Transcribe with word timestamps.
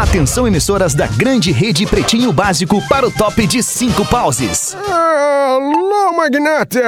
Atenção 0.00 0.48
emissoras 0.48 0.94
da 0.94 1.06
grande 1.06 1.52
rede 1.52 1.84
Pretinho 1.84 2.32
Básico 2.32 2.80
para 2.88 3.06
o 3.06 3.10
top 3.10 3.46
de 3.46 3.62
cinco 3.62 4.02
pauses. 4.06 4.74
Alô, 4.88 6.16
magnata! 6.16 6.80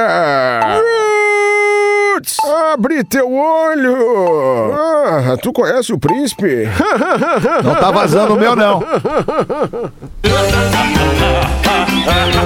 Roots! 2.14 2.38
Abre 2.72 3.04
teu 3.04 3.30
olho! 3.30 4.72
Ah, 4.72 5.36
tu 5.42 5.52
conhece 5.52 5.92
o 5.92 5.98
príncipe? 5.98 6.66
Não 7.62 7.74
tá 7.74 7.90
vazando 7.90 8.32
o 8.32 8.38
meu, 8.38 8.56
não. 8.56 8.80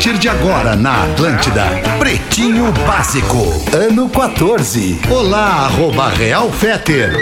Partir 0.00 0.18
de 0.18 0.30
agora 0.30 0.74
na 0.74 1.04
Atlântida, 1.04 1.62
Pretinho 1.98 2.72
Básico, 2.86 3.36
ano 3.70 4.08
14. 4.08 4.98
Olá, 5.10 5.66
arroba 5.66 6.08
Real 6.08 6.50
Feter. 6.50 7.12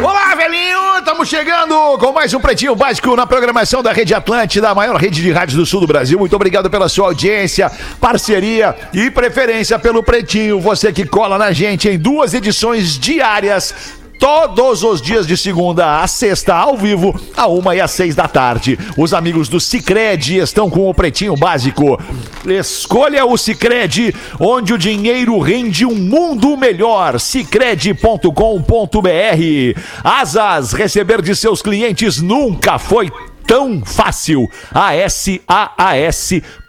Olá, 0.00 0.36
velhinho! 0.36 0.78
Estamos 0.98 1.28
chegando 1.28 1.74
com 1.98 2.12
mais 2.12 2.32
um 2.32 2.38
Pretinho 2.38 2.76
Básico 2.76 3.16
na 3.16 3.26
programação 3.26 3.82
da 3.82 3.90
Rede 3.90 4.14
Atlântida, 4.14 4.68
a 4.68 4.74
maior 4.76 4.94
rede 4.94 5.20
de 5.20 5.32
rádios 5.32 5.56
do 5.56 5.66
sul 5.66 5.80
do 5.80 5.88
Brasil. 5.88 6.20
Muito 6.20 6.36
obrigado 6.36 6.70
pela 6.70 6.88
sua 6.88 7.06
audiência, 7.06 7.68
parceria 8.00 8.76
e 8.94 9.10
preferência 9.10 9.76
pelo 9.76 10.00
Pretinho. 10.00 10.60
Você 10.60 10.92
que 10.92 11.04
cola 11.04 11.36
na 11.36 11.50
gente 11.50 11.88
em 11.88 11.98
duas 11.98 12.32
edições 12.32 12.96
diárias 12.96 13.99
todos 14.20 14.84
os 14.84 15.00
dias 15.00 15.26
de 15.26 15.34
segunda 15.34 16.02
a 16.02 16.06
sexta, 16.06 16.54
ao 16.54 16.76
vivo, 16.76 17.18
a 17.34 17.48
uma 17.48 17.74
e 17.74 17.80
às 17.80 17.90
seis 17.90 18.14
da 18.14 18.28
tarde. 18.28 18.78
Os 18.96 19.14
amigos 19.14 19.48
do 19.48 19.58
Cicred 19.58 20.36
estão 20.36 20.68
com 20.68 20.88
o 20.88 20.94
Pretinho 20.94 21.34
Básico. 21.34 21.98
Escolha 22.46 23.24
o 23.24 23.38
Cicred, 23.38 24.14
onde 24.38 24.74
o 24.74 24.78
dinheiro 24.78 25.38
rende 25.40 25.86
um 25.86 25.94
mundo 25.94 26.54
melhor. 26.54 27.18
Cicred.com.br. 27.18 29.80
Asas, 30.04 30.74
receber 30.74 31.22
de 31.22 31.34
seus 31.34 31.62
clientes 31.62 32.20
nunca 32.20 32.78
foi 32.78 33.10
tão 33.46 33.82
fácil. 33.84 34.46
ASAAS.com. 34.74 36.59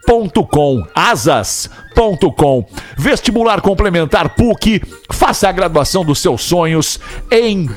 Asas.com. 0.94 2.66
Vestibular 2.98 3.62
complementar 3.62 4.36
PUC. 4.36 4.82
Faça 5.12 5.48
a 5.48 5.52
graduação 5.52 6.04
dos 6.04 6.20
seus 6.20 6.42
sonhos 6.42 7.00
em 7.32 7.70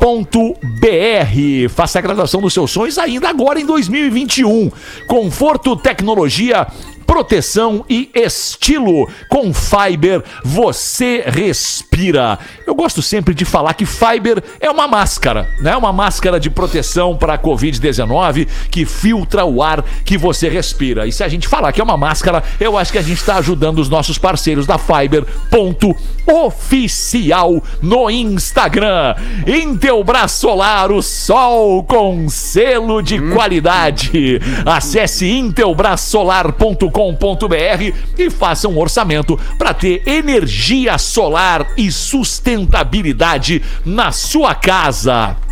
PUCRS.br. 0.00 1.68
Faça 1.68 1.98
a 1.98 2.02
graduação 2.02 2.40
dos 2.40 2.54
seus 2.54 2.70
sonhos 2.70 2.96
ainda 2.96 3.28
agora 3.28 3.60
em 3.60 3.66
2021. 3.66 4.72
Conforto, 5.06 5.76
tecnologia, 5.76 6.66
proteção 7.10 7.84
e 7.88 8.08
estilo. 8.14 9.08
Com 9.28 9.52
Fiber 9.52 10.22
você 10.44 11.24
respira. 11.26 12.38
Eu 12.64 12.72
gosto 12.72 13.02
sempre 13.02 13.34
de 13.34 13.44
falar 13.44 13.74
que 13.74 13.84
Fiber 13.84 14.40
é 14.60 14.70
uma 14.70 14.86
máscara, 14.86 15.48
né? 15.60 15.76
Uma 15.76 15.92
máscara 15.92 16.38
de 16.38 16.48
proteção 16.48 17.16
para 17.16 17.34
a 17.34 17.38
Covid-19 17.38 18.46
que 18.70 18.86
filtra 18.86 19.44
o 19.44 19.60
ar 19.60 19.84
que 20.04 20.16
você 20.16 20.48
respira. 20.48 21.04
E 21.04 21.10
se 21.10 21.24
a 21.24 21.28
gente 21.28 21.48
falar 21.48 21.72
que 21.72 21.80
é 21.80 21.84
uma 21.84 21.96
máscara, 21.96 22.44
eu 22.60 22.78
acho 22.78 22.92
que 22.92 22.98
a 22.98 23.02
gente 23.02 23.18
está 23.18 23.36
ajudando 23.36 23.80
os 23.80 23.88
nossos 23.88 24.16
parceiros 24.16 24.64
da 24.64 24.78
Fiber. 24.78 25.24
Ponto 25.50 25.94
oficial 26.28 27.60
no 27.82 28.08
Instagram. 28.08 29.16
Intelbras 29.90 30.30
Solar, 30.30 30.92
o 30.92 31.02
sol 31.02 31.82
com 31.82 32.28
selo 32.28 33.02
de 33.02 33.20
qualidade. 33.32 34.40
Acesse 34.64 35.28
intelbrasolar.com.br 35.28 37.92
e 38.16 38.30
faça 38.30 38.68
um 38.68 38.78
orçamento 38.78 39.36
para 39.58 39.74
ter 39.74 40.06
energia 40.06 40.96
solar 40.96 41.72
e 41.76 41.90
sustentabilidade 41.90 43.60
na 43.84 44.12
sua 44.12 44.54
casa. 44.54 45.49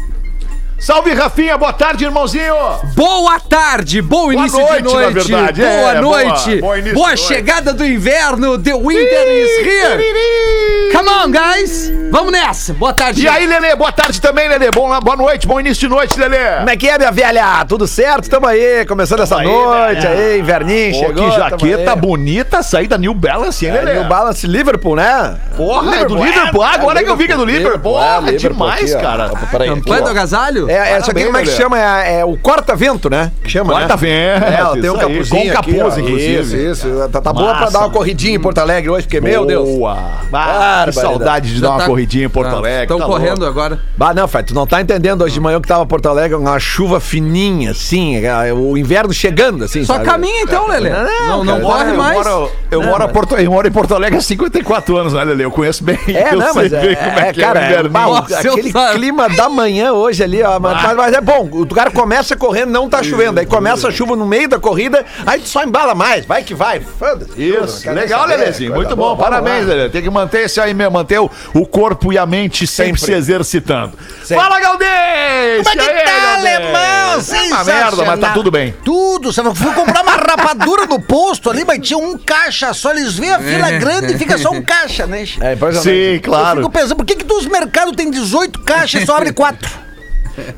Salve, 0.79 1.13
Rafinha. 1.13 1.59
Boa 1.59 1.73
tarde, 1.73 2.05
irmãozinho. 2.05 2.55
Boa 2.95 3.41
tarde, 3.41 4.01
bom 4.01 4.33
início 4.33 4.61
noite, 4.61 4.77
de 4.77 4.83
noite. 4.85 4.97
na 4.97 5.11
verdade. 5.11 5.61
Boa 5.61 5.71
É, 5.73 5.83
boa- 5.83 6.01
noite. 6.01 6.51
início 6.51 6.63
boa 6.63 6.77
de 6.81 6.93
noite. 6.95 7.21
chegada 7.27 7.73
do 7.75 7.85
inverno. 7.85 8.57
The 8.57 8.75
winter 8.75 9.29
is 9.29 9.67
here. 9.67 10.93
Come 10.97 11.09
on, 11.09 11.31
guys. 11.33 11.93
Vamos 12.13 12.31
nessa. 12.31 12.73
Boa 12.75 12.93
tarde. 12.93 13.23
E 13.23 13.29
aí, 13.29 13.45
Lelê? 13.47 13.75
Boa 13.75 13.91
tarde 13.91 14.21
também, 14.21 14.49
Lelê. 14.49 14.71
Bom, 14.71 14.89
boa 15.01 15.17
noite, 15.17 15.49
bom 15.49 15.59
início 15.59 15.81
de 15.81 15.89
noite, 15.95 16.19
Lelê. 16.19 16.59
Como 16.59 16.71
é 16.71 16.77
que 16.77 16.89
é, 16.89 16.97
minha 16.97 17.11
velha? 17.11 17.65
Tudo 17.69 17.87
certo? 17.89 18.31
Tamo 18.31 18.47
aí, 18.47 18.87
começando 18.87 19.21
essa 19.25 19.39
aí, 19.39 19.47
noite 19.47 20.01
velha. 20.01 20.11
aí, 20.11 20.39
inverninho, 20.39 20.93
Pô, 20.93 20.99
chegou. 21.09 21.31
que 21.31 21.37
jaqueta 21.37 21.97
bonita, 21.97 22.63
saída 22.63 22.97
New 22.97 23.15
Balance, 23.15 23.67
hein, 23.67 23.73
É? 23.77 23.95
New 23.95 24.05
Balance 24.05 24.47
Liverpool, 24.47 24.95
né? 24.95 25.37
Porra, 25.57 25.97
é 25.97 26.05
do 26.05 26.15
Liverpool. 26.25 26.63
Ah, 26.63 26.71
agora 26.75 27.03
que 27.03 27.11
eu 27.11 27.17
vi 27.17 27.27
que 27.27 27.33
é 27.33 27.37
do 27.37 27.45
Liverpool. 27.45 28.01
é, 28.01 28.07
Porra, 28.19 28.31
Liverpool 28.31 28.51
demais, 28.71 28.95
cara. 28.95 29.29
Campanha 29.31 30.03
do 30.03 30.09
agasalho? 30.11 30.68
É, 30.69 30.73
é, 30.75 30.95
aqui 30.97 31.01
Parabéns, 31.01 31.27
como 31.27 31.37
é 31.39 31.43
que 31.43 31.51
chama? 31.51 31.79
É, 31.81 32.21
é 32.21 32.25
o 32.25 32.37
corta-vento, 32.37 33.09
né? 33.11 33.33
Que 33.43 33.51
chama, 33.51 33.73
Corta 33.73 33.97
né? 33.97 33.97
vento, 33.97 34.45
É, 34.45 34.55
ela 34.61 34.81
tem 34.81 34.91
um 34.91 34.97
capuzinho 34.99 35.53
com 35.53 35.59
aqui, 35.59 35.73
capuz, 35.75 35.95
ó. 35.97 36.01
inclusive. 36.01 36.41
Isso, 36.41 36.57
isso. 36.57 37.09
Tá, 37.11 37.21
tá 37.21 37.33
boa 37.33 37.55
pra 37.55 37.71
dar 37.71 37.79
uma 37.81 37.91
corridinha 37.91 38.35
em 38.37 38.41
Porto 38.41 38.59
Alegre 38.59 38.91
hoje, 38.91 39.07
porque, 39.07 39.21
meu 39.21 39.47
Deus. 39.47 39.69
Boa. 39.69 39.97
Ah, 40.33 40.83
que 40.87 40.93
saudade 40.93 41.49
de 41.49 41.55
Já 41.57 41.61
dar 41.63 41.71
uma 41.71 41.79
tá- 41.81 41.87
corridinha 41.87 42.27
em 42.27 42.29
Porto 42.29 42.55
Ah, 42.55 42.59
Alegre. 42.59 42.83
Estão 42.83 42.99
tá 42.99 43.07
correndo 43.07 43.39
louco. 43.41 43.47
agora. 43.47 43.81
Bah, 43.97 44.13
não, 44.15 44.29
Fred, 44.29 44.49
tu 44.49 44.55
não 44.55 44.67
tá 44.67 44.81
entendendo 44.81 45.23
hoje 45.23 45.35
de 45.35 45.41
manhã 45.41 45.61
que 45.61 45.69
tava 45.69 45.85
Porto 45.87 46.09
Alegre, 46.09 46.37
uma 46.37 46.59
chuva 46.59 47.01
fininha, 47.01 47.71
assim, 47.71 48.25
é, 48.25 48.53
o 48.53 48.77
inverno 48.77 49.13
chegando, 49.13 49.65
assim, 49.65 49.85
Só 49.85 49.95
sabe? 49.95 50.05
caminha 50.05 50.43
então, 50.43 50.69
Lelê. 50.69 50.91
Não, 50.91 51.45
não, 51.45 51.61
cara, 51.61 51.61
corre 51.63 51.93
mais. 51.95 52.17
Moro, 52.27 52.51
eu, 52.71 52.83
moro 52.83 53.05
a 53.05 53.09
Porto, 53.09 53.35
eu 53.37 53.51
moro 53.51 53.67
em 53.67 53.73
Porto 53.73 53.95
Alegre 53.95 54.19
há 54.19 54.23
54 54.23 54.97
anos, 54.97 55.13
né, 55.15 55.25
Lele? 55.25 55.45
Eu 55.45 55.51
conheço 55.51 55.83
bem. 55.83 55.99
É, 56.09 56.35
eu 56.35 56.39
não, 56.39 56.53
sei 56.53 56.63
mas 56.63 56.73
é, 56.73 56.95
como 56.97 57.19
é, 57.19 57.29
é, 57.29 57.33
que 57.33 57.41
cara, 57.41 57.61
é 57.61 57.83
o 57.83 58.17
é, 58.17 58.39
aquele 58.39 58.71
sabe. 58.73 58.95
clima 58.99 59.29
da 59.29 59.49
manhã 59.49 59.93
hoje 59.93 60.23
ali, 60.23 60.43
ó, 60.43 60.58
mas, 60.61 60.83
mas- 60.83 60.97
mas 60.97 61.13
é 61.15 61.21
bom, 61.21 61.49
o 61.53 61.67
cara 61.67 61.91
começa 61.91 62.37
correndo, 62.37 62.71
não 62.71 62.89
tá 62.89 63.03
chovendo, 63.03 63.41
aí 63.41 63.47
começa 63.47 63.89
a 63.89 63.91
chuva 63.93 64.17
no 64.17 64.27
meio 64.27 64.49
da 64.49 64.59
corrida, 64.59 65.05
aí 65.27 65.41
tu 65.41 65.49
só 65.49 65.63
embala 65.63 65.95
mais, 65.95 66.25
vai 66.27 66.43
que 66.43 66.55
vai, 66.55 66.81
foda-se. 66.81 67.33
Isso, 67.43 67.91
legal, 67.91 68.27
Lelezinho. 68.27 68.75
Muito 68.75 68.95
bom, 68.97 69.17
parabéns. 69.17 69.67
Lele. 69.67 69.91
Tem 69.91 70.03
que 70.03 70.11
manter 70.11 70.45
isso 70.47 70.61
aí 70.61 70.75
mesmo, 70.75 70.93
manter 70.93 71.19
o, 71.21 71.31
o 71.55 71.67
corpo 71.67 72.13
e 72.13 72.19
a 72.19 72.27
mente 72.27 72.67
sempre, 72.67 72.99
Sempre. 73.01 73.01
se 73.01 73.13
exercitando. 73.19 73.93
Sempre. 74.25 74.43
Fala, 74.45 74.61
Galdês! 74.61 75.67
Como 75.67 75.81
é 75.81 75.85
que 75.85 75.91
aí, 75.91 76.05
tá, 76.05 76.35
alemão? 76.37 76.79
É 77.19 77.47
uma 77.47 77.65
merda, 77.65 78.05
mas 78.05 78.21
tá 78.21 78.33
tudo 78.33 78.51
bem. 78.51 78.75
Tudo. 78.85 79.33
Você 79.33 79.43
fui 79.55 79.73
comprar 79.75 80.03
uma 80.03 80.13
rapadura 80.13 80.87
no 80.87 81.01
posto 81.01 81.51
ali, 81.51 81.65
mas 81.65 81.81
tinha 81.87 81.99
um 81.99 82.17
caixa 82.19 82.73
só. 82.73 82.91
Eles 82.91 83.15
veem 83.15 83.33
a 83.33 83.39
fila 83.41 83.71
grande 83.79 84.15
e 84.15 84.19
fica 84.19 84.39
só 84.39 84.51
um 84.51 84.63
caixa, 84.63 85.07
né? 85.07 85.23
É. 85.41 85.57
Sim, 85.73 85.91
Eu 86.15 86.21
claro. 86.23 86.61
fico 86.61 86.71
pensando, 86.71 86.97
por 86.97 87.05
que, 87.07 87.17
que 87.17 87.25
dos 87.25 87.47
mercados 87.47 87.95
tem 87.97 88.11
18 88.11 88.61
caixas 88.61 89.03
e 89.03 89.07
só 89.07 89.17
abre 89.17 89.33
4? 89.33 89.88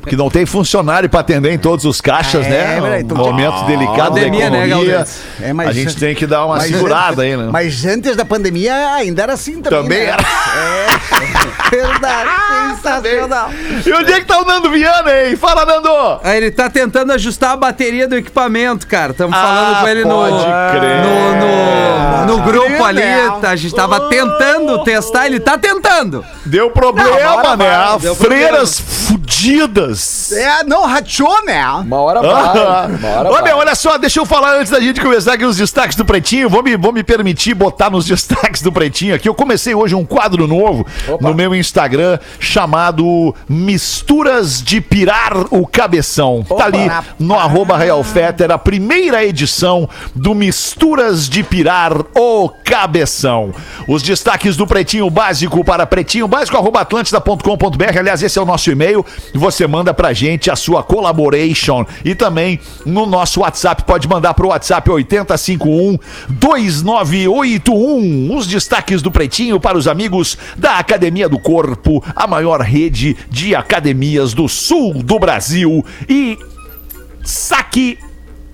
Que 0.07 0.15
não 0.15 0.29
tem 0.29 0.45
funcionário 0.45 1.09
pra 1.09 1.19
atender 1.21 1.51
em 1.51 1.57
todos 1.57 1.85
os 1.85 1.99
caixas, 2.01 2.45
É, 2.45 2.49
né? 2.49 2.99
é. 3.01 3.13
Um 3.13 3.17
momento 3.17 3.63
delicado 3.65 3.95
da 4.15 4.21
Pandemia, 4.21 4.49
né, 4.49 4.65
economia. 4.67 4.95
Galdês? 4.97 5.19
É, 5.41 5.53
mas- 5.53 5.67
a 5.69 5.73
gente 5.73 5.95
tem 5.97 6.15
que 6.15 6.25
dar 6.27 6.45
uma 6.45 6.59
segurada 6.59 7.21
aí, 7.23 7.35
né? 7.35 7.49
Mas 7.51 7.85
antes 7.85 8.15
da 8.15 8.25
pandemia 8.25 8.93
ainda 8.93 9.23
era 9.23 9.33
assim 9.33 9.61
também. 9.61 9.81
Também 9.83 9.99
né? 9.99 10.05
era. 10.05 10.21
É, 10.21 11.69
verdade. 11.75 12.29
sensacional. 12.81 13.49
E 13.85 13.93
onde 13.93 14.11
é 14.13 14.19
que 14.19 14.25
tá 14.25 14.39
o 14.41 14.45
Nando 14.45 14.69
Viana, 14.69 15.11
hein? 15.25 15.35
Fala, 15.35 15.65
Nando! 15.65 15.89
Aí 16.23 16.37
ele 16.37 16.51
tá 16.51 16.69
tentando 16.69 17.11
ajustar 17.13 17.51
a 17.51 17.57
bateria 17.57 18.07
do 18.07 18.15
equipamento, 18.15 18.85
cara. 18.87 19.11
Estamos 19.11 19.35
Ah, 19.37 19.41
falando 19.41 19.81
com 19.81 19.87
ele 19.87 20.03
no, 20.05 20.15
pode 20.15 20.43
crer. 20.77 21.01
no, 21.01 22.27
no, 22.27 22.37
no 22.37 22.43
grupo 22.43 22.83
ali. 22.83 23.01
né? 23.01 23.31
a 23.43 23.55
gente 23.55 23.73
tava 23.75 24.09
tentando 24.09 24.83
testar, 24.83 25.25
ele 25.27 25.39
tá 25.39 25.57
tentando. 25.57 26.23
Deu 26.45 26.69
problema, 26.71 27.09
Não, 27.19 27.37
hora 27.37 27.57
né? 27.57 27.97
deu 28.01 28.15
Freiras 28.15 28.81
É, 30.31 30.63
não, 30.63 30.85
rachou, 30.85 31.43
né? 31.45 31.65
Uma 31.65 31.97
hora 31.97 32.21
vai, 32.21 32.31
uma 32.31 33.09
hora 33.09 33.29
Ô, 33.29 33.33
vai. 33.33 33.43
meu, 33.43 33.57
olha 33.57 33.75
só, 33.75 33.97
deixa 33.97 34.19
eu 34.19 34.25
falar 34.25 34.57
antes 34.57 34.71
da 34.71 34.79
gente 34.79 35.01
começar 35.01 35.33
aqui 35.33 35.45
os 35.45 35.57
destaques 35.57 35.95
do 35.95 36.05
Pretinho. 36.05 36.49
Vou 36.49 36.61
me, 36.63 36.75
vou 36.77 36.91
me 36.91 37.03
permitir 37.03 37.53
botar 37.53 37.89
nos 37.89 38.05
destaques 38.07 38.61
do 38.61 38.71
Pretinho 38.71 39.15
aqui. 39.15 39.27
Eu 39.27 39.35
comecei 39.35 39.73
hoje 39.73 39.95
um 39.95 40.05
quadro 40.05 40.47
novo 40.47 40.85
no 41.19 41.33
meu 41.33 41.55
Instagram 41.55 42.19
chamado 42.39 43.35
Misturas 43.47 44.61
de 44.61 44.81
Pirar 44.81 45.33
o 45.51 45.65
Cabeção. 45.65 46.45
Tá 46.47 46.65
ali 46.65 46.89
no 47.19 47.35
arroba 47.35 47.77
Real 47.77 48.03
Fetter, 48.03 48.51
a 48.51 48.57
primeira 48.57 49.23
edição 49.23 49.87
do 50.15 50.35
Misturas 50.35 51.29
de 51.29 51.43
Pirar 51.43 51.93
o 52.15 52.49
Cabeção. 52.63 53.53
Os 53.87 54.03
destaques 54.03 54.55
do 54.55 54.67
Pretinho 54.67 55.09
Básico 55.09 55.63
para 55.63 55.85
pretinho 55.85 56.27
básico 56.27 56.57
arroba 56.57 56.81
atlântida.com.br. 56.81 57.99
Aliás, 57.99 58.23
esse 58.23 58.37
é 58.37 58.41
o 58.41 58.45
nosso 58.45 58.71
e-mail. 58.71 59.05
Você 59.33 59.60
manda 59.67 59.93
pra 59.93 60.13
gente 60.13 60.49
a 60.49 60.55
sua 60.55 60.83
collaboration 60.83 61.85
e 62.03 62.15
também 62.15 62.59
no 62.85 63.05
nosso 63.05 63.41
WhatsApp. 63.41 63.83
Pode 63.83 64.07
mandar 64.07 64.33
pro 64.33 64.49
WhatsApp 64.49 64.89
8051 64.89 65.97
2981. 66.29 68.35
Os 68.35 68.47
destaques 68.47 69.01
do 69.01 69.11
Pretinho 69.11 69.59
para 69.59 69.77
os 69.77 69.87
amigos 69.87 70.37
da 70.57 70.77
Academia 70.77 71.27
do 71.27 71.39
Corpo, 71.39 72.03
a 72.15 72.27
maior 72.27 72.61
rede 72.61 73.17
de 73.29 73.55
academias 73.55 74.33
do 74.33 74.47
sul 74.47 75.03
do 75.03 75.19
Brasil. 75.19 75.85
E 76.07 76.37
saque 77.23 77.97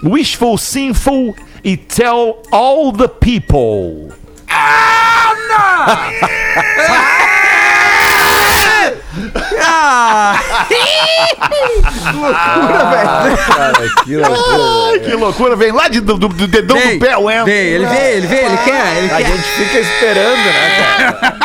Wishful 0.03 0.57
Sinful 0.57 1.35
e 1.63 1.75
Tell 1.75 2.41
All 2.51 2.93
the 2.93 3.07
People. 3.07 4.13
Ai, 14.07 14.99
que 14.99 15.13
loucura, 15.15 15.55
vem 15.55 15.71
lá 15.71 15.87
de, 15.87 15.99
do, 15.99 16.17
do- 16.17 16.47
dedão 16.47 16.77
Vem, 16.77 16.97
do 16.99 17.05
pé, 17.05 17.17
o 17.17 17.25
vem, 17.45 17.55
ele 17.55 17.85
vem, 17.85 17.97
ele 18.01 18.27
vem, 18.27 18.45
ele 18.45 18.57
quer, 18.57 18.97
ele 18.97 19.11
A 19.11 19.17
quer. 19.17 19.25
gente 19.25 19.43
fica 19.43 19.79
esperando, 19.79 20.37
né, 20.37 20.71
cara? 20.97 21.35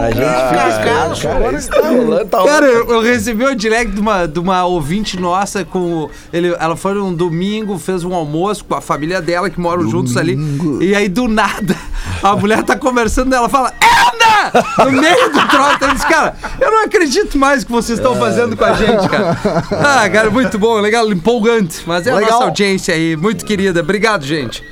A 0.00 0.10
gente 0.10 0.48
fica 0.48 0.68
esperando. 0.68 1.20
Cara, 1.22 1.58
isso 1.58 1.70
tá 1.70 1.88
rolando, 1.88 2.24
tá 2.26 2.44
Cara, 2.44 2.66
eu, 2.66 2.90
eu 2.90 3.00
recebi 3.02 3.44
um 3.44 3.54
direct 3.54 3.92
de 3.92 4.00
uma, 4.00 4.26
de 4.26 4.38
uma 4.38 4.64
ouvinte 4.64 5.18
nossa 5.18 5.64
com. 5.64 6.08
Ele, 6.32 6.54
ela 6.58 6.76
foi 6.76 6.94
num 6.94 7.14
domingo, 7.14 7.78
fez 7.78 8.04
um 8.04 8.14
almoço 8.14 8.64
com 8.64 8.74
a 8.74 8.80
família 8.80 9.20
dela, 9.22 9.48
que 9.48 9.60
moram 9.60 9.88
juntos 9.88 10.16
ali. 10.16 10.36
E 10.80 10.94
aí, 10.94 11.08
do 11.08 11.28
nada, 11.28 11.76
a 12.22 12.34
mulher 12.36 12.62
tá 12.62 12.76
conversando 12.76 13.32
e 13.32 13.36
ela 13.36 13.48
fala: 13.48 13.72
Anda! 13.82 14.64
No 14.84 14.92
meio 14.92 15.30
do 15.30 15.48
troço. 15.48 15.78
Ela 15.80 15.94
disse, 15.94 16.06
cara, 16.06 16.34
eu 16.60 16.70
não 16.70 16.84
acredito 16.84 17.38
mais 17.38 17.62
o 17.62 17.66
que 17.66 17.72
vocês 17.72 17.98
estão 17.98 18.14
fazendo 18.16 18.56
com 18.56 18.64
a 18.64 18.72
gente, 18.74 19.08
cara. 19.08 19.36
Ah, 19.70 20.08
cara, 20.08 20.30
muito 20.30 20.58
bom, 20.58 20.78
legal, 20.80 21.10
empolgante. 21.10 21.82
Mas 21.86 22.06
é 22.06 22.10
a 22.10 22.16
Legal. 22.16 22.32
nossa 22.32 22.44
audiência 22.44 22.94
aí, 22.94 23.16
muito 23.16 23.44
querida. 23.44 23.80
Obrigado, 23.80 24.24
gente. 24.24 24.62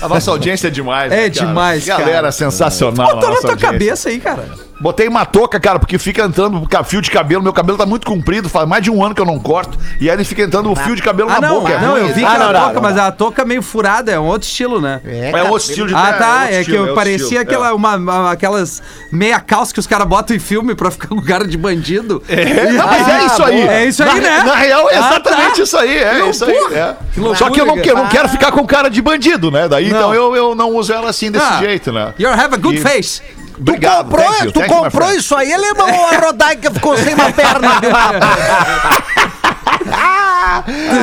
A 0.00 0.08
nossa 0.08 0.30
audiência 0.30 0.68
é 0.68 0.70
demais. 0.70 1.12
É 1.12 1.16
né, 1.16 1.30
cara? 1.30 1.46
demais, 1.46 1.84
cara. 1.84 2.04
Galera, 2.04 2.32
sensacional. 2.32 3.14
Botou 3.14 3.30
a 3.30 3.32
na 3.32 3.40
tua 3.40 3.50
audiência. 3.50 3.72
cabeça 3.72 4.08
aí, 4.08 4.20
cara. 4.20 4.63
Botei 4.84 5.08
uma 5.08 5.24
touca, 5.24 5.58
cara, 5.58 5.78
porque 5.78 5.96
fica 5.98 6.22
entrando 6.26 6.58
um 6.58 6.84
fio 6.84 7.00
de 7.00 7.10
cabelo. 7.10 7.42
Meu 7.42 7.54
cabelo 7.54 7.78
tá 7.78 7.86
muito 7.86 8.06
comprido, 8.06 8.50
faz 8.50 8.68
mais 8.68 8.82
de 8.82 8.90
um 8.90 9.02
ano 9.02 9.14
que 9.14 9.20
eu 9.22 9.24
não 9.24 9.38
corto. 9.40 9.78
E 9.98 10.10
aí 10.10 10.14
ele 10.14 10.24
fica 10.24 10.42
entrando 10.42 10.70
o 10.70 10.76
fio 10.76 10.94
de 10.94 11.00
cabelo 11.00 11.30
Ah, 11.30 11.40
na 11.40 11.48
não, 11.48 11.60
boca. 11.60 11.72
é 11.72 11.78
não, 11.80 11.92
ruim 11.92 12.00
eu 12.08 12.14
vi 12.14 12.22
Ah, 12.22 12.36
não, 12.38 12.52
não, 12.52 12.60
touca, 12.64 12.80
mas 12.82 12.98
a 12.98 13.10
touca 13.10 13.46
meio 13.46 13.62
furada, 13.62 14.12
é 14.12 14.20
um 14.20 14.26
outro 14.26 14.46
estilo, 14.46 14.82
né? 14.82 15.00
É 15.06 15.42
outro 15.44 15.70
estilo 15.70 15.88
de 15.88 15.94
Ah, 15.94 16.12
tá. 16.12 16.32
outro 16.40 16.54
É, 16.54 16.60
estilo, 16.60 16.76
que 16.76 16.80
outro 16.82 16.94
parecia 16.96 17.24
estilo, 17.24 17.40
aquela, 17.40 17.68
é. 17.68 17.72
uma, 17.72 17.96
uma- 17.96 18.30
aquelas 18.32 18.82
meia 19.10 19.40
calça 19.40 19.72
que 19.72 19.80
os 19.80 19.86
caras 19.86 20.06
botam 20.06 20.36
em 20.36 20.38
filme 20.38 20.74
pra 20.74 20.90
ficar 20.90 21.08
com 21.08 21.22
cara 21.22 21.48
de 21.48 21.56
bandido. 21.56 22.22
É, 22.28 22.70
não, 22.72 22.86
mas 22.86 23.08
é 23.08 23.24
isso 23.24 23.42
aí. 23.42 23.60
É 23.66 23.84
isso 23.86 24.02
aí, 24.02 24.20
na, 24.20 24.20
né? 24.20 24.42
Na 24.44 24.54
real, 24.54 24.90
é 24.90 24.96
Ah, 24.96 25.08
exatamente 25.08 25.56
tá. 25.56 25.62
isso 25.62 25.76
aí. 25.78 25.96
É 25.96 26.18
Não, 26.18 26.28
isso 26.28 26.44
aí. 26.44 26.52
é. 26.74 26.94
Loucura, 27.16 27.38
Só 27.38 27.48
que 27.48 27.58
eu 27.58 27.64
não, 27.64 27.78
que- 27.78 27.90
eu 27.90 27.96
não 27.96 28.06
quero 28.08 28.28
ficar 28.28 28.52
com 28.52 28.66
cara 28.66 28.90
de 28.90 29.00
bandido, 29.00 29.50
né? 29.50 29.66
Daí 29.66 29.88
Não. 29.88 29.96
então 29.96 30.14
eu, 30.14 30.36
eu 30.36 30.54
não 30.54 30.72
uso 30.74 30.92
ela 30.92 31.08
assim 31.08 31.30
desse 31.30 31.46
Ah, 31.46 31.56
jeito, 31.58 31.90
né? 31.90 32.12
You 32.18 32.28
have 32.28 32.52
a 32.54 32.58
good 32.58 32.78
face. 32.82 33.22
Obrigado. 33.58 34.04
comprou, 34.10 34.26
thank 34.26 34.44
you, 34.46 34.52
tu 34.52 34.60
thank 34.60 34.70
you, 34.72 34.76
my 34.78 34.84
comprou 34.84 35.10
isso 35.14 35.34
aí, 35.36 35.52
alemão, 35.52 35.88
ou 35.90 36.06
a 36.06 36.18
Rodaica 36.26 36.70
ficou 36.70 36.96
sem 36.96 37.14
uma 37.14 37.30
perna, 37.32 37.80
viu? 37.80 37.90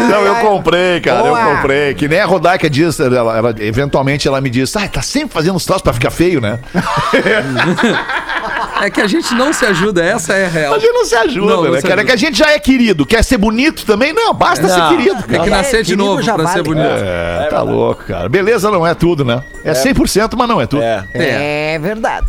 Não, 0.10 0.22
eu 0.26 0.36
comprei, 0.36 1.00
cara, 1.02 1.24
Boa. 1.24 1.40
eu 1.40 1.56
comprei. 1.56 1.94
Que 1.94 2.08
nem 2.08 2.20
a 2.20 2.26
Rodaica 2.26 2.70
diz, 2.70 3.00
ela, 3.00 3.38
ela- 3.38 3.56
eventualmente 3.60 4.28
ela 4.28 4.40
me 4.42 4.50
diz, 4.50 4.76
ah, 4.76 4.88
tá 4.88 5.02
sempre 5.02 5.34
fazendo 5.34 5.56
os 5.56 5.66
troços 5.66 5.82
pra 5.84 5.94
ficar 5.94 6.10
feio, 6.12 6.42
né? 6.42 6.60
É 8.82 8.90
que 8.90 9.00
a 9.00 9.08
gente 9.08 9.34
não 9.36 9.54
se 9.54 9.66
ajuda, 9.66 10.04
essa 10.04 10.34
é 10.34 10.46
a 10.46 10.50
real. 10.50 10.74
A 10.74 10.80
gente 10.80 10.92
não 10.92 11.06
se 11.06 11.16
ajuda, 11.16 11.54
Não, 11.56 11.64
não 11.64 11.72
né, 11.72 11.78
se 11.82 11.88
cara? 11.88 12.02
É 12.02 12.04
ajuda. 12.04 12.06
que 12.06 12.12
a 12.12 12.16
gente 12.16 12.38
já 12.38 12.52
é 12.52 12.60
querido. 12.60 13.06
Quer 13.06 13.24
ser 13.24 13.38
bonito 13.38 13.86
também? 13.86 14.12
Não, 14.12 14.34
basta 14.34 14.68
Não. 14.68 14.70
ser 14.90 14.98
querido. 14.98 15.22
Tem 15.24 15.42
que 15.42 15.48
É, 15.48 15.52
nascer 15.52 15.84
de 15.84 15.96
novo 15.96 16.22
já 16.22 16.34
pra 16.34 16.44
vale. 16.46 16.56
ser 16.58 16.64
bonito. 16.64 16.88
É, 16.88 17.48
tá 17.50 17.62
louco, 17.62 18.04
cara. 18.06 18.28
Beleza 18.28 18.72
não 18.72 18.86
é 18.86 18.94
tudo, 18.96 19.24
né? 19.24 19.44
É 19.64 19.74
100%, 19.74 20.34
mas 20.36 20.48
não 20.50 20.60
é 20.60 20.66
tudo. 20.66 20.82
É. 20.82 21.04
É. 21.14 21.74
É 21.76 21.80
verdade. 21.80 22.26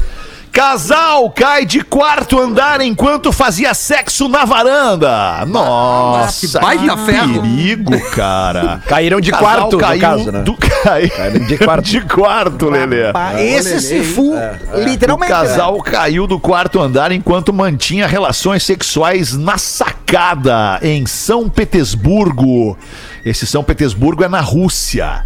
Casal 0.52 1.30
cai 1.30 1.64
de 1.64 1.80
quarto 1.80 2.38
andar 2.38 2.82
enquanto 2.82 3.32
fazia 3.32 3.72
sexo 3.72 4.28
na 4.28 4.44
varanda. 4.44 5.46
Nossa, 5.46 6.46
que 6.46 6.52
baita 6.60 6.96
ferro. 6.98 7.40
perigo, 7.40 8.10
cara. 8.10 8.82
Caíram 8.86 9.18
de 9.18 9.30
Casal 9.30 9.46
quarto, 9.46 9.72
no 9.72 9.78
caiu 9.78 10.00
caso, 10.00 10.30
né? 10.30 10.42
Do... 10.42 10.54
Cai... 10.54 11.10
de 11.48 11.56
quarto. 11.56 11.84
de 11.86 12.00
quarto, 12.02 12.68
Lelê. 12.68 13.04
Esse 13.38 13.80
se 13.80 14.02
fu, 14.02 14.34
O 14.34 14.80
literalmente. 14.84 15.32
casal 15.32 15.80
caiu 15.80 16.26
do 16.26 16.38
quarto 16.38 16.78
andar 16.78 17.12
enquanto 17.12 17.50
mantinha 17.50 18.06
relações 18.06 18.62
sexuais 18.62 19.32
na 19.34 19.56
sacada 19.56 20.78
em 20.82 21.06
São 21.06 21.48
Petersburgo. 21.48 22.76
Esse 23.24 23.46
São 23.46 23.62
Petersburgo 23.62 24.24
é 24.24 24.28
na 24.28 24.40
Rússia. 24.40 25.24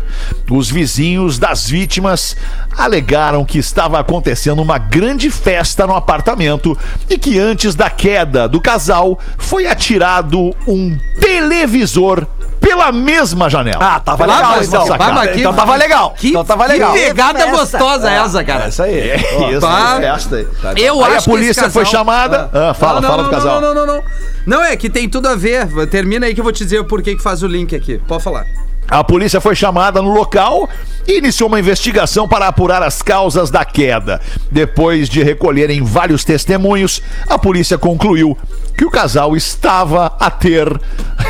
Os 0.51 0.71
vizinhos 0.71 1.39
das 1.39 1.69
vítimas 1.69 2.37
alegaram 2.77 3.45
que 3.45 3.59
estava 3.59 3.99
acontecendo 3.99 4.61
uma 4.61 4.77
grande 4.77 5.31
festa 5.31 5.87
no 5.87 5.95
apartamento 5.95 6.77
e 7.09 7.17
que 7.17 7.39
antes 7.39 7.75
da 7.75 7.89
queda 7.89 8.47
do 8.47 8.61
casal 8.61 9.19
foi 9.39 9.67
atirado 9.67 10.55
um 10.69 10.97
televisor 11.21 12.27
pela 12.61 12.91
mesma 12.93 13.49
janela. 13.49 13.79
Ah, 13.81 14.01
tava 14.01 14.27
Lá, 14.27 14.37
legal, 14.37 14.51
mas- 14.57 14.69
então. 14.69 14.87
mas 14.99 15.31
que- 15.31 15.41
Então 15.41 15.55
tava 15.55 15.77
legal. 15.77 16.15
Que, 16.19 16.29
então 16.31 16.45
tava 16.45 16.67
legal. 16.67 16.93
que 16.93 16.99
pegada 17.01 17.47
gostosa 17.51 18.11
essa, 18.11 18.43
cara. 18.45 18.65
É 18.65 18.69
isso 18.69 18.83
aí. 18.83 18.99
É 18.99 19.17
isso, 19.17 19.67
é 19.67 20.01
festa 20.01 20.37
aí. 20.37 20.47
Eu 20.77 21.05
Aí 21.05 21.13
a 21.13 21.17
acho 21.17 21.25
que 21.25 21.31
polícia 21.31 21.55
casal- 21.63 21.71
foi 21.71 21.85
chamada. 21.85 22.51
Ah, 22.53 22.75
fala, 22.75 23.01
não, 23.01 23.09
fala 23.09 23.23
não, 23.23 23.31
do 23.31 23.35
casal. 23.37 23.61
Não, 23.61 23.75
não, 23.75 23.87
não, 23.87 23.95
não. 23.97 24.03
Não, 24.47 24.63
é 24.65 24.77
que 24.77 24.89
tem 24.91 25.09
tudo 25.09 25.29
a 25.29 25.35
ver. 25.35 25.67
Termina 25.89 26.27
aí 26.27 26.35
que 26.35 26.41
eu 26.41 26.45
vou 26.45 26.53
te 26.53 26.63
dizer 26.65 26.85
por 26.85 27.03
que 27.03 27.17
que 27.17 27.23
faz 27.23 27.43
o 27.43 27.47
link 27.47 27.75
aqui. 27.75 27.99
Pode 28.07 28.23
falar. 28.23 28.45
A 28.89 29.03
polícia 29.03 29.41
foi 29.41 29.57
chamada 29.57 30.01
no 30.01 30.13
local 30.13 30.69
e 31.09 31.19
iniciou 31.19 31.49
uma 31.49 31.59
investigação 31.59 32.29
para 32.29 32.47
apurar 32.47 32.85
as 32.85 33.03
causas 33.03 33.51
da 33.51 33.65
queda. 33.65 34.21
Depois 34.51 35.09
de 35.09 35.25
recolherem 35.25 35.83
vários 35.83 36.25
testemunhos, 36.25 37.03
a 37.29 37.37
polícia 37.37 37.77
concluiu 37.77 38.39
que 38.79 38.85
o 38.85 38.91
casal 38.91 39.37
estava 39.37 40.15
a 40.21 40.31
ter 40.31 40.69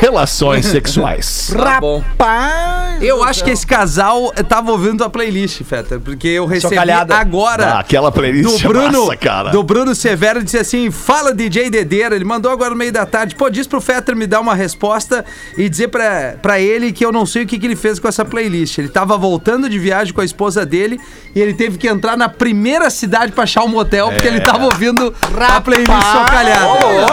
relações 0.01 0.67
sexuais. 0.67 1.53
Tá 1.57 1.81
bom. 1.81 2.01
Rapaz. 2.01 3.03
Eu 3.03 3.23
acho 3.23 3.45
que 3.45 3.51
esse 3.51 3.67
casal 3.67 4.33
tava 4.49 4.71
ouvindo 4.73 5.05
a 5.05 5.11
playlist, 5.11 5.63
Feta, 5.63 6.01
porque 6.01 6.29
eu 6.29 6.47
recebi 6.47 6.77
agora. 6.79 7.67
Ah, 7.75 7.79
aquela 7.81 8.11
playlist 8.11 8.61
do 8.61 8.65
é 8.65 8.69
Bruno, 8.69 9.07
massa, 9.07 9.17
cara. 9.17 9.51
do 9.51 9.63
Bruno 9.63 9.95
Severo 9.95 10.43
disse 10.43 10.59
assim: 10.59 10.91
fala 10.91 11.35
DJ 11.35 11.71
Dedeira. 11.71 12.15
Ele 12.15 12.25
mandou 12.25 12.51
agora 12.51 12.71
no 12.71 12.77
meio 12.77 12.93
da 12.93 13.05
tarde. 13.05 13.35
Pô, 13.35 13.50
diz 13.50 13.67
pro 13.67 13.81
Fetter 13.81 14.17
me 14.17 14.26
dar 14.26 14.41
uma 14.41 14.55
resposta 14.55 15.25
e 15.57 15.69
dizer 15.69 15.88
pra, 15.88 16.37
pra 16.41 16.61
ele 16.61 16.93
que 16.93 17.05
eu 17.05 17.12
não 17.12 17.26
sei 17.26 17.43
o 17.43 17.47
que, 17.47 17.59
que 17.59 17.67
ele 17.67 17.76
fez 17.76 17.99
com 17.99 18.09
essa 18.09 18.25
playlist. 18.25 18.79
Ele 18.79 18.88
tava 18.88 19.17
voltando 19.17 19.69
de 19.69 19.79
viagem 19.79 20.12
com 20.12 20.21
a 20.21 20.25
esposa 20.25 20.65
dele 20.65 20.99
e 21.35 21.41
ele 21.41 21.55
teve 21.55 21.76
que 21.79 21.88
entrar 21.88 22.17
na 22.17 22.29
primeira 22.29 22.88
cidade 22.91 23.33
pra 23.33 23.45
achar 23.45 23.65
um 23.65 23.69
motel 23.69 24.11
porque 24.11 24.26
ele 24.26 24.41
tava 24.41 24.65
ouvindo 24.65 25.15
a 25.38 25.61
playlist 25.61 25.87
socalhada. 25.91 26.67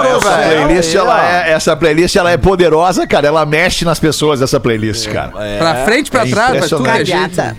essa 0.07 0.37
playlist, 0.37 0.95
ela 0.95 1.29
é, 1.29 1.51
essa 1.51 1.75
playlist 1.75 2.15
ela 2.15 2.31
é 2.31 2.37
poderosa, 2.37 2.72
cara. 3.07 3.27
Ela 3.27 3.45
mexe 3.45 3.83
nas 3.85 3.99
pessoas, 3.99 4.41
essa 4.41 4.59
playlist, 4.59 5.07
cara. 5.09 5.31
Pra 5.59 5.85
frente, 5.85 6.09
pra 6.11 6.25
é 6.25 6.29
trás, 6.29 6.57
pra 6.57 6.77
tudo 6.77 6.89
é 6.89 7.05
jeito. 7.05 7.55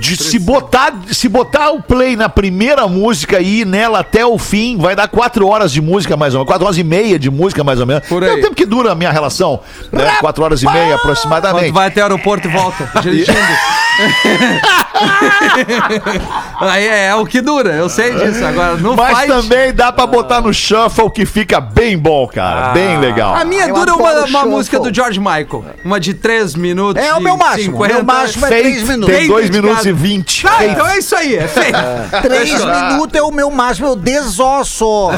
De 0.00 0.16
se 0.16 0.40
botar, 0.40 0.92
se 1.12 1.28
botar 1.28 1.70
o 1.70 1.80
play 1.80 2.16
na 2.16 2.28
primeira 2.28 2.88
música 2.88 3.38
e 3.38 3.60
ir 3.60 3.64
nela 3.64 4.00
até 4.00 4.26
o 4.26 4.36
fim, 4.36 4.76
vai 4.76 4.96
dar 4.96 5.06
quatro 5.06 5.46
horas 5.46 5.70
de 5.70 5.80
música 5.80 6.16
mais 6.16 6.34
ou 6.34 6.40
menos, 6.40 6.48
quatro 6.50 6.64
horas 6.66 6.76
e 6.78 6.82
meia 6.82 7.16
de 7.16 7.30
música 7.30 7.62
mais 7.62 7.78
ou 7.78 7.86
menos. 7.86 8.04
Por 8.08 8.24
É 8.24 8.30
aí. 8.30 8.40
o 8.40 8.42
tempo 8.42 8.56
que 8.56 8.66
dura 8.66 8.90
a 8.90 8.94
minha 8.96 9.12
relação, 9.12 9.60
né? 9.92 10.16
Quatro 10.18 10.42
horas 10.42 10.62
e 10.62 10.66
meia 10.66 10.86
Quando 10.88 10.94
aproximadamente. 10.98 11.70
vai 11.70 11.86
até 11.86 12.00
o 12.00 12.04
aeroporto 12.04 12.48
e 12.48 12.50
volta, 12.50 12.90
dirigindo. 13.00 13.38
Aí 16.60 16.86
é, 16.86 17.06
é 17.06 17.14
o 17.14 17.24
que 17.24 17.40
dura, 17.40 17.70
eu 17.74 17.88
sei 17.88 18.14
disso. 18.14 18.44
Agora, 18.44 18.76
no 18.76 18.96
Mas 18.96 19.18
fight, 19.18 19.28
também 19.28 19.72
dá 19.72 19.92
pra 19.92 20.06
botar 20.06 20.40
no 20.40 20.52
shuffle 20.52 21.10
que 21.10 21.24
fica 21.24 21.60
bem 21.60 21.96
bom, 21.98 22.26
cara. 22.26 22.70
bem 22.72 22.98
legal. 22.98 23.34
a 23.34 23.44
minha 23.44 23.66
eu 23.66 23.74
dura 23.74 23.94
uma, 23.94 24.08
adoro 24.10 24.26
uma 24.26 24.38
shuffle. 24.40 24.50
música 24.50 24.80
do 24.80 24.94
George 24.94 25.18
Michael. 25.20 25.64
Uma 25.84 26.00
de 26.00 26.14
3 26.14 26.54
minutos. 26.54 27.02
É 27.02 27.14
o 27.14 27.20
meu 27.20 27.36
máximo. 27.36 27.72
50. 27.72 27.94
Meu 27.94 28.04
máximo 28.04 28.46
é 28.46 28.48
Feito, 28.48 28.62
três 28.62 28.88
minutos. 28.88 29.06
Tem 29.14 29.18
Bem 29.20 29.28
dois 29.28 29.50
dedicado. 29.50 29.66
minutos 29.66 29.86
e 29.86 29.92
vinte. 29.92 30.46
Ah, 30.46 30.66
então 30.66 30.86
é 30.88 30.98
isso 30.98 31.14
aí, 31.16 31.36
é 31.36 31.46
feito. 31.48 31.78
Três 32.22 32.64
minutos 32.64 33.18
é 33.18 33.22
o 33.22 33.30
meu 33.30 33.50
máximo, 33.50 33.88
eu 33.88 33.96
desosso. 33.96 35.10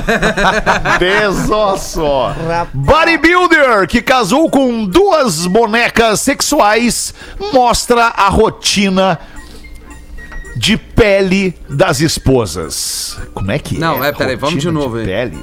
Desosso. 0.98 2.02
Bodybuilder 2.74 3.86
que 3.86 4.02
casou 4.02 4.50
com 4.50 4.84
duas 4.84 5.46
bonecas 5.46 6.20
sexuais 6.20 7.14
mostra 7.52 8.06
a 8.06 8.28
rotina 8.28 9.18
de 10.60 10.76
pele 10.76 11.54
das 11.70 12.00
esposas. 12.02 13.16
Como 13.32 13.50
é 13.50 13.58
que 13.58 13.78
Não, 13.78 14.04
é? 14.04 14.08
é, 14.08 14.12
peraí, 14.12 14.36
vamos 14.36 14.60
de 14.60 14.70
novo 14.70 14.98
aí. 14.98 15.06
Pele. 15.06 15.38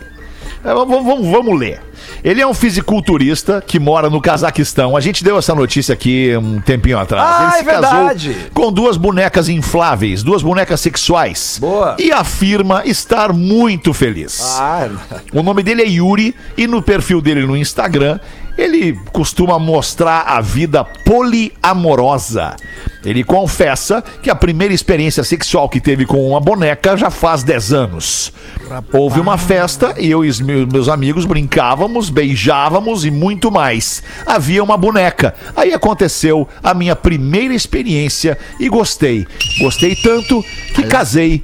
É, 0.63 0.71
vamos, 0.73 1.03
vamos, 1.03 1.27
vamos 1.31 1.59
ler. 1.59 1.81
Ele 2.23 2.39
é 2.39 2.45
um 2.47 2.53
fisiculturista 2.53 3.63
que 3.65 3.79
mora 3.79 4.09
no 4.11 4.21
Cazaquistão. 4.21 4.95
A 4.95 5.01
gente 5.01 5.23
deu 5.23 5.37
essa 5.37 5.55
notícia 5.55 5.91
aqui 5.93 6.35
um 6.37 6.61
tempinho 6.61 6.99
atrás. 6.99 7.27
Ah, 7.27 7.59
Ele 7.59 7.69
é 7.69 7.71
verdade. 7.71 8.35
com 8.53 8.71
duas 8.71 8.95
bonecas 8.95 9.49
infláveis, 9.49 10.21
duas 10.21 10.43
bonecas 10.43 10.79
sexuais. 10.81 11.57
Boa. 11.59 11.95
E 11.97 12.11
afirma 12.11 12.83
estar 12.85 13.33
muito 13.33 13.93
feliz. 13.95 14.39
Ah, 14.59 14.87
O 15.33 15.41
nome 15.41 15.63
dele 15.63 15.81
é 15.81 15.87
Yuri 15.87 16.35
e 16.55 16.67
no 16.67 16.81
perfil 16.81 17.21
dele 17.21 17.45
no 17.45 17.57
Instagram 17.57 18.19
ele 18.57 18.99
costuma 19.11 19.59
mostrar 19.59 20.21
a 20.21 20.41
vida 20.41 20.83
poliamorosa. 20.83 22.55
Ele 23.05 23.23
confessa 23.23 24.03
que 24.21 24.29
a 24.29 24.35
primeira 24.35 24.73
experiência 24.73 25.23
sexual 25.23 25.69
que 25.69 25.79
teve 25.79 26.05
com 26.05 26.27
uma 26.27 26.39
boneca 26.39 26.97
já 26.97 27.09
faz 27.09 27.43
10 27.43 27.73
anos. 27.73 28.33
Houve 28.91 29.19
uma 29.19 29.37
festa 29.37 29.93
e 29.97 30.09
eu 30.09 30.25
e 30.25 30.43
meus 30.43 30.89
amigos 30.89 31.23
brincávamos, 31.23 32.09
beijávamos 32.09 33.05
e 33.05 33.11
muito 33.11 33.51
mais. 33.51 34.03
Havia 34.25 34.63
uma 34.63 34.75
boneca. 34.75 35.35
Aí 35.55 35.73
aconteceu 35.73 36.47
a 36.63 36.73
minha 36.73 36.95
primeira 36.95 37.53
experiência 37.53 38.37
e 38.59 38.67
gostei. 38.67 39.27
Gostei 39.59 39.95
tanto 39.95 40.43
que 40.73 40.83
casei 40.83 41.43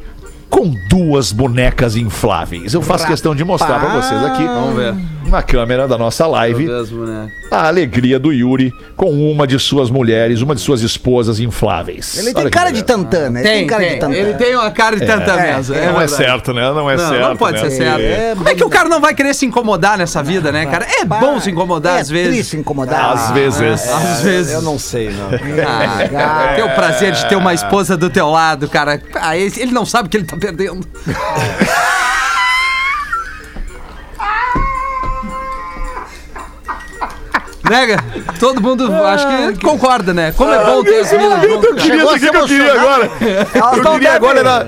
com 0.49 0.71
duas 0.89 1.31
bonecas 1.31 1.95
infláveis. 1.95 2.73
Eu 2.73 2.81
faço 2.81 3.07
questão 3.07 3.35
de 3.35 3.43
mostrar 3.43 3.79
pra 3.79 4.01
vocês 4.01 4.23
aqui 4.23 4.43
Vamos 4.45 4.75
ver. 4.75 5.12
Na 5.27 5.41
câmera 5.41 5.87
da 5.87 5.97
nossa 5.97 6.27
live 6.27 6.65
Mesmo, 6.65 7.05
né? 7.05 7.27
a 7.51 7.67
alegria 7.67 8.19
do 8.19 8.31
Yuri 8.31 8.73
com 8.95 9.11
uma 9.31 9.45
de 9.47 9.57
suas 9.59 9.89
mulheres, 9.89 10.41
uma 10.41 10.55
de 10.55 10.61
suas 10.61 10.81
esposas 10.81 11.39
infláveis. 11.39 12.17
Ele 12.17 12.33
tem 12.33 12.49
cara 12.49 12.71
de 12.71 12.83
tantã, 12.83 13.29
né? 13.29 13.41
Ele 13.41 13.49
Tem, 13.49 13.67
cara 13.67 13.81
tem. 13.83 13.93
de 13.93 13.99
tantã. 13.99 14.13
Ele 14.15 14.33
tem 14.33 14.55
uma 14.55 14.71
cara 14.71 14.95
de 14.97 15.05
tanta 15.05 15.35
mesmo. 15.35 15.75
não 15.75 15.81
é 15.81 15.87
verdade. 15.91 16.11
certo, 16.11 16.53
né? 16.53 16.61
Não 16.73 16.89
é 16.89 16.95
Não, 16.97 17.09
certo. 17.09 17.29
não 17.29 17.37
pode 17.37 17.61
né? 17.61 17.69
ser 17.69 17.75
certo. 17.77 18.01
É, 18.01 18.33
Como 18.35 18.49
é 18.49 18.55
que 18.55 18.63
o 18.63 18.69
cara 18.69 18.89
não 18.89 18.99
vai 18.99 19.13
querer 19.13 19.33
se 19.33 19.45
incomodar 19.45 19.97
nessa 19.97 20.21
vida, 20.23 20.51
né, 20.51 20.65
cara? 20.65 20.85
É 20.99 21.05
bom 21.05 21.39
se 21.39 21.51
incomodar 21.51 21.97
é 21.97 22.01
às 22.01 22.09
vezes. 22.09 22.33
triste 22.33 22.57
incomodar. 22.57 23.13
Às 23.13 23.31
vezes. 23.31 23.61
Às 23.89 24.21
vezes. 24.21 24.51
eu 24.53 24.61
não 24.61 24.77
sei, 24.79 25.09
não. 25.11 25.29
Ah, 25.67 26.53
ter 26.55 26.63
o 26.63 26.69
prazer 26.75 27.11
de 27.13 27.27
ter 27.27 27.35
uma 27.35 27.53
esposa 27.53 27.95
do 27.97 28.09
teu 28.09 28.29
lado, 28.29 28.67
cara. 28.67 29.01
Ah, 29.15 29.37
ele 29.37 29.71
não 29.71 29.85
sabe 29.85 30.09
que 30.09 30.17
ele 30.17 30.25
tá 30.25 30.35
perdendo. 30.37 30.85
Nega, 37.69 38.03
todo 38.39 38.61
mundo 38.61 38.93
acho 39.05 39.25
que 39.53 39.61
concorda, 39.65 40.13
né? 40.13 40.33
Como 40.33 40.51
é 40.51 40.65
bom 40.65 40.83
ter 40.83 40.99
as 40.99 41.11
minas 41.11 41.41
junto. 41.41 41.65
Eu 41.65 41.75
queria, 41.75 42.03
isso 42.03 42.09
aqui 42.09 42.19
se 42.19 42.31
que 42.31 42.37
eu 42.37 42.45
queria 42.45 42.73
agora. 42.73 43.11
Elas 43.53 43.77
Eu 43.77 43.91
queria 43.93 44.13
agora 44.13 44.39
era. 44.39 44.67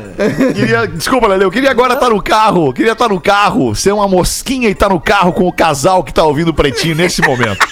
Queria, 0.53 0.87
desculpa, 0.87 1.27
Lele, 1.27 1.43
eu 1.43 1.51
queria 1.51 1.71
agora 1.71 1.95
estar 1.95 2.09
no 2.09 2.21
carro. 2.21 2.73
Queria 2.73 2.93
estar 2.93 3.09
no 3.09 3.19
carro, 3.19 3.75
ser 3.75 3.91
uma 3.91 4.07
mosquinha 4.07 4.69
e 4.69 4.71
estar 4.71 4.89
no 4.89 4.99
carro 4.99 5.33
com 5.33 5.45
o 5.45 5.51
casal 5.51 6.03
que 6.03 6.13
tá 6.13 6.23
ouvindo 6.23 6.49
o 6.49 6.53
pretinho 6.53 6.95
nesse 6.95 7.21
momento. 7.21 7.67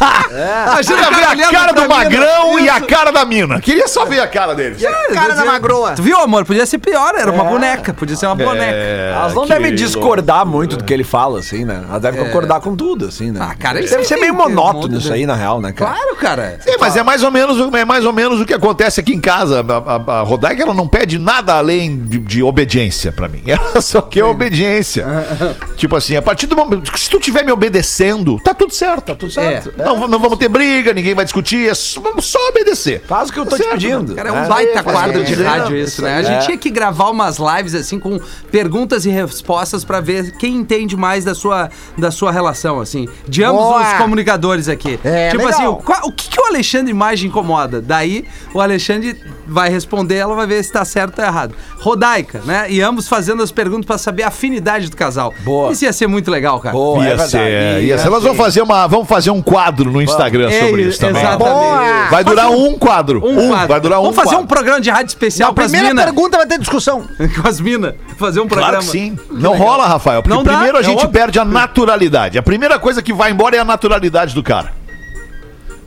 Imagina 0.00 0.96
Queria 1.08 1.08
o 1.08 1.36
ver 1.36 1.44
a 1.46 1.50
cara 1.50 1.72
do 1.72 1.88
magrão 1.88 2.58
e 2.58 2.68
a 2.68 2.80
cara 2.80 3.10
da 3.10 3.24
mina. 3.24 3.60
Queria 3.60 3.88
só 3.88 4.04
ver 4.04 4.20
a 4.20 4.26
cara 4.28 4.54
deles. 4.54 4.82
Cara 5.12 5.34
da 5.34 5.44
magroa. 5.44 5.92
Tu 5.92 6.02
viu, 6.02 6.18
amor? 6.18 6.44
Podia 6.44 6.66
ser 6.66 6.78
pior, 6.78 7.14
era 7.16 7.30
uma 7.30 7.44
boneca. 7.44 7.92
Podia 7.94 8.16
ser 8.16 8.26
uma 8.26 8.34
boneca. 8.34 8.72
É, 8.72 9.12
Elas 9.14 9.34
não 9.34 9.42
que 9.42 9.48
devem 9.48 9.70
louco. 9.70 9.76
discordar 9.84 10.46
muito 10.46 10.76
do 10.76 10.84
que 10.84 10.92
ele 10.92 11.04
fala, 11.04 11.40
assim, 11.40 11.64
né? 11.64 11.84
Elas 11.88 12.02
devem 12.02 12.24
concordar 12.24 12.60
com 12.60 12.74
tudo, 12.76 13.06
assim, 13.06 13.30
né? 13.30 13.40
Ah, 13.42 13.54
cara, 13.54 13.78
ele 13.78 13.88
Deve 13.88 14.04
ser 14.04 14.16
meio 14.16 14.34
monótono 14.34 14.98
isso 14.98 15.12
aí, 15.12 15.26
na 15.26 15.34
real, 15.34 15.60
né, 15.60 15.72
cara? 15.72 15.92
Claro, 15.92 16.16
cara. 16.16 16.58
Sim, 16.60 16.76
mas 16.78 16.96
é 16.96 17.02
mais 17.02 17.22
ou 17.22 17.30
menos, 17.30 17.58
o- 17.58 17.76
é 17.76 17.84
mais 17.84 18.04
ou 18.04 18.12
menos 18.12 18.40
o 18.40 18.46
que 18.46 18.54
acontece 18.54 19.00
aqui 19.00 19.12
em 19.14 19.20
casa. 19.20 19.64
A, 19.66 20.12
a, 20.12 20.20
a 20.20 20.22
Rodaica 20.22 20.62
ela 20.62 20.74
não 20.74 20.86
pede 20.86 21.18
nada 21.18 21.54
além 21.54 21.98
de, 21.98 22.18
de 22.18 22.42
obediência 22.42 23.10
pra 23.12 23.28
mim. 23.28 23.42
Ela 23.48 23.80
só 23.80 24.00
quer 24.02 24.24
obediência. 24.24 25.04
tipo 25.76 25.96
assim, 25.96 26.16
a 26.16 26.22
partir 26.22 26.46
do 26.46 26.54
momento. 26.56 26.96
Se 26.98 27.08
tu 27.10 27.16
estiver 27.18 27.44
me 27.44 27.50
obedecendo, 27.52 28.38
tá 28.40 28.52
tudo 28.54 28.72
certo, 28.74 29.06
tá 29.06 29.14
tudo 29.14 29.32
certo. 29.32 29.72
Não, 29.88 30.06
não 30.08 30.18
vamos 30.18 30.38
ter 30.38 30.48
briga, 30.48 30.92
ninguém 30.92 31.14
vai 31.14 31.24
discutir, 31.24 31.68
é 31.68 31.74
só, 31.74 32.00
vamos 32.00 32.26
só 32.26 32.38
obedecer. 32.48 33.02
Faz 33.06 33.30
o 33.30 33.32
que 33.32 33.40
eu 33.40 33.46
tô 33.46 33.56
te 33.56 33.62
Certo. 33.62 33.72
pedindo. 33.72 34.14
Cara, 34.14 34.28
é 34.28 34.32
um 34.32 34.34
né? 34.34 34.48
baita 34.48 34.82
que 34.82 34.90
quadro 34.90 35.24
de 35.24 35.34
rádio 35.34 35.76
isso, 35.76 36.02
né? 36.02 36.16
A 36.18 36.22
gente 36.22 36.44
tinha 36.46 36.58
que 36.58 36.70
gravar 36.70 37.10
umas 37.10 37.38
lives 37.38 37.74
assim 37.74 37.98
com 37.98 38.20
perguntas 38.50 39.06
e 39.06 39.10
respostas 39.10 39.84
pra 39.84 40.00
ver 40.00 40.32
quem 40.36 40.56
entende 40.56 40.96
mais 40.96 41.24
da 41.24 41.34
sua, 41.34 41.70
da 41.96 42.10
sua 42.10 42.30
relação, 42.30 42.80
assim. 42.80 43.08
De 43.26 43.42
ambos 43.42 43.62
Boa. 43.62 43.82
os 43.82 43.98
comunicadores 43.98 44.68
aqui. 44.68 44.98
É, 45.02 45.30
tipo 45.30 45.44
legal. 45.44 45.58
assim, 45.58 45.66
o, 45.66 46.08
o 46.08 46.12
que, 46.12 46.28
que 46.28 46.40
o 46.40 46.44
Alexandre 46.46 46.92
mais 46.92 47.22
incomoda? 47.22 47.80
Daí 47.80 48.24
o 48.52 48.60
Alexandre 48.60 49.16
vai 49.46 49.70
responder, 49.70 50.16
ela 50.16 50.34
vai 50.34 50.46
ver 50.46 50.62
se 50.62 50.70
tá 50.72 50.84
certo 50.84 51.18
ou 51.18 51.24
errado. 51.24 51.54
Rodaica, 51.80 52.42
né? 52.44 52.66
E 52.68 52.80
ambos 52.82 53.08
fazendo 53.08 53.42
as 53.42 53.50
perguntas 53.50 53.86
pra 53.86 53.96
saber 53.96 54.24
a 54.24 54.28
afinidade 54.28 54.90
do 54.90 54.96
casal. 54.96 55.32
Boa. 55.44 55.72
Isso 55.72 55.84
ia 55.84 55.92
ser 55.92 56.06
muito 56.06 56.30
legal, 56.30 56.60
cara. 56.60 56.72
Boa, 56.74 56.98
é 56.98 57.02
Ia 57.02 57.08
verdade. 57.08 57.30
ser, 57.30 57.82
ia 57.84 57.98
ser. 57.98 58.10
Nós 58.10 58.22
vamos 58.22 58.36
fazer, 58.38 58.60
uma, 58.62 58.86
vamos 58.86 59.08
fazer 59.08 59.30
um 59.30 59.40
quadro 59.40 59.77
no 59.84 60.00
Instagram 60.02 60.48
É, 60.50 60.60
sobre 60.64 60.82
isso 60.82 60.98
também. 61.00 61.22
exatamente. 61.22 62.10
Vai 62.10 62.24
durar 62.24 62.50
um 62.50 62.78
quadro. 62.78 63.18
Um, 63.24 63.48
quadro. 63.50 63.68
Vai 63.68 63.80
durar 63.80 63.98
um 64.00 64.02
Vamos 64.04 64.16
fazer 64.16 64.28
um 64.30 64.32
quadro. 64.38 64.46
programa 64.48 64.80
de 64.80 64.90
rádio 64.90 65.08
especial 65.08 65.50
Na 65.50 65.54
com 65.54 65.60
as 65.60 65.70
primeira 65.70 65.94
minas. 65.94 66.04
pergunta 66.04 66.36
vai 66.38 66.46
ter 66.46 66.58
discussão. 66.58 67.02
com 67.42 67.48
as 67.48 67.60
minas. 67.60 67.94
Fazer 68.16 68.40
um 68.40 68.46
programa. 68.48 68.72
Claro 68.72 68.84
que 68.86 68.90
sim. 68.90 69.18
Não 69.30 69.56
rola, 69.56 69.86
Rafael. 69.86 70.22
Porque 70.22 70.36
Não 70.36 70.42
dá, 70.44 70.52
primeiro 70.52 70.76
a 70.78 70.80
é 70.80 70.84
gente 70.84 70.96
óbvio. 71.04 71.10
perde 71.10 71.38
a 71.38 71.44
naturalidade. 71.44 72.38
A 72.38 72.42
primeira 72.42 72.78
coisa 72.78 73.02
que 73.02 73.12
vai 73.12 73.30
embora 73.30 73.56
é 73.56 73.58
a 73.58 73.64
naturalidade 73.64 74.34
do 74.34 74.42
cara. 74.42 74.72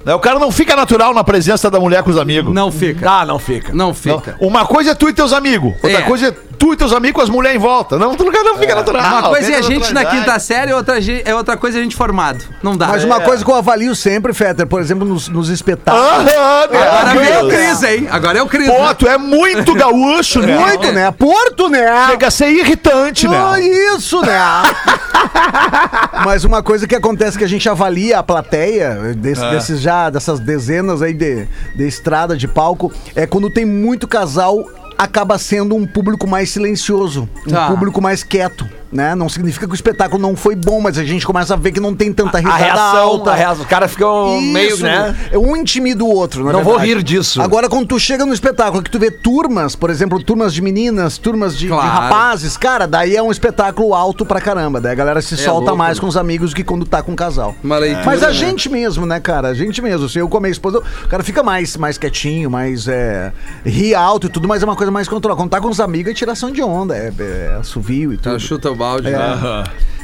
Né, 0.03 0.13
O 0.15 0.19
cara 0.19 0.39
não 0.39 0.51
fica 0.51 0.75
natural 0.75 1.13
na 1.13 1.23
presença 1.23 1.69
da 1.69 1.79
mulher 1.79 2.01
com 2.03 2.09
os 2.09 2.17
amigos. 2.17 2.53
Não 2.53 2.71
fica. 2.71 3.09
Ah, 3.09 3.25
não 3.25 3.37
fica. 3.37 3.71
Não 3.73 3.87
Não. 3.87 3.93
fica. 3.93 4.35
Uma 4.39 4.65
coisa 4.65 4.91
é 4.91 4.95
tu 4.95 5.07
e 5.09 5.13
teus 5.13 5.31
amigos. 5.33 5.73
Outra 5.83 5.99
É. 5.99 6.01
coisa 6.01 6.27
é 6.29 6.33
tu 6.61 6.73
e 6.73 6.77
teus 6.77 6.93
amigos 6.93 7.15
com 7.15 7.21
as 7.23 7.29
mulheres 7.29 7.57
em 7.57 7.59
volta. 7.59 7.97
Não, 7.97 8.15
tu 8.15 8.23
não 8.23 8.55
fica 8.57 8.75
natural. 8.75 9.01
Uma 9.03 9.29
coisa 9.29 9.51
é 9.51 9.55
a 9.57 9.61
gente 9.63 9.91
na 9.93 10.05
quinta 10.05 10.37
série, 10.37 10.71
outra, 10.71 10.97
é 11.25 11.33
outra 11.33 11.57
coisa 11.57 11.79
é 11.79 11.81
a 11.81 11.83
gente 11.83 11.95
formado. 11.95 12.45
Não 12.61 12.77
dá. 12.77 12.85
Mas 12.87 13.03
É. 13.03 13.05
uma 13.07 13.19
coisa 13.19 13.43
que 13.43 13.49
eu 13.49 13.55
avalio 13.55 13.95
sempre, 13.95 14.31
Fetter, 14.31 14.67
por 14.67 14.79
exemplo, 14.79 15.03
nos, 15.07 15.27
nos 15.27 15.49
espetáculos. 15.49 16.07
Aham, 16.31 16.63
Agora 16.63 17.19
vem 17.19 17.37
o. 17.43 17.47
Cris, 17.49 17.83
hein? 17.83 18.07
Agora 18.11 18.37
é 18.37 18.43
o 18.43 18.45
Cris. 18.47 18.67
Pô, 18.67 18.77
né? 18.85 18.93
tu 18.93 19.07
é 19.07 19.17
muito 19.17 19.73
gaúcho, 19.73 20.39
né? 20.41 20.55
Muito, 20.55 20.91
né? 20.91 21.09
Porto, 21.11 21.67
né? 21.67 22.07
Chega 22.11 22.27
a 22.27 22.31
ser 22.31 22.49
irritante, 22.51 23.25
Ah, 23.25 23.53
né? 23.53 23.61
isso, 23.61 24.21
né? 24.21 24.39
Mas 26.23 26.43
uma 26.43 26.61
coisa 26.61 26.87
que 26.87 26.95
acontece 26.95 27.37
que 27.37 27.43
a 27.43 27.47
gente 27.49 27.67
avalia 27.67 28.19
a 28.19 28.23
plateia, 28.23 29.13
desse- 29.17 29.49
desses 29.49 29.81
já, 29.81 30.09
dessas 30.09 30.39
dezenas 30.39 31.01
aí 31.01 31.13
de, 31.13 31.47
de 31.75 31.87
estrada, 31.87 32.37
de 32.37 32.47
palco, 32.47 32.91
é 33.15 33.25
quando 33.25 33.49
tem 33.49 33.65
muito 33.65 34.07
casal, 34.07 34.63
acaba 35.01 35.37
sendo 35.39 35.75
um 35.75 35.87
público 35.87 36.27
mais 36.27 36.51
silencioso, 36.51 37.27
um 37.47 37.51
Tá. 37.51 37.67
público 37.67 37.99
mais 37.99 38.23
quieto. 38.23 38.69
Né? 38.91 39.15
Não 39.15 39.29
significa 39.29 39.65
que 39.65 39.71
o 39.71 39.75
espetáculo 39.75 40.21
não 40.21 40.35
foi 40.35 40.53
bom, 40.55 40.81
mas 40.81 40.97
a 40.97 41.03
gente 41.05 41.25
começa 41.25 41.53
a 41.53 41.57
ver 41.57 41.71
que 41.71 41.79
não 41.79 41.95
tem 41.95 42.11
tanta 42.11 42.37
A 42.39 42.41
risada 42.41 42.57
reação, 42.63 42.97
alta. 42.99 43.31
a 43.31 43.35
reação. 43.35 43.61
Os 43.63 43.69
caras 43.69 43.91
ficam 43.91 44.41
meio, 44.41 44.73
Isso, 44.75 44.83
né? 44.83 45.15
Um 45.33 45.55
intimida 45.55 46.03
o 46.03 46.09
outro, 46.09 46.43
Não 46.43 46.61
vou 46.63 46.73
verdade. 46.77 46.93
rir 46.95 47.03
disso. 47.03 47.41
Agora, 47.41 47.69
quando 47.69 47.87
tu 47.87 47.97
chega 47.99 48.25
no 48.25 48.33
espetáculo 48.33 48.83
que 48.83 48.89
tu 48.91 48.99
vê 48.99 49.09
turmas, 49.09 49.75
por 49.77 49.89
exemplo, 49.89 50.21
turmas 50.21 50.53
de 50.53 50.61
meninas, 50.61 51.17
turmas 51.17 51.53
de, 51.57 51.67
de 51.67 51.67
Claro. 51.69 51.87
rapazes, 51.89 52.57
cara, 52.57 52.85
daí 52.85 53.15
é 53.15 53.23
um 53.23 53.31
espetáculo 53.31 53.93
alto 53.93 54.25
pra 54.25 54.41
caramba. 54.41 54.81
Daí 54.81 54.91
a 54.91 54.95
galera 54.95 55.21
se 55.21 55.37
solta 55.37 55.61
louco, 55.67 55.77
mais 55.77 55.97
né? 55.97 56.01
com 56.01 56.07
os 56.07 56.17
amigos 56.17 56.49
do 56.49 56.55
que 56.57 56.63
quando 56.63 56.83
tá 56.85 57.01
com 57.01 57.13
o 57.13 57.15
casal. 57.15 57.55
Leitura, 57.63 58.03
Mas 58.05 58.21
a 58.23 58.27
né? 58.27 58.33
gente 58.33 58.67
mesmo, 58.67 59.05
né, 59.05 59.19
cara? 59.21 59.47
A 59.49 59.53
gente 59.53 59.81
mesmo. 59.81 60.09
Se 60.09 60.19
eu 60.19 60.27
com 60.27 60.37
a 60.37 60.41
minha 60.41 60.51
esposa, 60.51 60.79
o 60.79 61.07
cara 61.07 61.23
fica 61.23 61.41
mais, 61.41 61.77
mais 61.77 61.97
quietinho, 61.97 62.49
mais. 62.51 62.87
É, 62.89 63.31
ri 63.65 63.95
alto 63.95 64.27
e 64.27 64.29
tudo, 64.29 64.47
mas 64.47 64.61
é 64.61 64.65
uma 64.65 64.75
coisa 64.75 64.91
mais 64.91 65.07
controlada. 65.07 65.41
Quando 65.41 65.49
tá 65.49 65.61
com 65.61 65.69
os 65.69 65.79
amigos 65.79 66.11
é 66.11 66.13
tiração 66.13 66.51
de 66.51 66.61
onda, 66.61 66.95
é, 66.97 67.11
é 67.17 67.57
assovio 67.59 68.11
e 68.11 68.15
Ela 68.15 68.35
tudo. 68.35 68.39
chuta 68.39 68.69
o 68.69 68.75
balde. 68.81 69.07
É. 69.07 69.11
né? 69.11 69.63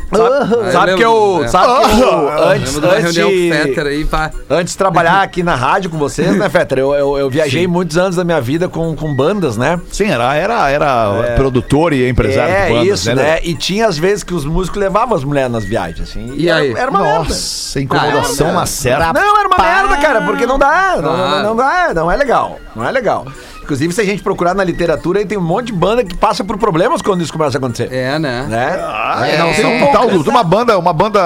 Sabe, 0.09 0.71
sabe 0.71 0.95
que 0.95 1.03
eu. 1.03 1.41
é. 1.43 1.47
Sabe 1.47 1.95
que 1.95 2.01
eu. 2.01 2.29
Antes, 2.29 2.75
lembro 2.75 2.81
de 2.81 2.87
uma 2.87 2.95
reunião 2.95 3.29
com 3.29 3.35
o 3.35 3.39
antes, 3.39 3.57
Fetter 3.57 3.85
aí, 3.87 4.05
pá. 4.05 4.31
antes 4.49 4.73
de 4.73 4.77
trabalhar 4.77 5.21
aqui 5.21 5.43
na 5.43 5.55
rádio 5.55 5.89
com 5.89 5.97
vocês, 5.97 6.33
né, 6.37 6.47
Fetter? 6.49 6.79
Eu, 6.79 6.93
eu, 6.93 7.17
eu 7.17 7.29
viajei 7.29 7.67
muitos 7.67 7.97
anos 7.97 8.15
da 8.15 8.23
minha 8.23 8.39
vida 8.39 8.69
com, 8.69 8.95
com 8.95 9.13
bandas, 9.13 9.57
né? 9.57 9.79
Sim, 9.91 10.05
era, 10.05 10.33
era, 10.33 10.69
era 10.69 11.33
produtor 11.35 11.91
e 11.91 12.07
empresário 12.07 12.53
é, 12.53 12.67
de 12.67 12.73
bandas, 12.73 12.99
isso, 12.99 13.13
né? 13.13 13.39
E 13.43 13.53
tinha 13.53 13.85
às 13.87 13.97
vezes 13.97 14.23
que 14.23 14.33
os 14.33 14.45
músicos 14.45 14.79
levavam 14.79 15.15
as 15.15 15.25
mulheres 15.25 15.51
nas 15.51 15.65
viagens, 15.65 16.09
assim. 16.09 16.33
E 16.35 16.47
era, 16.47 16.59
aí? 16.59 16.71
Era 16.71 16.89
uma 16.89 17.01
merda. 17.01 17.19
Nossa, 17.19 17.81
incomodação 17.81 18.47
Ah, 18.47 18.51
é, 18.51 18.53
na 18.53 18.65
certa. 18.65 19.13
Não, 19.13 19.39
era 19.39 19.47
uma 19.49 19.57
merda, 19.57 19.97
cara, 19.97 20.21
porque 20.21 20.45
não 20.45 20.57
dá. 20.57 20.99
Não, 21.01 21.17
não, 21.17 21.43
não 21.43 21.55
dá, 21.55 21.93
não 21.93 22.11
é 22.11 22.15
legal. 22.15 22.59
Não 22.73 22.87
é 22.87 22.91
legal. 22.91 23.25
Inclusive, 23.67 23.93
se 23.93 23.99
a 23.99 24.05
gente 24.05 24.23
procurar 24.23 24.55
na 24.55 24.63
literatura, 24.63 25.19
aí 25.19 25.25
tem 25.25 25.37
um 25.37 25.41
monte 25.41 25.67
de 25.67 25.73
banda 25.73 26.01
que 26.01 26.15
passa 26.15 26.41
por 26.41 26.57
problemas 26.57 27.01
quando 27.01 27.21
isso 27.21 27.33
começa 27.33 27.57
a 27.57 27.59
acontecer. 27.59 27.89
É, 27.91 28.17
né? 28.17 28.45
Né? 28.47 28.79
Ah, 28.81 29.27
É, 29.27 29.37
não, 29.37 29.47
não, 29.47 29.53
tem 29.53 29.83
um 29.83 29.91
tal 29.91 30.07
de 30.09 30.29
uma 30.29 30.41
banda, 30.41 30.77
uma 30.79 30.93
banda 30.93 31.19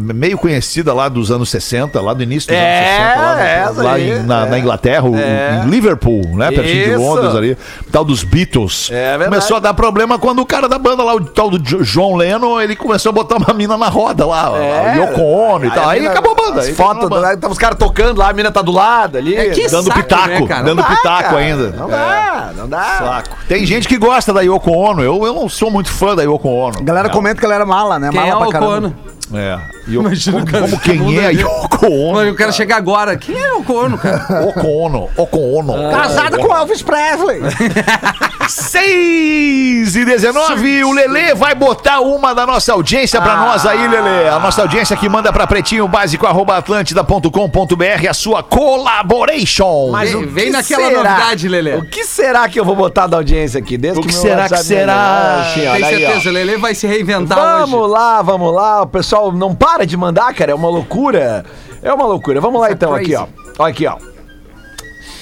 meio 0.00 0.38
conhecida 0.38 0.94
lá 0.94 1.08
dos 1.08 1.32
anos 1.32 1.50
60, 1.50 2.00
lá 2.00 2.14
do 2.14 2.22
início 2.22 2.48
dos 2.50 2.56
É, 2.56 3.14
anos 3.16 3.40
60, 3.40 3.62
lá, 3.62 3.72
no- 3.72 3.82
lá 3.82 3.92
aí, 3.94 4.10
em, 4.12 4.22
na, 4.22 4.46
é. 4.46 4.50
na 4.50 4.58
Inglaterra, 4.60 5.08
É. 5.18 5.62
em 5.64 5.68
Liverpool, 5.70 6.22
né? 6.36 6.52
Pertinho 6.52 6.84
de 6.84 6.90
Isso. 6.92 7.00
Londres 7.00 7.34
ali. 7.34 7.58
Tal 7.90 8.04
dos 8.04 8.22
Beatles. 8.22 8.90
É 8.92 9.10
verdade. 9.18 9.30
começou 9.30 9.56
a 9.56 9.60
dar 9.60 9.74
problema 9.74 10.20
quando 10.20 10.38
o 10.40 10.46
cara 10.46 10.68
da 10.68 10.78
banda 10.78 11.02
lá, 11.02 11.16
o 11.16 11.24
tal 11.24 11.50
do 11.50 11.58
Jo- 11.58 11.82
John 11.82 12.14
Lennon, 12.16 12.60
ele 12.60 12.76
começou 12.76 13.10
a 13.10 13.12
botar 13.12 13.38
uma 13.38 13.52
mina 13.52 13.76
na 13.76 13.88
roda 13.88 14.24
lá, 14.24 14.52
É. 14.56 14.98
Yoko 14.98 15.20
Ono 15.20 15.64
e 15.66 15.70
tal. 15.72 15.88
Aí, 15.88 15.98
mina- 16.00 16.12
acabou 16.12 16.32
a 16.32 16.36
banda. 16.36 16.60
As 16.60 16.68
fotos, 16.70 17.10
né, 17.20 17.36
tava 17.36 17.52
os 17.52 17.58
caras 17.58 17.76
tocando 17.76 18.18
lá, 18.18 18.28
a 18.28 18.32
mina 18.32 18.52
tá 18.52 18.62
do 18.62 18.70
lado 18.70 19.18
ali. 19.18 19.34
É 19.36 19.50
que 19.50 19.66
Dando 19.68 19.86
saco, 19.88 20.00
pitaco, 20.00 20.28
né, 20.28 20.46
cara? 20.46 20.62
dando 20.62 20.82
dá, 20.82 20.88
pitaco 20.88 21.22
cara. 21.24 21.36
ainda. 21.38 21.70
Não 21.70 21.87
dá, 21.88 22.52
não 22.56 22.68
dá. 22.68 22.98
Saco. 22.98 23.36
Tem 23.48 23.64
gente 23.66 23.88
que 23.88 23.98
gosta 23.98 24.32
da 24.32 24.40
Yoko 24.40 24.70
Ono. 24.70 25.02
Eu, 25.02 25.24
eu 25.24 25.34
não 25.34 25.48
sou 25.48 25.70
muito 25.70 25.90
fã 25.90 26.14
da 26.14 26.22
Yoko 26.22 26.48
Ono. 26.48 26.78
A 26.78 26.82
galera 26.82 27.08
comenta 27.08 27.38
que 27.38 27.44
ela 27.44 27.54
era 27.54 27.66
mala, 27.66 27.98
né? 27.98 28.10
Quem 28.10 28.20
mala 28.20 28.30
é 28.30 28.36
pra 28.36 28.48
o 28.48 28.50
caramba. 28.50 28.72
Cono? 28.72 28.96
É. 29.34 29.77
Imagina 29.88 30.38
o 30.42 30.46
cara. 30.46 30.62
Como 30.68 30.78
quem 30.80 31.18
é 31.18 31.26
a 31.26 31.30
Yoko 31.30 31.86
Ono? 31.86 32.22
Eu 32.24 32.34
quero 32.34 32.52
chegar 32.52 32.76
agora. 32.76 33.16
Quem 33.16 33.36
é 33.38 33.52
o 33.54 33.64
Ono, 33.72 33.96
cara? 33.98 34.44
Yoko 34.46 34.66
Ono, 34.66 35.08
Yoko 35.18 35.38
Ono. 35.58 35.90
Casada 35.90 36.38
com 36.38 36.54
Elvis 36.54 36.82
Presley. 36.82 37.40
6 38.48 39.96
e 39.96 40.04
19, 40.04 40.84
o 40.84 40.92
Lelê 40.92 41.34
vai 41.34 41.54
botar 41.54 42.00
uma 42.00 42.34
da 42.34 42.46
nossa 42.46 42.72
audiência 42.72 43.20
pra 43.20 43.36
nós 43.36 43.66
aí, 43.66 43.86
Lelê. 43.86 44.28
A 44.28 44.38
nossa 44.38 44.62
audiência 44.62 44.96
que 44.96 45.08
manda 45.08 45.32
pra 45.32 45.46
pretinho 45.46 45.86
básico 45.86 46.26
atlântida.com.br 46.26 48.08
a 48.08 48.14
sua 48.14 48.42
collaboration. 48.42 49.90
Mas 49.90 50.12
Vem- 50.12 50.24
o 50.24 50.28
vem 50.30 50.44
que 50.46 50.50
naquela 50.50 50.88
será? 50.88 51.02
novidade, 51.02 51.48
Lelê. 51.48 51.76
O 51.76 51.84
que 51.84 52.04
será 52.04 52.48
que 52.48 52.58
eu 52.58 52.64
vou 52.64 52.74
botar 52.74 53.06
da 53.06 53.16
audiência 53.18 53.58
aqui? 53.60 53.76
Desde 53.76 54.00
O 54.00 54.02
que 54.02 54.12
meu 54.12 54.20
será 54.22 54.48
que 54.48 54.56
será? 54.58 55.50
Tem 55.54 55.66
aí, 55.68 55.84
certeza, 55.84 56.28
o 56.28 56.32
Lelê 56.32 56.56
vai 56.56 56.74
se 56.74 56.86
reinventar 56.86 57.38
Vamos 57.38 57.80
hoje. 57.80 57.92
lá, 57.92 58.22
vamos 58.22 58.54
lá. 58.54 58.82
O 58.82 58.86
pessoal 58.86 59.30
não 59.32 59.54
para 59.54 59.77
de 59.86 59.96
mandar, 59.96 60.32
cara. 60.34 60.52
É 60.52 60.54
uma 60.54 60.68
loucura. 60.68 61.44
É 61.82 61.92
uma 61.92 62.04
loucura. 62.06 62.40
Vamos 62.40 62.60
lá 62.60 62.70
então, 62.72 62.94
aqui, 62.94 63.14
ó. 63.14 63.26
Olha 63.58 63.70
aqui, 63.70 63.86
ó. 63.86 63.96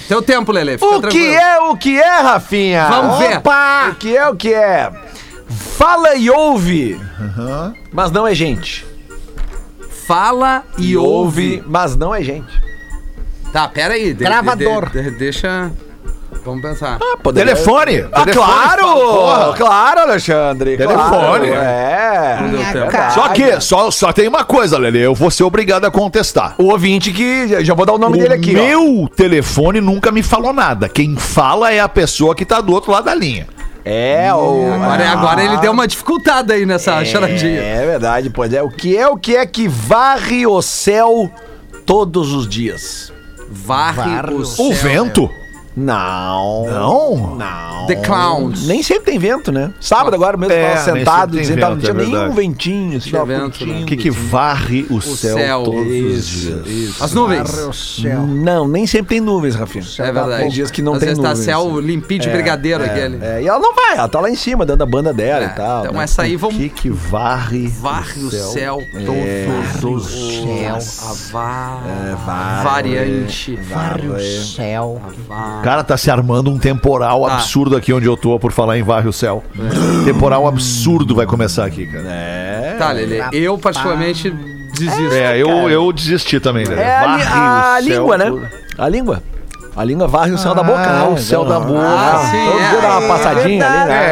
Teu 0.08 0.22
tempo. 0.22 0.52
Fica 0.52 0.86
O 0.86 1.00
tranquilo. 1.00 1.10
que 1.10 1.34
é 1.34 1.58
o 1.60 1.76
que 1.76 1.98
é, 2.00 2.20
Rafinha? 2.20 2.86
Vamos 2.88 3.18
ver. 3.18 3.38
Opa! 3.38 3.88
O 3.90 3.94
que 3.96 4.16
é 4.16 4.28
o 4.28 4.36
que 4.36 4.54
é? 4.54 4.90
Fala 5.48 6.14
e 6.14 6.30
ouve. 6.30 7.00
Mas 7.92 8.10
não 8.12 8.26
é 8.26 8.34
gente. 8.34 8.86
Fala 10.06 10.62
e 10.78 10.96
ouve. 10.96 11.62
mas 11.66 11.96
não 11.96 12.14
é 12.14 12.22
gente. 12.22 12.52
Tá, 13.52 13.66
pera 13.68 13.94
aí. 13.94 14.12
de- 14.14 14.24
Gravador. 14.24 14.90
de- 14.90 15.02
de- 15.02 15.10
deixa... 15.12 15.70
Vamos 16.44 16.62
pensar. 16.62 16.98
Telefone. 17.34 18.06
Ah, 18.12 18.22
telefone, 18.24 18.32
claro! 18.46 18.82
porra. 18.94 19.52
Claro, 19.56 20.00
Alexandre. 20.00 20.76
Telefone. 20.76 21.08
Claro, 21.08 21.44
é. 21.44 22.38
Verdade. 22.72 23.14
Só 23.14 23.28
que, 23.30 23.60
só, 23.60 23.90
só 23.90 24.12
tem 24.12 24.28
uma 24.28 24.44
coisa, 24.44 24.78
Lelê, 24.78 25.04
eu 25.06 25.14
vou 25.14 25.30
ser 25.30 25.42
obrigado 25.44 25.84
a 25.84 25.90
contestar. 25.90 26.54
O 26.58 26.70
ouvinte 26.70 27.12
que. 27.12 27.64
Já 27.64 27.74
vou 27.74 27.84
dar 27.84 27.94
o 27.94 27.98
nome 27.98 28.16
O 28.18 28.20
dele 28.22 28.34
aqui. 28.34 28.50
ó. 28.54 28.58
meu 28.62 29.08
telefone 29.14 29.80
nunca 29.80 30.12
me 30.12 30.22
falou 30.22 30.52
nada. 30.52 30.88
Quem 30.88 31.16
fala 31.16 31.72
é 31.72 31.80
a 31.80 31.88
pessoa 31.88 32.34
que 32.34 32.44
tá 32.44 32.60
do 32.60 32.72
outro 32.72 32.92
lado 32.92 33.04
da 33.06 33.14
linha. 33.14 33.46
É, 33.84 34.32
o. 34.34 34.72
Agora, 34.74 35.08
agora 35.10 35.44
ele 35.44 35.56
deu 35.58 35.72
uma 35.72 35.86
dificultada 35.86 36.54
aí 36.54 36.64
nessa 36.66 37.04
charadinha. 37.04 37.60
É 37.60 37.86
verdade, 37.86 38.30
pois 38.30 38.52
é. 38.52 38.62
O 38.62 38.68
que 38.68 38.96
é 38.96 39.06
o 39.08 39.16
que 39.16 39.36
é 39.36 39.46
que 39.46 39.68
varre 39.68 40.46
o 40.46 40.60
céu 40.62 41.30
todos 41.84 42.32
os 42.32 42.48
dias? 42.48 43.12
Varre, 43.48 44.32
o, 44.32 44.38
O 44.40 44.44
céu. 44.44 44.72
vento? 44.72 45.30
Não. 45.76 46.64
Não. 46.66 47.36
Não. 47.36 47.86
The 47.86 47.96
Clowns. 47.96 48.66
Nem 48.66 48.82
sempre 48.82 49.04
tem 49.04 49.18
vento, 49.18 49.52
né? 49.52 49.70
Sábado 49.80 50.14
agora 50.14 50.36
mesmo, 50.36 50.52
É, 50.54 50.70
tava 50.72 50.82
sentado, 50.84 51.36
não 51.36 51.78
tinha 51.78 51.90
é 51.90 51.94
nenhum 51.94 52.32
ventinho, 52.32 52.96
assim, 52.98 53.10
Tinha 53.10 53.20
tava 53.20 53.32
vento, 53.32 53.42
curtindo. 53.58 53.72
né? 53.74 53.82
O 53.82 53.86
que, 53.86 53.96
que 53.96 54.10
varre 54.10 54.86
o, 54.90 55.00
céu, 55.00 55.36
céu. 55.36 55.62
todos 55.64 55.86
Isso, 55.86 56.18
os 56.56 56.64
dias? 56.64 57.02
As 57.02 57.12
nuvens. 57.12 57.54
o 57.58 57.72
céu. 57.72 58.22
Não, 58.26 58.66
nem 58.66 58.86
sempre 58.86 59.10
tem 59.16 59.20
nuvens, 59.20 59.54
Rafinha. 59.54 59.84
É 59.98 60.12
verdade. 60.12 60.42
Tem 60.42 60.50
dias 60.50 60.70
que 60.70 60.82
não 60.82 60.94
Às 60.94 60.98
tem 61.00 61.08
vezes 61.10 61.22
nuvens. 61.22 61.38
tá 61.38 61.44
céu 61.44 61.78
limpinho 61.78 62.20
de 62.22 62.30
brigadeiro 62.30 62.82
aquele. 62.82 63.18
É, 63.22 63.42
e 63.42 63.46
ela 63.48 63.58
não 63.58 63.74
vai, 63.74 63.96
ela 63.98 64.08
tá 64.08 64.18
lá 64.20 64.30
em 64.30 64.34
cima, 64.36 64.64
dando 64.66 64.82
a 64.82 64.86
banda 64.86 65.12
dela 65.12 65.44
É, 65.44 65.46
e 65.46 65.50
tal. 65.50 65.80
então 65.84 65.92
né? 65.98 66.04
essa 66.04 66.22
aí 66.22 66.36
O 66.36 66.38
vamos... 66.38 66.56
que 66.56 66.68
que 66.70 66.90
varre 66.90 67.68
Varre 67.68 68.22
o 68.24 68.30
céu, 68.30 68.82
É. 68.94 69.46
todos 69.80 70.14
os 70.14 70.42
céu. 70.42 70.76
A 70.76 71.12
va... 71.32 71.80
varre. 72.24 72.64
variante. 72.64 73.56
Varre 73.70 74.08
o 74.08 74.18
céu. 74.20 75.00
Va- 75.28 75.60
Cara, 75.66 75.82
tá 75.82 75.96
se 75.96 76.08
armando 76.08 76.48
um 76.48 76.58
temporal 76.60 77.26
Tá. 77.26 77.34
absurdo 77.34 77.76
aqui 77.76 77.92
onde 77.92 78.06
eu 78.06 78.16
tô, 78.16 78.38
por 78.38 78.52
falar 78.52 78.78
em 78.78 78.84
varre 78.84 79.08
o 79.08 79.12
céu. 79.12 79.42
Temporal 80.04 80.46
absurdo 80.46 81.12
vai 81.12 81.26
começar 81.26 81.64
aqui, 81.64 81.84
cara. 81.86 82.04
É. 82.06 82.76
Tá, 82.78 82.92
Lelê, 82.92 83.20
eu 83.32 83.58
particularmente 83.58 84.30
desisto. 84.30 85.12
É, 85.12 85.36
eu, 85.36 85.48
eu 85.68 85.92
desisti 85.92 86.38
também, 86.38 86.64
né? 86.68 86.80
É 86.80 86.96
a, 86.96 87.16
li- 87.16 87.22
Varre 87.24 87.24
a 87.24 87.78
o 87.80 87.82
céu 87.82 87.98
língua, 87.98 88.16
né? 88.18 88.50
A 88.78 88.88
língua. 88.88 89.22
A 89.76 89.84
língua 89.84 90.06
varre 90.08 90.32
o 90.32 90.38
céu 90.38 90.54
da 90.54 90.62
boca, 90.62 90.78
né? 90.86 91.02
O 91.12 91.18
céu 91.18 91.44
da 91.44 91.60
boca. 91.60 91.80
Ah, 91.86 92.28
sim, 92.30 92.46
Todo 92.46 92.58
é. 92.60 92.68
dia 92.70 92.80
dá 92.80 92.98
uma 92.98 93.08
passadinha 93.08 93.66
ali, 93.66 93.88
né? 93.88 94.04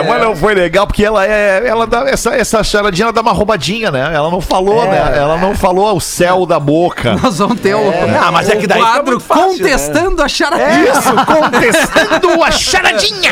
É, 0.00 0.04
mas 0.06 0.20
não 0.20 0.36
foi 0.36 0.54
legal 0.54 0.86
porque 0.86 1.02
ela 1.04 1.26
é. 1.26 1.62
Ela 1.66 1.86
dá, 1.86 2.00
essa, 2.08 2.34
essa 2.34 2.62
charadinha 2.62 3.04
ela 3.06 3.12
dá 3.14 3.22
uma 3.22 3.32
roubadinha, 3.32 3.90
né? 3.90 4.10
Ela 4.14 4.30
não 4.30 4.42
falou, 4.42 4.84
É. 4.84 4.88
né? 4.90 5.12
Ela 5.16 5.38
não 5.38 5.54
falou 5.54 5.96
o 5.96 6.00
céu 6.00 6.44
da 6.44 6.60
boca. 6.60 7.14
Nós 7.22 7.38
vamos 7.38 7.58
ter 7.60 7.74
o, 7.74 7.80
Não, 8.06 8.30
mas 8.32 8.50
é 8.50 8.56
que 8.56 8.66
daí 8.66 8.78
quadro 8.78 9.18
fácil, 9.18 9.52
contestando 9.58 10.22
a 10.22 10.28
charadinha. 10.28 10.90
Isso, 10.92 11.12
contestando 11.24 12.42
a 12.44 12.50
charadinha! 12.50 13.30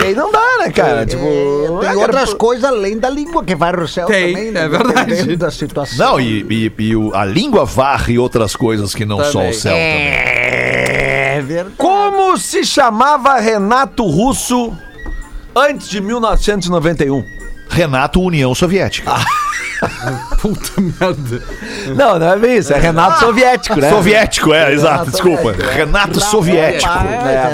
É 0.00 0.04
aí 0.04 0.14
não 0.14 0.32
dá, 0.32 0.40
né, 0.60 0.70
cara? 0.70 1.04
Tipo. 1.04 1.22
Tem 1.80 1.90
ah, 1.90 1.94
outras 1.98 2.32
coisas 2.34 2.64
além 2.64 2.98
da 2.98 3.10
língua 3.10 3.44
que 3.44 3.54
varre 3.54 3.82
o 3.82 3.88
céu 3.88 4.06
Tem, 4.06 4.32
também. 4.32 4.50
né? 4.50 4.64
é 4.64 4.68
verdade. 4.68 5.10
Dependendo 5.10 5.36
da 5.36 5.50
situação. 5.50 5.98
Não, 5.98 6.20
e, 6.20 6.46
e- 6.48 6.72
e 6.82 6.96
o- 6.96 7.14
a 7.14 7.24
língua 7.24 7.64
varre 7.66 8.18
outras 8.18 8.56
coisas 8.56 8.94
que 8.94 9.04
não 9.04 9.18
só 9.24 9.32
Também. 9.40 9.50
o 9.50 9.54
céu 9.54 9.72
também. 9.72 10.71
É 11.42 11.46
verdade. 11.46 11.74
Como 11.76 12.36
se 12.38 12.64
chamava 12.64 13.38
Renato 13.38 14.04
Russo 14.06 14.72
antes 15.54 15.88
de 15.88 16.00
1991? 16.00 17.24
Renato 17.68 18.20
União 18.20 18.54
Soviética. 18.54 19.12
Puta 20.40 20.80
merda. 20.80 21.42
Não, 21.96 22.18
não 22.18 22.32
é 22.32 22.36
bem 22.38 22.56
isso. 22.58 22.72
É 22.72 22.78
Renato 22.78 23.20
Soviético, 23.20 23.80
né? 23.80 23.90
Soviético, 23.90 24.52
é, 24.54 24.72
exato, 24.72 25.10
desculpa. 25.10 25.52
Renato 25.52 26.20
Soviético. 26.20 26.92
Ah, 26.92 27.04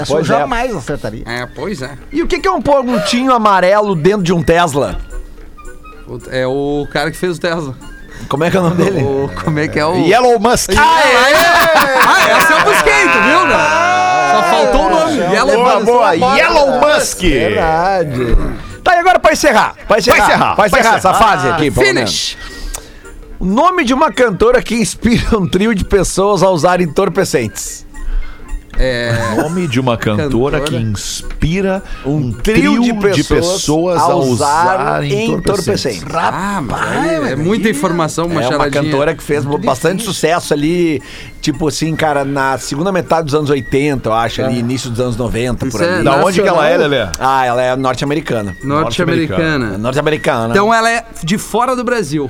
É, 0.01 0.03
pois 0.05 0.25
é. 0.25 0.27
jamais 0.27 0.75
acertaria. 0.75 1.23
É, 1.25 1.45
pois 1.47 1.81
é. 1.81 1.91
E 2.11 2.21
o 2.21 2.27
que 2.27 2.39
que 2.39 2.47
é 2.47 2.51
um 2.51 2.61
pontinho 2.61 3.33
amarelo 3.33 3.95
dentro 3.95 4.21
de 4.23 4.33
um 4.33 4.43
Tesla? 4.43 4.97
É 6.29 6.45
o 6.45 6.87
cara 6.91 7.09
que 7.11 7.17
fez 7.17 7.37
o 7.37 7.39
Tesla. 7.41 7.75
Como 8.27 8.43
é 8.43 8.51
que 8.51 8.57
é 8.57 8.59
o 8.59 8.63
nome 8.63 8.75
dele? 8.83 9.01
O, 9.03 9.29
como 9.43 9.57
é 9.59 9.67
que 9.67 9.79
é 9.79 9.85
o. 9.85 9.95
Yellow 9.95 10.37
Musk. 10.39 10.71
Ah, 10.77 12.29
essa 12.29 12.53
eu 12.53 12.65
tu 13.07 13.21
viu, 13.23 13.45
né? 13.45 13.55
Só 14.33 14.43
faltou 14.43 14.85
o 14.85 14.89
nome. 14.89 15.17
Yellow 15.33 15.55
Boa, 15.55 15.75
Musk. 15.75 15.85
boa. 15.85 16.35
Yellow 16.37 16.79
Musk. 16.79 17.19
Verdade. 17.21 18.37
Tá, 18.83 18.95
e 18.95 18.99
agora 18.99 19.19
pra 19.19 19.33
encerrar. 19.33 19.75
Pra 19.87 19.97
encerrar. 19.99 20.15
Pra 20.17 20.25
encerrar, 20.25 20.55
Pra 20.55 20.67
encerrar 20.67 20.81
pra 20.89 20.97
essa 20.97 21.09
encerrar. 21.09 21.13
fase 21.31 21.47
aqui, 21.49 21.71
pelo 21.71 21.85
menos. 21.85 22.11
Finish. 22.11 22.37
O 23.39 23.45
nome 23.45 23.83
de 23.85 23.93
uma 23.93 24.11
cantora 24.11 24.61
que 24.61 24.75
inspira 24.75 25.37
um 25.37 25.47
trio 25.47 25.73
de 25.73 25.85
pessoas 25.85 26.43
a 26.43 26.49
usar 26.49 26.81
entorpecentes. 26.81 27.85
É. 28.77 29.11
Nome 29.41 29.67
de 29.67 29.79
uma 29.79 29.97
cantora, 29.97 30.59
Cantora. 30.59 30.61
que 30.61 30.75
inspira 30.75 31.83
um 32.05 32.31
trio 32.31 32.79
trio, 32.79 32.81
de 32.81 32.91
de, 32.91 33.23
pessoas 33.23 33.53
pessoas, 33.53 34.01
a 34.01 34.15
usar 34.15 34.15
usar 34.15 35.03
entorpecentes. 35.05 35.97
entorpecentes. 35.97 36.05
Ah, 36.13 36.61
mas 36.63 36.81
aí 36.81 37.31
é 37.31 37.35
muita 37.35 37.69
informação, 37.69 38.27
uma 38.27 38.41
é 38.41 38.45
uma 38.45 38.51
charadinha. 38.51 38.83
cantora 38.83 39.15
que 39.15 39.23
fez 39.23 39.43
bastante 39.45 40.03
sucesso 40.03 40.53
ali, 40.53 41.01
tipo 41.41 41.67
assim, 41.67 41.95
cara, 41.95 42.23
na 42.23 42.57
segunda 42.57 42.91
metade 42.91 43.25
dos 43.25 43.35
anos 43.35 43.49
80, 43.49 44.07
eu 44.07 44.13
acho, 44.13 44.41
ali, 44.41 44.59
início 44.59 44.89
dos 44.89 44.99
anos 44.99 45.17
90, 45.17 45.65
por 45.65 45.67
Isso 45.67 45.83
é 45.83 45.95
ali. 45.95 46.03
Da 46.03 46.23
onde 46.23 46.41
que 46.41 46.47
ela 46.47 46.67
é. 46.67 46.77
Lelê? 46.77 47.07
Ah, 47.19 47.45
ela 47.45 47.61
é 47.61 47.75
norte-americana. 47.75 48.55
Norte-americana. 48.63 49.75
É 49.75 49.77
Norte-americana. 49.77 50.51
Então 50.51 50.73
ela 50.73 50.89
é 50.89 51.05
de 51.23 51.37
fora 51.37 51.75
do 51.75 51.83
Brasil. 51.83 52.29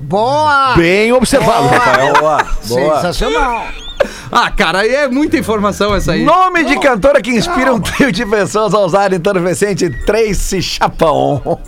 Boa! 0.00 0.74
Bem 0.76 1.12
observado, 1.12 1.66
Rafael. 1.68 2.14
boa, 2.14 2.46
boa. 2.66 2.94
Sensacional. 2.96 3.64
Ah, 4.32 4.50
cara, 4.50 4.80
aí 4.80 4.94
é 4.94 5.08
muita 5.08 5.36
informação 5.36 5.94
essa 5.94 6.12
aí. 6.12 6.22
Nome 6.24 6.64
de 6.64 6.78
cantora 6.78 7.20
que 7.20 7.30
inspira 7.30 7.72
um 7.74 7.80
trio 7.80 8.12
de 8.12 8.24
pessoas 8.24 8.72
a 8.74 8.78
usar 8.80 9.12
entorpecente, 9.12 9.90
Tracy 10.06 10.62
Chapão. 10.62 11.40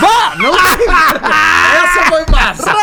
Vá! 0.00 0.34
Não 0.38 0.54
Essa 0.54 2.04
foi 2.08 2.24
massa! 2.30 2.74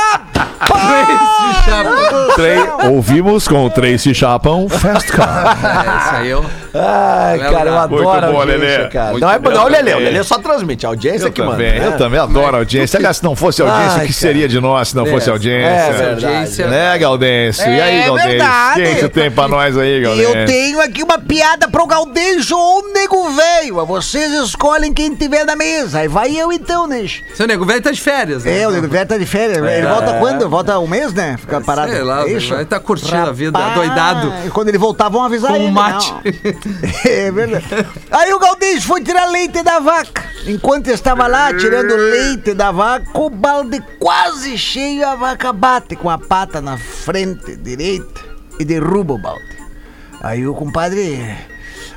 Tracy 0.66 1.64
Chapman. 1.66 2.36
Trey- 2.36 2.90
ouvimos 2.92 3.48
com 3.48 3.66
o 3.66 3.70
Tracy 3.70 4.14
Chapão 4.14 4.68
Fast 4.70 5.12
Car. 5.12 5.56
É, 5.66 5.98
isso 6.06 6.16
aí 6.16 6.30
eu. 6.30 6.46
Ai, 6.74 7.40
cara, 7.40 7.70
eu 7.70 7.74
Gato. 7.74 7.84
adoro 7.84 8.04
Muito 8.04 8.10
a 8.10 8.22
bom, 8.32 8.38
audiência, 8.42 8.58
Lelê. 8.78 8.88
cara. 8.90 9.12
Muito 9.12 9.22
não 9.24 9.32
é 9.32 9.40
bom, 9.40 9.50
não, 9.52 9.64
o 9.64 9.68
Lelê, 9.68 9.94
o 9.94 9.98
Lelê. 10.00 10.24
Só 10.24 10.38
transmite, 10.40 10.86
a 10.86 10.90
audiência 10.90 11.28
Eu 11.28 11.32
que 11.32 11.42
manda. 11.42 11.54
também, 11.54 11.80
né? 11.80 11.88
eu 11.88 11.98
também 11.98 12.20
adoro 12.20 12.56
a 12.56 12.60
audiência. 12.60 12.98
Aliás, 12.98 13.18
se 13.18 13.24
não 13.24 13.36
fosse 13.36 13.62
a 13.62 13.66
audiência, 13.66 13.92
Ai, 14.00 14.06
o 14.06 14.08
que 14.08 14.14
cara. 14.14 14.14
seria 14.14 14.48
de 14.48 14.60
nós 14.60 14.90
se 14.90 14.96
não 14.96 15.06
fosse 15.06 15.30
a 15.30 15.34
audiência? 15.34 15.68
É 15.70 15.92
verdade. 15.94 16.26
Audiência. 16.26 16.68
Né, 16.68 16.98
Gaudêncio? 16.98 17.68
E 17.72 17.82
aí, 17.82 18.02
É 18.02 18.06
Gaudêncio? 18.06 18.38
Verdade. 18.56 18.84
Quem 18.84 18.96
que 18.96 19.02
tu 19.02 19.10
tem 19.10 19.32
pra 19.32 19.48
nós 19.48 19.78
aí, 19.78 20.02
Gaudêncio? 20.02 20.36
eu 20.38 20.46
tenho 20.46 20.82
aqui 20.82 21.04
uma 21.04 21.20
piada 21.20 21.68
pro 21.68 21.86
Gaudêncio 21.86 22.58
ou 22.58 22.80
o 22.84 22.94
Nego 22.94 23.30
Velho. 23.32 23.86
Vocês 23.86 24.32
escolhem 24.34 24.94
quem 24.94 25.14
tiver 25.16 25.44
na 25.46 25.56
mesa. 25.56 26.00
Aí 26.00 26.08
vai 26.08 26.36
eu 26.36 26.52
então, 26.52 26.88
né? 26.88 26.96
Seu 27.36 27.46
nego 27.48 27.66
velho 27.66 27.82
tá 27.82 27.92
de 27.92 28.00
férias, 28.00 28.44
né? 28.44 28.62
É, 28.62 28.68
o 28.68 28.72
Nego 28.72 28.88
Velho 28.88 29.08
tá 29.08 29.18
de 29.18 29.26
férias. 29.26 29.58
Ele 29.58 29.88
volta 29.88 30.14
quando? 30.20 30.50
Volta 30.50 30.80
um 30.80 30.88
mês, 30.88 31.14
né? 31.14 31.36
Fica 31.38 31.60
parado. 31.62 31.92
Sei 31.92 32.02
lá, 32.04 32.24
É 32.28 32.32
isso? 32.34 32.54
vai 32.54 32.66
tá 32.66 32.80
curtindo 32.80 33.16
a 33.16 33.32
vida, 33.32 33.58
Rapaz, 33.58 33.76
doidado. 33.76 34.34
E 34.46 34.50
quando 34.50 34.70
ele 34.70 34.78
voltar, 34.78 35.10
vão 35.10 35.24
avisar 35.24 35.52
Com 35.52 35.58
ele. 35.58 35.66
o 35.68 35.72
mate. 35.72 36.12
não. 36.12 36.22
É 37.06 37.32
verdade. 37.32 37.66
Aí 38.12 38.34
o 38.34 38.40
Galdêncio 38.40 38.82
foi 38.84 39.02
tirar 39.04 39.26
leite 39.26 39.62
da 39.62 39.80
vaca. 39.80 40.24
Enquanto 40.48 40.88
estava 40.88 41.28
lá 41.28 41.54
tirando 41.54 41.96
leite 41.96 42.54
da 42.54 42.72
vaca, 42.72 43.06
o 43.20 43.30
balde 43.30 43.82
quase 44.00 44.58
cheio, 44.58 45.08
a 45.08 45.16
vaca 45.16 45.52
bate 45.52 45.96
com 45.96 46.10
a 46.10 46.18
pata 46.18 46.62
na 46.62 46.78
frente 46.78 47.56
direita 47.56 48.35
e 48.60 48.66
derruba 48.66 49.14
o 49.14 49.18
balde. 49.18 49.58
Aí 50.22 50.48
o 50.48 50.56
compadre 50.56 51.38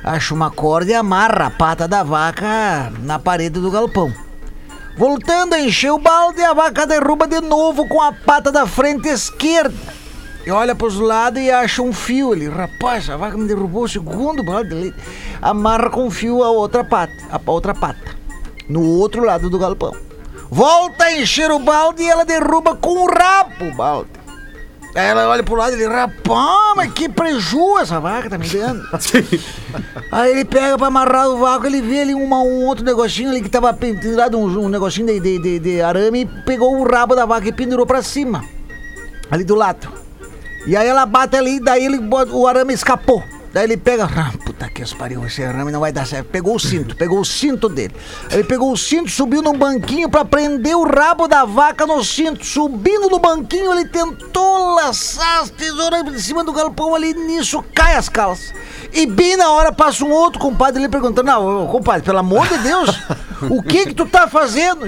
acha 0.03 0.33
uma 0.33 0.51
corda 0.51 0.91
e 0.91 0.95
amarra 0.95 1.47
a 1.47 1.49
pata 1.49 1.87
da 1.87 2.03
vaca 2.03 2.91
na 2.99 3.19
parede 3.19 3.59
do 3.59 3.71
galpão. 3.71 4.13
Voltando 4.97 5.53
a 5.53 5.59
encher 5.61 5.91
o 5.91 5.97
balde, 5.97 6.41
a 6.41 6.53
vaca 6.53 6.85
derruba 6.85 7.25
de 7.25 7.39
novo 7.39 7.87
com 7.87 8.01
a 8.01 8.11
pata 8.11 8.51
da 8.51 8.67
frente 8.67 9.07
esquerda. 9.07 9.93
E 10.45 10.51
olha 10.51 10.75
pros 10.75 10.99
lados 10.99 11.41
e 11.41 11.49
acha 11.49 11.81
um 11.81 11.93
fio 11.93 12.33
ali. 12.33 12.49
Rapaz, 12.49 13.09
a 13.09 13.15
vaca 13.15 13.37
me 13.37 13.47
derrubou 13.47 13.83
o 13.83 13.89
segundo 13.89 14.43
balde. 14.43 14.93
Amarra 15.41 15.89
com 15.89 16.11
fio 16.11 16.43
a 16.43 16.49
outra 16.49 16.83
pata, 16.83 17.13
a 17.31 17.39
outra 17.49 17.73
pata. 17.73 18.15
No 18.67 18.83
outro 18.83 19.23
lado 19.23 19.49
do 19.49 19.57
galpão. 19.57 19.95
Volta 20.49 21.05
a 21.05 21.17
encher 21.17 21.51
o 21.51 21.59
balde 21.59 22.03
e 22.03 22.09
ela 22.09 22.25
derruba 22.25 22.75
com 22.75 23.03
o 23.03 23.07
rabo 23.07 23.65
o 23.65 23.75
balde. 23.75 24.18
Aí 24.95 25.05
ela 25.05 25.27
olha 25.29 25.43
pro 25.43 25.55
lado 25.55 25.75
e 25.77 25.81
ele, 25.83 25.93
rapaz, 25.93 26.73
mas 26.75 26.91
que 26.93 27.07
preju 27.07 27.77
essa 27.77 27.99
vaca 27.99 28.29
tá 28.29 28.37
me 28.39 28.47
dando. 28.49 28.81
Aí 30.11 30.31
ele 30.31 30.45
pega 30.45 30.77
pra 30.77 30.87
amarrar 30.87 31.29
o 31.29 31.37
vácuo, 31.37 31.67
ele 31.67 31.79
vê 31.81 32.01
ali 32.01 32.15
uma- 32.15 32.41
um 32.41 32.65
outro 32.65 32.83
negocinho 32.83 33.29
ali 33.29 33.41
que 33.41 33.49
tava 33.49 33.71
pendurado, 33.73 34.37
um, 34.37 34.65
um 34.65 34.67
negocinho 34.69 35.05
de, 35.05 35.19
de, 35.19 35.39
de- 35.39 35.59
de 35.59 35.81
arame, 35.81 36.21
e 36.21 36.25
pegou 36.43 36.75
o 36.75 36.83
rabo 36.89 37.15
da 37.15 37.25
vaca 37.25 37.47
e 37.47 37.51
pendurou 37.51 37.85
pra 37.85 38.01
cima. 38.01 38.43
Ali 39.29 39.43
do 39.43 39.53
lado. 39.53 39.87
E 40.65 40.75
aí 40.75 40.87
ela 40.87 41.05
bate 41.05 41.35
ali, 41.37 41.59
daí 41.59 41.85
ele, 41.85 41.99
o 42.31 42.47
arame 42.47 42.73
escapou. 42.73 43.23
Daí 43.51 43.63
ele 43.63 43.77
pega, 43.77 44.05
ah, 44.05 44.31
puta 44.45 44.69
que 44.69 44.83
pariu, 44.95 45.25
esse 45.25 45.43
arame 45.43 45.71
não 45.71 45.79
vai 45.79 45.91
dar 45.91 46.05
certo. 46.05 46.27
Pegou 46.27 46.55
o 46.55 46.59
cinto, 46.59 46.95
pegou 46.95 47.19
o 47.19 47.25
cinto 47.25 47.67
dele. 47.67 47.95
Ele 48.29 48.43
pegou 48.43 48.71
o 48.71 48.77
cinto, 48.77 49.09
subiu 49.09 49.41
num 49.41 49.57
banquinho 49.57 50.09
pra 50.09 50.23
prender 50.23 50.75
o 50.75 50.83
rabo 50.83 51.27
da 51.27 51.45
vaca 51.45 51.85
no 51.85 52.03
cinto. 52.03 52.45
Subindo 52.45 53.09
no 53.09 53.19
banquinho, 53.19 53.73
ele 53.73 53.85
tentou 53.85 54.75
laçar 54.75 55.41
as 55.41 55.49
tesouras 55.49 56.07
em 56.07 56.19
cima 56.19 56.43
do 56.43 56.53
galpão 56.53 56.93
ali, 56.93 57.13
nisso 57.13 57.63
cai 57.73 57.95
as 57.95 58.07
calças. 58.07 58.53
E 58.93 59.05
bem 59.05 59.35
na 59.35 59.49
hora 59.51 59.71
passa 59.71 60.05
um 60.05 60.11
outro 60.11 60.39
compadre 60.39 60.79
ali 60.79 60.89
perguntando, 60.89 61.27
não, 61.27 61.67
compadre, 61.67 62.03
pelo 62.03 62.19
amor 62.19 62.47
de 62.47 62.57
Deus, 62.59 62.89
o 63.49 63.63
que 63.63 63.87
que 63.87 63.93
tu 63.93 64.05
tá 64.05 64.27
fazendo? 64.27 64.87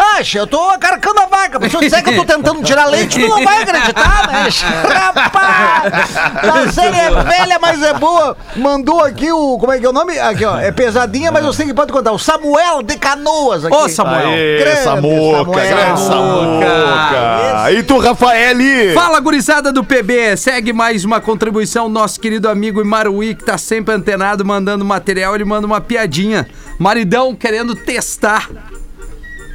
Ah, 0.00 0.22
che, 0.22 0.38
eu 0.38 0.46
tô 0.46 0.60
acarcando 0.70 1.20
a 1.20 1.26
vaca. 1.26 1.58
Mas 1.58 1.72
se 1.72 1.76
eu 1.76 1.80
disser 1.80 2.04
que 2.04 2.10
eu 2.10 2.16
tô 2.16 2.24
tentando 2.24 2.62
tirar 2.62 2.86
leite, 2.86 3.18
tu 3.18 3.26
não 3.28 3.42
vai 3.42 3.62
acreditar, 3.62 4.28
né? 4.28 4.48
che? 4.48 4.64
Rapaz! 4.64 6.16
A 6.16 6.72
série 6.72 6.96
é 6.96 7.10
velha, 7.10 7.58
mas 7.60 7.82
é 7.82 7.94
boa. 7.94 8.36
Mandou 8.54 9.02
aqui 9.02 9.32
o. 9.32 9.58
Como 9.58 9.72
é 9.72 9.78
que 9.80 9.84
é 9.84 9.88
o 9.88 9.92
nome? 9.92 10.16
Aqui, 10.16 10.44
ó. 10.44 10.56
É 10.56 10.70
pesadinha, 10.70 11.32
mas 11.32 11.44
eu 11.44 11.52
sei 11.52 11.66
que 11.66 11.74
pode 11.74 11.92
contar. 11.92 12.12
O 12.12 12.18
Samuel 12.18 12.80
de 12.82 12.96
Canoas 12.96 13.64
aqui. 13.64 13.74
Ô, 13.74 13.88
Samuel. 13.88 14.28
Aê, 14.28 14.58
Grande 14.60 14.80
Samuca, 14.84 15.36
Samuel. 15.38 15.66
grande 15.66 16.00
Samuca. 16.00 17.72
E 17.72 17.82
tu, 17.82 17.98
Rafael? 17.98 18.56
Fala, 18.94 19.18
gurizada 19.18 19.72
do 19.72 19.82
PB. 19.82 20.36
Segue 20.36 20.72
mais 20.72 21.04
uma 21.04 21.20
contribuição. 21.20 21.88
Nosso 21.88 22.20
querido 22.20 22.48
amigo 22.48 22.80
Imaruí, 22.80 23.34
que 23.34 23.42
tá 23.44 23.58
sempre 23.58 23.94
antenado, 23.94 24.44
mandando 24.44 24.84
material. 24.84 25.34
Ele 25.34 25.44
manda 25.44 25.66
uma 25.66 25.80
piadinha. 25.80 26.46
Maridão 26.78 27.34
querendo 27.34 27.74
testar 27.74 28.48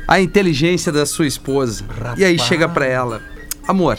a 0.08 0.20
inteligência 0.20 0.92
da 0.92 1.06
sua 1.06 1.28
esposa. 1.28 1.84
E 2.18 2.24
aí 2.24 2.38
chega 2.39 2.68
pra 2.68 2.86
ela: 2.86 3.22
Amor, 3.68 3.98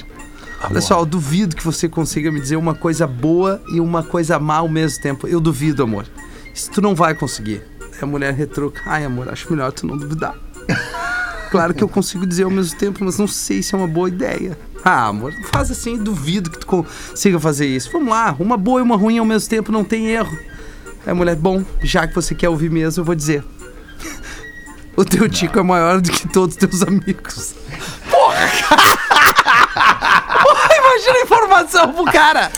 olha 0.63 0.81
só, 0.81 1.01
eu 1.01 1.07
duvido 1.07 1.57
que 1.57 1.65
você 1.65 1.89
consiga 1.89 2.31
me 2.31 2.41
dizer 2.41 2.57
uma 2.57 2.75
coisa 2.75 3.07
boa 3.07 3.63
e 3.69 3.81
uma 3.81 4.03
coisa 4.03 4.39
má 4.39 4.57
ao 4.57 4.69
mesmo 4.69 5.03
tempo. 5.03 5.27
Eu 5.27 5.41
duvido, 5.41 5.83
amor. 5.83 6.07
Isso 6.55 6.71
tu 6.71 6.81
não 6.81 6.95
vai 6.95 7.15
conseguir. 7.15 7.63
Aí 7.81 7.99
a 8.03 8.07
mulher 8.07 8.35
retruca: 8.35 8.83
Ai, 8.87 9.05
amor, 9.05 9.29
acho 9.29 9.51
melhor 9.51 9.73
tu 9.73 9.87
não 9.87 9.97
duvidar. 9.97 10.35
Claro 11.51 11.73
que 11.73 11.85
eu 11.85 11.89
consigo 11.89 12.27
dizer 12.27 12.43
ao 12.43 12.51
mesmo 12.51 12.77
tempo, 12.77 13.05
mas 13.05 13.17
não 13.17 13.29
sei 13.29 13.63
se 13.63 13.77
é 13.77 13.79
uma 13.79 13.87
boa 13.87 14.09
ideia. 14.09 14.59
Ah, 14.85 15.07
amor, 15.07 15.33
faz 15.53 15.71
assim, 15.71 15.97
duvido 15.97 16.51
que 16.51 16.59
tu 16.59 16.67
consiga 16.67 17.39
fazer 17.39 17.65
isso. 17.65 17.93
Vamos 17.93 18.09
lá, 18.09 18.35
uma 18.41 18.57
boa 18.57 18.81
e 18.81 18.83
uma 18.83 18.97
ruim 18.97 19.19
ao 19.19 19.25
mesmo 19.25 19.49
tempo, 19.49 19.71
não 19.71 19.85
tem 19.85 20.09
erro. 20.09 20.37
Aí 21.07 21.13
a 21.13 21.15
mulher, 21.15 21.37
bom, 21.37 21.63
já 21.81 22.09
que 22.09 22.15
você 22.15 22.35
quer 22.35 22.49
ouvir 22.49 22.73
mesmo, 22.73 23.03
eu 23.03 23.05
vou 23.05 23.15
dizer. 23.15 23.45
O 24.97 25.05
teu 25.05 25.29
tico 25.29 25.59
é 25.59 25.63
maior 25.63 26.01
do 26.01 26.11
que 26.11 26.29
todos 26.29 26.55
os 26.55 26.61
teus 26.61 26.83
amigos. 26.83 27.55
Porra! 28.11 28.49
Imagina 30.79 31.19
a 31.19 31.23
informação 31.23 31.93
pro 31.93 32.05
cara. 32.05 32.53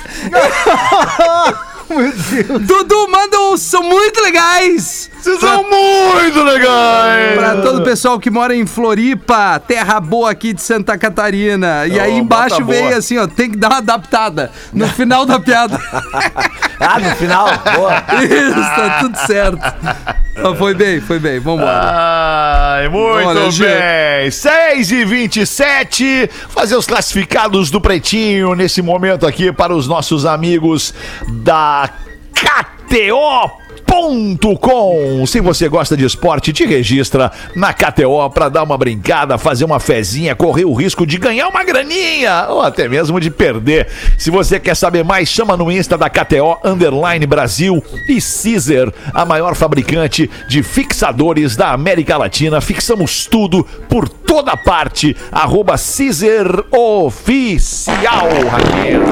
Dudu, 2.67 3.09
manda 3.09 3.41
uns, 3.41 3.63
são 3.63 3.83
muito 3.83 4.21
legais. 4.21 5.11
Vocês 5.27 5.41
são 5.41 5.65
muito 5.69 6.41
legais! 6.45 7.35
Pra 7.35 7.57
todo 7.57 7.81
o 7.81 7.83
pessoal 7.83 8.21
que 8.21 8.31
mora 8.31 8.55
em 8.55 8.65
Floripa, 8.65 9.59
terra 9.59 9.99
boa 9.99 10.31
aqui 10.31 10.53
de 10.53 10.63
Santa 10.63 10.97
Catarina. 10.97 11.85
E 11.85 11.99
Ô, 11.99 12.01
aí 12.01 12.17
embaixo 12.17 12.65
veio 12.65 12.85
boa. 12.85 12.97
assim, 12.97 13.19
ó, 13.19 13.27
tem 13.27 13.51
que 13.51 13.57
dar 13.57 13.71
uma 13.71 13.79
adaptada 13.79 14.53
no 14.73 14.87
final 14.87 15.27
da 15.27 15.41
piada. 15.41 15.81
Ah, 16.79 16.99
no 16.99 17.17
final, 17.17 17.47
boa. 17.75 18.05
Isso, 18.23 18.61
tá 18.61 18.99
tudo 19.01 19.17
certo. 19.27 20.57
Foi 20.59 20.75
bem, 20.75 21.01
foi 21.01 21.19
bem, 21.19 21.41
vambora. 21.41 21.73
Ai, 21.73 22.89
muito 22.91 23.51
Gê. 23.51 23.65
bem. 23.65 24.31
6 24.31 24.93
e 24.93 25.05
27 25.07 26.31
Fazer 26.51 26.77
os 26.77 26.87
classificados 26.87 27.71
do 27.71 27.81
Pretinho 27.81 28.55
nesse 28.55 28.83
momento 28.83 29.27
aqui 29.27 29.51
para 29.51 29.75
os 29.75 29.89
nossos 29.89 30.27
amigos 30.27 30.93
da 31.27 31.89
KTO. 32.35 33.66
KTO.com. 33.87 35.25
Se 35.27 35.41
você 35.41 35.69
gosta 35.69 35.97
de 35.97 36.05
esporte, 36.05 36.53
te 36.53 36.67
registra 36.67 37.33
na 37.55 37.73
KTO 37.73 38.29
para 38.31 38.49
dar 38.49 38.63
uma 38.63 38.77
brincada, 38.77 39.39
fazer 39.39 39.65
uma 39.65 39.81
fezinha, 39.81 40.35
correr 40.35 40.65
o 40.65 40.75
risco 40.75 41.07
de 41.07 41.17
ganhar 41.19 41.49
uma 41.49 41.65
graninha 41.65 42.47
ou 42.49 42.61
até 42.63 42.89
mesmo 42.89 43.21
de 43.21 43.31
perder. 43.31 43.89
Se 44.19 44.31
você 44.31 44.61
quer 44.61 44.77
saber 44.77 45.05
mais, 45.05 45.29
chama 45.29 45.57
no 45.57 45.71
Insta 45.71 45.97
da 45.97 46.11
KTO 46.11 46.59
Underline 46.65 47.27
Brasil 47.27 47.83
e 48.09 48.19
Caesar, 48.21 48.93
a 49.15 49.25
maior 49.25 49.55
fabricante 49.55 50.29
de 50.49 50.63
fixadores 50.63 51.57
da 51.57 51.73
América 51.73 52.17
Latina. 52.17 52.61
Fixamos 52.61 53.27
tudo 53.27 53.65
por 53.89 54.09
toda 54.09 54.57
parte. 54.57 55.17
Arroba 55.33 55.77
Caesar 55.77 56.65
Oficial, 56.71 58.29
Raquel 58.51 59.07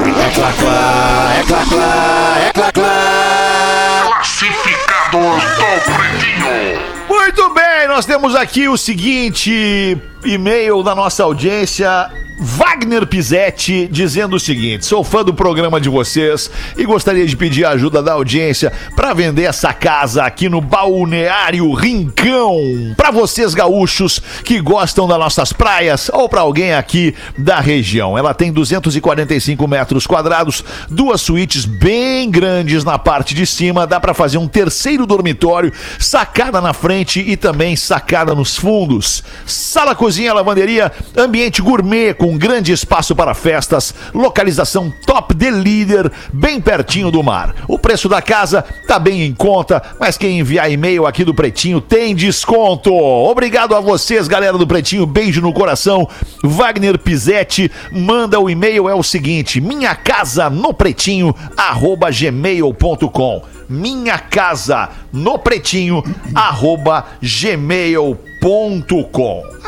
classificados 4.15 5.43
do 5.43 5.93
Pretinho. 5.93 6.94
Muito 7.15 7.49
bem, 7.53 7.87
nós 7.87 8.05
temos 8.05 8.35
aqui 8.35 8.67
o 8.67 8.75
seguinte 8.75 9.97
e-mail 10.25 10.83
da 10.83 10.93
nossa 10.93 11.23
audiência. 11.23 12.11
Wagner 12.37 13.07
Pizetti 13.07 13.87
dizendo 13.89 14.35
o 14.35 14.39
seguinte: 14.39 14.85
sou 14.85 15.03
fã 15.03 15.23
do 15.23 15.33
programa 15.33 15.79
de 15.79 15.87
vocês 15.87 16.51
e 16.77 16.83
gostaria 16.83 17.25
de 17.25 17.35
pedir 17.35 17.63
a 17.65 17.69
ajuda 17.69 18.03
da 18.03 18.13
audiência 18.13 18.73
para 18.95 19.13
vender 19.13 19.43
essa 19.43 19.71
casa 19.71 20.25
aqui 20.25 20.49
no 20.49 20.59
Balneário 20.59 21.71
Rincão. 21.73 22.93
Para 22.97 23.11
vocês 23.11 23.53
gaúchos 23.53 24.21
que 24.43 24.59
gostam 24.59 25.07
das 25.07 25.17
nossas 25.17 25.53
praias 25.53 26.09
ou 26.11 26.27
para 26.27 26.41
alguém 26.41 26.73
aqui 26.73 27.15
da 27.37 27.59
região. 27.59 28.17
Ela 28.17 28.33
tem 28.33 28.51
245 28.51 29.65
metros 29.67 30.05
quadrados, 30.05 30.63
duas 30.89 31.21
suítes 31.21 31.63
bem 31.63 32.29
grandes 32.29 32.83
na 32.83 32.99
parte 32.99 33.33
de 33.33 33.45
cima, 33.45 33.87
dá 33.87 33.99
para 33.99 34.13
fazer 34.13 34.37
um 34.37 34.47
terceiro 34.47 35.05
dormitório, 35.05 35.71
sacada 35.97 36.59
na 36.59 36.73
frente 36.73 37.04
e 37.19 37.37
também 37.37 37.75
sacada 37.75 38.33
nos 38.33 38.55
fundos. 38.55 39.23
Sala, 39.45 39.93
cozinha, 39.93 40.33
lavanderia, 40.33 40.91
ambiente 41.15 41.61
gourmet 41.61 42.13
com 42.13 42.37
grande 42.37 42.71
espaço 42.71 43.15
para 43.15 43.33
festas, 43.33 43.93
localização 44.13 44.91
top 45.05 45.33
de 45.33 45.49
líder, 45.49 46.11
bem 46.33 46.59
pertinho 46.59 47.11
do 47.11 47.21
mar. 47.21 47.55
O 47.67 47.77
preço 47.77 48.09
da 48.09 48.21
casa 48.21 48.63
tá 48.87 48.97
bem 48.97 49.23
em 49.23 49.33
conta, 49.33 49.81
mas 49.99 50.17
quem 50.17 50.39
enviar 50.39 50.71
e-mail 50.71 51.05
aqui 51.05 51.23
do 51.23 51.33
Pretinho 51.33 51.79
tem 51.79 52.15
desconto. 52.15 52.93
Obrigado 52.93 53.75
a 53.75 53.79
vocês, 53.79 54.27
galera 54.27 54.57
do 54.57 54.67
Pretinho, 54.67 55.05
beijo 55.05 55.41
no 55.41 55.53
coração. 55.53 56.07
Wagner 56.43 56.97
Pizetti 56.97 57.71
manda 57.91 58.39
o 58.39 58.49
e-mail 58.49 58.89
é 58.89 58.95
o 58.95 59.03
seguinte: 59.03 59.61
minha 59.61 59.95
casa 59.95 60.49
no 60.49 60.73
pretinho 60.73 61.35
arroba 61.57 62.09
gmail.com. 62.09 63.54
Minha 63.69 64.17
casa 64.19 64.89
no 65.11 65.39
pretinho 65.39 66.03
arroba 66.33 67.05
gmail.com. 67.21 68.34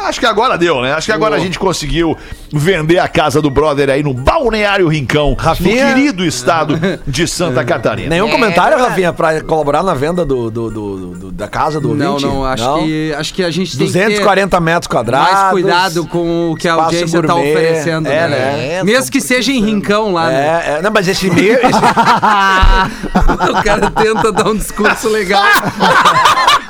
Acho 0.06 0.20
que 0.20 0.26
agora 0.26 0.58
deu, 0.58 0.82
né? 0.82 0.94
Acho 0.94 1.08
que 1.08 1.12
agora 1.12 1.36
a 1.36 1.40
gente 1.40 1.58
conseguiu 1.60 2.16
vender 2.54 3.00
a 3.00 3.08
casa 3.08 3.42
do 3.42 3.50
brother 3.50 3.90
aí 3.90 4.02
no 4.04 4.14
Balneário 4.14 4.88
Rincão, 4.88 5.34
Rafinha? 5.38 5.88
no 5.90 5.94
querido 5.96 6.24
estado 6.24 6.80
de 7.06 7.28
Santa 7.28 7.64
Catarina. 7.66 8.10
Nenhum 8.10 8.30
comentário, 8.30 8.78
Rafinha, 8.78 9.12
pra 9.12 9.42
colaborar 9.42 9.84
na 9.84 9.94
venda 9.94 10.24
do, 10.24 10.50
do- 10.52 10.70
do- 10.72 10.98
do- 11.16 11.32
da 11.32 11.48
casa 11.48 11.82
do 11.82 11.94
Não, 11.96 12.14
ouvinte? 12.14 12.26
não, 12.32 12.46
acho, 12.46 12.80
Que, 12.84 13.14
acho 13.18 13.34
que 13.34 13.44
a 13.44 13.52
gente 13.52 13.78
tem 13.78 13.88
que 13.88 13.94
240 13.94 14.60
metros 14.62 14.88
ter 14.88 14.94
quadrados. 14.96 15.32
mais 15.34 15.50
cuidado 15.52 16.06
com 16.08 16.52
o 16.52 16.56
que 16.56 16.68
a 16.68 16.72
espaço 16.72 16.86
audiência 16.96 17.22
tá 17.22 17.34
gourmet. 17.34 17.52
oferecendo. 17.52 18.08
É, 18.08 18.28
né? 18.28 18.38
né? 18.78 18.84
Mesmo 18.84 19.12
que 19.12 19.20
seja 19.20 19.52
em 19.52 19.64
rincão 19.66 20.14
lá, 20.14 20.28
né? 20.28 20.64
É, 20.66 20.72
é, 20.78 20.82
não, 20.82 20.92
mas 20.92 21.08
esse 21.08 21.30
meio. 21.30 21.54
esse- 21.54 21.68
o 23.52 23.64
cara 23.64 23.90
tenta 23.92 24.32
dar 24.32 24.48
um 24.50 24.56
discurso 24.56 25.10
legal. 25.10 25.44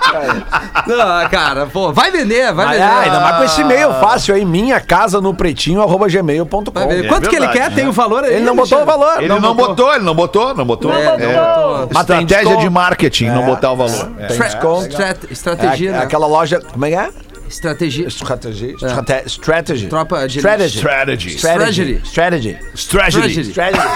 Não, 0.88 1.30
cara, 1.30 1.66
pô, 1.66 1.92
vai 1.92 2.12
vender, 2.12 2.54
vai 2.54 2.66
Ah, 2.66 2.70
vender. 2.72 2.84
é, 2.84 3.04
ainda 3.06 3.20
mais 3.20 3.38
com 3.38 3.44
esse 3.44 3.62
e-mail 3.62 3.94
fácil 3.96 4.36
aí, 4.36 4.46
minha 4.46 4.80
casa 4.80 5.20
no 5.20 5.34
pretinho, 5.34 5.82
arroba 5.82 6.08
gmail.com. 6.08 6.58
É 6.58 7.04
Quanto 7.04 7.30
que 7.30 7.36
ele 7.36 7.46
verdade, 7.48 7.52
quer? 7.54 7.70
né? 7.70 7.76
Tem 7.76 7.88
o 7.88 7.92
valor 7.92 8.24
aí? 8.24 8.36
Ele 8.36 8.46
não 8.46 8.56
botou 8.56 8.78
o 8.78 8.82
Alexandre? 8.82 9.06
valor. 9.08 9.24
Ele 9.24 9.40
não, 9.40 9.56
botou. 9.56 9.94
ele 9.94 10.04
não 10.04 10.16
botou, 10.16 10.56
não 10.56 10.66
botou. 10.66 10.94
É, 10.94 11.02
É. 11.06 11.18
não 11.18 11.18
botou. 11.18 11.90
Mas 11.94 12.06
tem 12.06 12.16
Estratégia 12.22 12.38
desconto. 12.46 12.60
de 12.62 12.70
marketing, 12.70 13.26
não 13.28 13.46
botar 13.46 13.72
o 13.72 13.76
valor. 13.76 14.12
É. 14.20 14.28
Tem 14.28 14.38
desconto. 14.40 14.88
Estra- 14.88 15.18
Estratégia, 15.30 15.90
É, 15.90 15.94
né? 15.94 16.00
aquela 16.04 16.28
loja. 16.28 16.62
Como 16.72 16.86
é 16.86 16.90
que 16.90 16.96
é? 16.96 17.10
Estratégia. 17.50 18.10
Strategy. 18.10 18.76
strate- 18.76 19.30
Strategy. 19.30 19.88
Tropa 19.88 20.28
de 20.28 20.40
Strategy. 20.40 20.78
Strategy. 20.78 21.30
Strategy. 21.38 22.02
Strategy. 22.04 22.58
Strategy. 22.76 23.44
Strategy. 23.52 23.88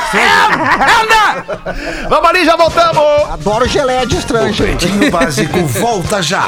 Vamos 2.10 2.30
ali, 2.30 2.46
já 2.46 2.56
voltamos! 2.56 3.30
Adoro 3.32 3.68
geleia 3.68 4.06
de 4.06 4.18
estranho. 4.18 4.54
Pretinho 4.56 5.12
Básico 5.12 5.60
volta 5.68 6.22
já. 6.22 6.46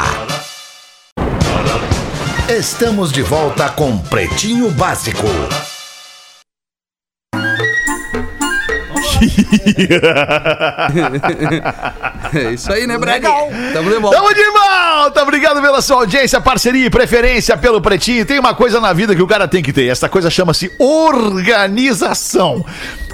Estamos 2.49 3.11
de 3.11 3.21
volta 3.21 3.69
com 3.69 3.97
Pretinho 3.97 4.69
Básico. 4.71 5.27
É 12.33 12.51
isso 12.51 12.71
aí, 12.71 12.87
né, 12.87 12.97
Brega? 12.97 13.29
Tamo 13.73 13.89
de 13.89 13.97
volta. 13.99 14.17
Tamo 14.17 14.33
de 14.33 14.43
volta! 14.51 15.23
Obrigado 15.23 15.61
pela 15.73 15.81
sua 15.81 15.97
audiência, 15.97 16.39
parceria 16.39 16.85
e 16.85 16.89
preferência 16.89 17.57
pelo 17.57 17.81
Pretinho. 17.81 18.23
Tem 18.27 18.37
uma 18.37 18.53
coisa 18.53 18.79
na 18.79 18.93
vida 18.93 19.15
que 19.15 19.21
o 19.23 19.25
cara 19.25 19.47
tem 19.47 19.63
que 19.63 19.73
ter. 19.73 19.87
Essa 19.87 20.07
coisa 20.07 20.29
chama-se 20.29 20.71
organização. 20.77 22.63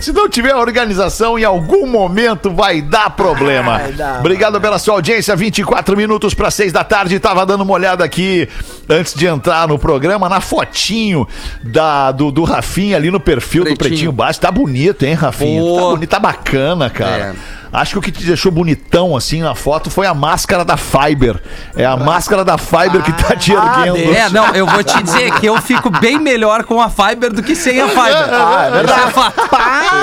Se 0.01 0.11
não 0.11 0.27
tiver 0.27 0.53
organização, 0.53 1.39
em 1.39 1.45
algum 1.45 1.87
momento 1.87 2.51
vai 2.51 2.81
dar 2.81 3.11
problema. 3.11 3.79
Obrigado 4.19 4.59
pela 4.59 4.77
sua 4.77 4.95
audiência. 4.95 5.33
24 5.37 5.95
minutos 5.95 6.33
para 6.33 6.51
6 6.51 6.73
da 6.73 6.83
tarde. 6.83 7.17
Tava 7.17 7.45
dando 7.45 7.61
uma 7.61 7.73
olhada 7.73 8.03
aqui 8.03 8.49
antes 8.89 9.13
de 9.13 9.25
entrar 9.25 9.65
no 9.65 9.79
programa, 9.79 10.27
na 10.27 10.41
fotinho 10.41 11.25
da, 11.63 12.11
do, 12.11 12.29
do 12.29 12.43
Rafinha 12.43 12.97
ali 12.97 13.09
no 13.09 13.21
perfil 13.21 13.63
do 13.63 13.67
Pretinho. 13.67 13.77
Pretinho 13.77 14.11
Básico. 14.11 14.45
Tá 14.45 14.51
bonito, 14.51 15.03
hein, 15.03 15.13
Rafinha? 15.13 15.61
Pô. 15.61 15.75
Tá 15.77 15.81
bonito, 15.91 16.09
tá 16.09 16.19
bacana, 16.19 16.89
cara. 16.89 17.35
É. 17.55 17.58
Acho 17.71 17.93
que 17.93 17.99
o 17.99 18.01
que 18.01 18.11
te 18.11 18.23
deixou 18.25 18.51
bonitão 18.51 19.15
assim 19.15 19.41
na 19.41 19.53
foto 19.53 19.89
foi 19.91 20.07
a 20.07 20.13
máscara 20.13 20.65
da 20.65 20.75
Fiber. 20.75 21.39
É 21.75 21.85
a 21.85 21.95
máscara 21.95 22.43
da 22.43 22.57
Fiber 22.57 23.03
que 23.03 23.11
tá 23.13 23.35
te 23.35 23.53
erguendo. 23.53 23.97
É, 24.15 24.29
não, 24.29 24.47
eu 24.55 24.65
vou 24.65 24.83
te 24.83 25.01
dizer 25.03 25.31
que 25.39 25.45
eu 25.45 25.61
fico 25.61 25.89
bem 25.89 26.17
melhor 26.17 26.63
com 26.63 26.81
a 26.81 26.89
Fiber 26.89 27.31
do 27.31 27.43
que 27.43 27.55
sem 27.55 27.79
a 27.79 27.87
Fiber. 27.87 28.29
Ah, 28.33 28.65
é 28.67 28.71
verdade. 28.71 29.13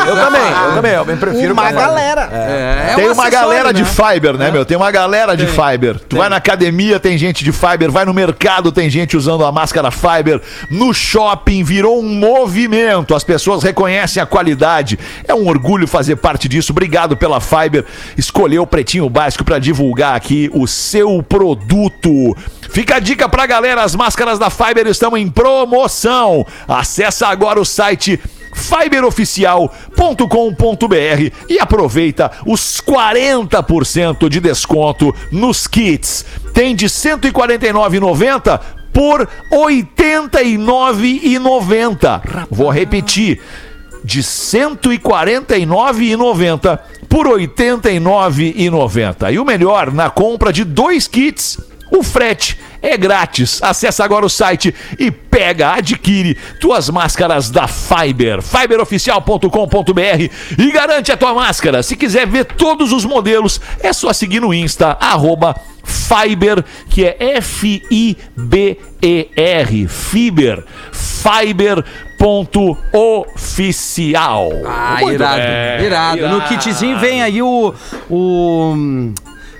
Eu 0.06 0.14
também, 0.16 0.40
eu 0.68 0.74
também. 0.74 0.92
Eu 0.92 1.04
me 1.04 1.16
prefiro 1.16 1.52
Uma 1.52 1.62
com 1.62 1.68
a- 1.68 1.72
galera. 1.72 2.28
É, 2.32 2.90
é 2.92 2.94
Tem 2.94 3.08
um 3.08 3.12
uma 3.12 3.28
galera 3.28 3.72
de 3.72 3.82
né? 3.82 3.88
Fiber, 3.88 4.36
né, 4.36 4.50
meu? 4.52 4.64
Tem 4.64 4.76
uma 4.76 4.90
galera 4.92 5.36
de 5.36 5.46
Fiber. 5.46 5.98
Tu 6.08 6.16
vai 6.16 6.28
na 6.28 6.36
academia, 6.36 7.00
tem 7.00 7.18
gente 7.18 7.42
de 7.42 7.50
Fiber. 7.50 7.90
Vai 7.90 8.04
no 8.04 8.14
mercado, 8.14 8.70
tem 8.70 8.88
gente 8.88 9.16
usando 9.16 9.44
a 9.44 9.50
máscara 9.50 9.90
Fiber. 9.90 10.40
No 10.70 10.94
shopping, 10.94 11.64
virou 11.64 12.00
um 12.00 12.14
movimento. 12.14 13.14
As 13.14 13.24
pessoas 13.24 13.64
reconhecem 13.64 14.22
a 14.22 14.26
qualidade. 14.26 14.98
É 15.26 15.34
um 15.34 15.48
orgulho 15.48 15.88
fazer 15.88 16.14
parte 16.16 16.48
disso. 16.48 16.70
Obrigado 16.72 17.16
pela 17.16 17.40
Fiber. 17.40 17.55
Escolheu 18.16 18.62
o 18.62 18.66
Pretinho 18.66 19.08
Básico 19.08 19.44
pra 19.44 19.58
divulgar 19.58 20.14
aqui 20.14 20.50
o 20.52 20.66
seu 20.66 21.22
produto. 21.22 22.36
Fica 22.70 22.96
a 22.96 23.00
dica 23.00 23.28
pra 23.28 23.46
galera: 23.46 23.82
as 23.82 23.94
máscaras 23.94 24.38
da 24.38 24.50
Fiber 24.50 24.86
estão 24.86 25.16
em 25.16 25.28
promoção. 25.28 26.46
Acesse 26.68 27.24
agora 27.24 27.60
o 27.60 27.64
site 27.64 28.20
fiberoficial.com.br 28.56 31.30
e 31.48 31.58
aproveita 31.58 32.30
os 32.46 32.80
40% 32.80 34.28
de 34.28 34.38
desconto 34.40 35.14
nos 35.30 35.66
kits. 35.66 36.24
Tem 36.54 36.74
de 36.74 36.86
R$ 36.86 36.90
149,90 36.90 38.58
por 38.92 39.20
R$ 39.20 39.28
89,90. 39.50 42.46
Vou 42.50 42.70
repetir. 42.70 43.42
De 44.06 44.20
R$ 44.20 44.24
149,90 44.24 46.78
por 47.08 47.26
R$ 47.26 47.48
89,90. 47.48 49.32
E 49.32 49.40
o 49.40 49.44
melhor, 49.44 49.92
na 49.92 50.08
compra 50.08 50.52
de 50.52 50.62
dois 50.62 51.08
kits, 51.08 51.58
o 51.90 52.04
frete 52.04 52.56
é 52.82 52.96
grátis. 52.96 53.60
Acesse 53.62 54.02
agora 54.02 54.24
o 54.24 54.30
site 54.30 54.74
e 54.98 55.10
pega, 55.10 55.72
adquire 55.72 56.36
tuas 56.60 56.88
máscaras 56.88 57.50
da 57.50 57.66
Fiber. 57.66 58.40
Fiberoficial.com.br 58.42 60.30
e 60.58 60.70
garante 60.70 61.10
a 61.10 61.16
tua 61.16 61.34
máscara. 61.34 61.82
Se 61.82 61.96
quiser 61.96 62.26
ver 62.26 62.44
todos 62.44 62.92
os 62.92 63.04
modelos, 63.04 63.60
é 63.80 63.92
só 63.92 64.12
seguir 64.12 64.40
no 64.40 64.54
Insta, 64.54 64.96
arroba 65.00 65.56
Fiber, 65.82 66.64
que 66.88 67.04
é 67.04 67.16
F-I-B-E-R, 67.38 68.16
Fiber, 69.88 70.64
fiber.oficial. 72.16 74.50
Ah, 74.64 74.98
Muito 75.00 75.14
irado, 75.14 75.84
irado. 75.84 76.28
No 76.28 76.40
kitzinho 76.42 76.98
vem 76.98 77.22
aí 77.22 77.42
o. 77.42 77.74
o 78.10 78.74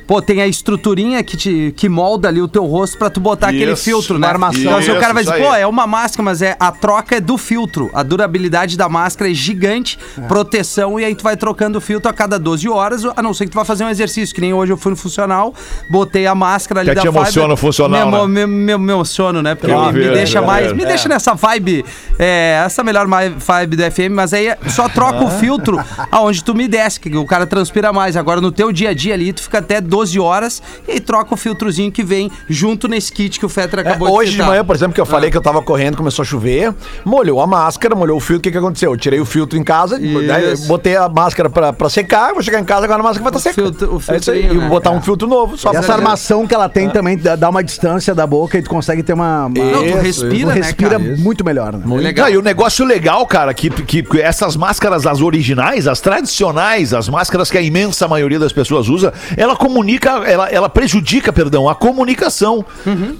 Pô, 0.07 0.23
tem 0.23 0.40
a 0.40 0.47
estruturinha 0.47 1.23
que, 1.25 1.37
te, 1.37 1.75
que 1.77 1.88
molda 1.88 2.29
ali 2.29 2.40
o 2.40 2.47
teu 2.47 2.64
rosto 2.64 2.97
pra 2.97 3.11
tu 3.11 3.19
botar 3.19 3.49
aquele 3.49 3.73
Isso, 3.73 3.83
filtro, 3.83 4.19
né? 4.19 4.27
armação. 4.27 4.61
Então 4.61 4.77
assim, 4.77 4.90
o 4.92 5.01
cara 5.01 5.12
vai 5.12 5.23
Isso, 5.23 5.33
dizer, 5.33 5.42
isso 5.42 5.51
pô, 5.53 5.57
é 5.57 5.66
uma 5.66 5.87
máscara, 5.87 6.23
mas 6.23 6.42
é 6.42 6.57
a 6.61 6.71
troca 6.71 7.16
é 7.16 7.21
do 7.21 7.37
filtro. 7.37 7.90
A 7.92 8.03
durabilidade 8.03 8.77
da 8.77 8.88
máscara 8.88 9.31
é 9.31 9.35
gigante, 9.35 9.99
proteção, 10.29 11.01
e 11.01 11.05
aí 11.05 11.14
tu 11.14 11.25
vai 11.25 11.37
trocando 11.37 11.79
o 11.79 11.81
filtro 11.81 12.09
a 12.09 12.14
cada 12.14 12.38
12 12.38 12.69
horas, 12.69 13.05
a 13.16 13.23
não 13.23 13.35
ser 13.35 13.47
que 13.47 13.51
tu 13.51 13.55
vá 13.55 13.64
fazer 13.64 13.85
um 13.85 13.88
exercício, 13.88 14.35
que 14.35 14.40
nem 14.40 14.55
hoje 14.55 14.73
eu 14.73 14.77
fui 14.77 14.90
no 14.90 14.97
funcional, 14.97 15.53
botei 15.90 16.27
a 16.27 16.35
máscara 16.35 16.81
ali 16.81 16.90
Que 16.90 16.95
da 16.95 17.01
te 17.01 17.09
emociona 17.09 17.55
o 17.55 17.57
funcional, 17.57 18.29
me, 18.29 18.35
né? 18.35 18.47
me, 18.47 18.53
me, 18.53 18.79
me 18.79 18.92
emociono, 18.92 19.42
né? 19.42 19.55
Porque 19.55 19.75
me, 19.75 19.92
me 19.92 20.11
deixa 20.11 20.38
eu 20.38 20.47
mais. 20.47 20.73
Me 20.73 20.85
deixa 20.85 21.09
nessa 21.09 21.35
vibe, 21.35 21.85
é, 22.19 22.62
essa 22.64 22.85
melhor 22.85 23.07
vibe 23.09 23.77
do 23.77 23.83
FM, 23.90 24.12
mas 24.12 24.33
aí 24.33 24.55
só 24.69 24.88
troca 24.88 25.25
o 25.25 25.31
filtro 25.31 25.81
aonde 26.11 26.45
tu 26.45 26.55
me 26.55 26.69
desce, 26.69 27.01
que 27.01 27.16
o 27.16 27.27
cara 27.27 27.47
transpira 27.47 27.92
mais. 27.92 28.16
Agora 28.16 28.40
no 28.40 28.53
teu 28.53 28.71
dia 28.71 28.90
a 28.90 28.95
dia 28.95 29.14
ali, 29.14 29.33
tu 29.33 29.42
fica 29.42 29.59
até 29.59 29.81
12 29.81 29.95
horas 30.18 30.62
e 30.87 30.92
aí 30.92 31.00
troca 31.00 31.32
o 31.35 31.37
filtrozinho 31.37 31.90
que 31.90 32.02
vem 32.04 32.30
junto 32.48 32.88
nesse 32.88 33.12
kit 33.12 33.38
que 33.38 33.46
o 33.46 33.48
Fetter 33.48 33.80
É, 33.80 33.82
acabou 33.82 34.11
hoje 34.12 34.30
de 34.30 34.37
citar. 34.37 34.48
manhã, 34.48 34.64
por 34.64 34.74
exemplo, 34.76 34.94
que 34.94 35.00
eu 35.00 35.06
falei 35.06 35.30
que 35.30 35.37
eu 35.37 35.40
tava 35.42 35.62
correndo, 35.62 35.96
começou 35.96 36.22
a 36.22 36.26
chover, 36.26 36.74
molhou 37.04 37.40
a 37.40 37.46
máscara, 37.46 37.94
molhou 37.94 38.16
o 38.16 38.20
filtro, 38.20 38.38
o 38.40 38.42
que 38.42 38.50
que 38.52 38.59
aconteceu? 38.59 38.92
Eu 38.92 38.96
tirei 38.96 39.20
o 39.20 39.24
filtro 39.24 39.59
em 39.59 39.64
casa, 39.64 39.98
daí 39.98 40.52
Isso. 40.52 40.66
botei 40.68 40.96
a 40.96 41.09
máscara 41.09 41.48
pra, 41.50 41.72
pra 41.72 41.88
secar, 41.88 42.32
vou 42.32 42.42
chegar 42.42 42.61
em 42.61 42.64
casa 42.64 42.85
agora 42.85 43.00
a 43.00 43.02
máscara 43.02 43.30
vai 43.30 43.38
estar 43.38 43.50
seca. 43.50 43.62
filtro- 43.62 43.96
o 43.96 44.12
é 44.12 44.16
isso 44.18 44.30
aí, 44.30 44.46
e 44.46 44.54
né? 44.54 44.68
botar 44.68 44.90
um 44.90 45.00
filtro 45.00 45.26
novo, 45.28 45.56
só 45.56 45.72
E 45.72 45.76
essa 45.76 45.92
armação 45.92 46.46
que 46.46 46.54
ela 46.54 46.68
tem 46.68 46.88
também 46.90 47.16
dá 47.16 47.48
uma 47.48 47.62
distância 47.62 48.14
da 48.14 48.26
boca 48.26 48.59
e 48.59 48.62
tu 48.62 48.70
consegue 48.70 49.02
ter 49.02 49.12
uma. 49.12 49.46
uma- 49.46 49.64
Não, 49.64 49.87
tu 49.87 49.96
respira, 49.98 50.40
tu 50.40 50.46
né, 50.48 50.54
respira 50.54 50.98
cara? 50.98 51.16
muito 51.18 51.44
melhor, 51.44 51.72
né? 51.72 51.82
É 51.96 51.98
legal. 52.00 52.26
Não, 52.26 52.35
e 52.35 52.38
o 52.38 52.42
negócio 52.42 52.85
legal, 52.85 53.26
cara, 53.26 53.52
que, 53.54 53.70
que, 53.70 54.02
que 54.02 54.20
essas 54.20 54.56
máscaras, 54.56 55.06
as 55.06 55.20
originais, 55.20 55.87
as 55.87 56.00
tradicionais, 56.00 56.92
as 56.92 57.09
máscaras 57.09 57.50
que 57.50 57.59
a 57.59 57.62
imensa 57.62 58.06
maioria 58.09 58.38
das 58.38 58.52
pessoas 58.52 58.88
usa, 58.88 59.12
ela 59.37 59.54
comunica, 59.56 59.86
ela, 60.27 60.49
ela 60.49 60.68
prejudica, 60.68 61.33
perdão, 61.33 61.68
a 61.68 61.75
comunicação. 61.75 62.64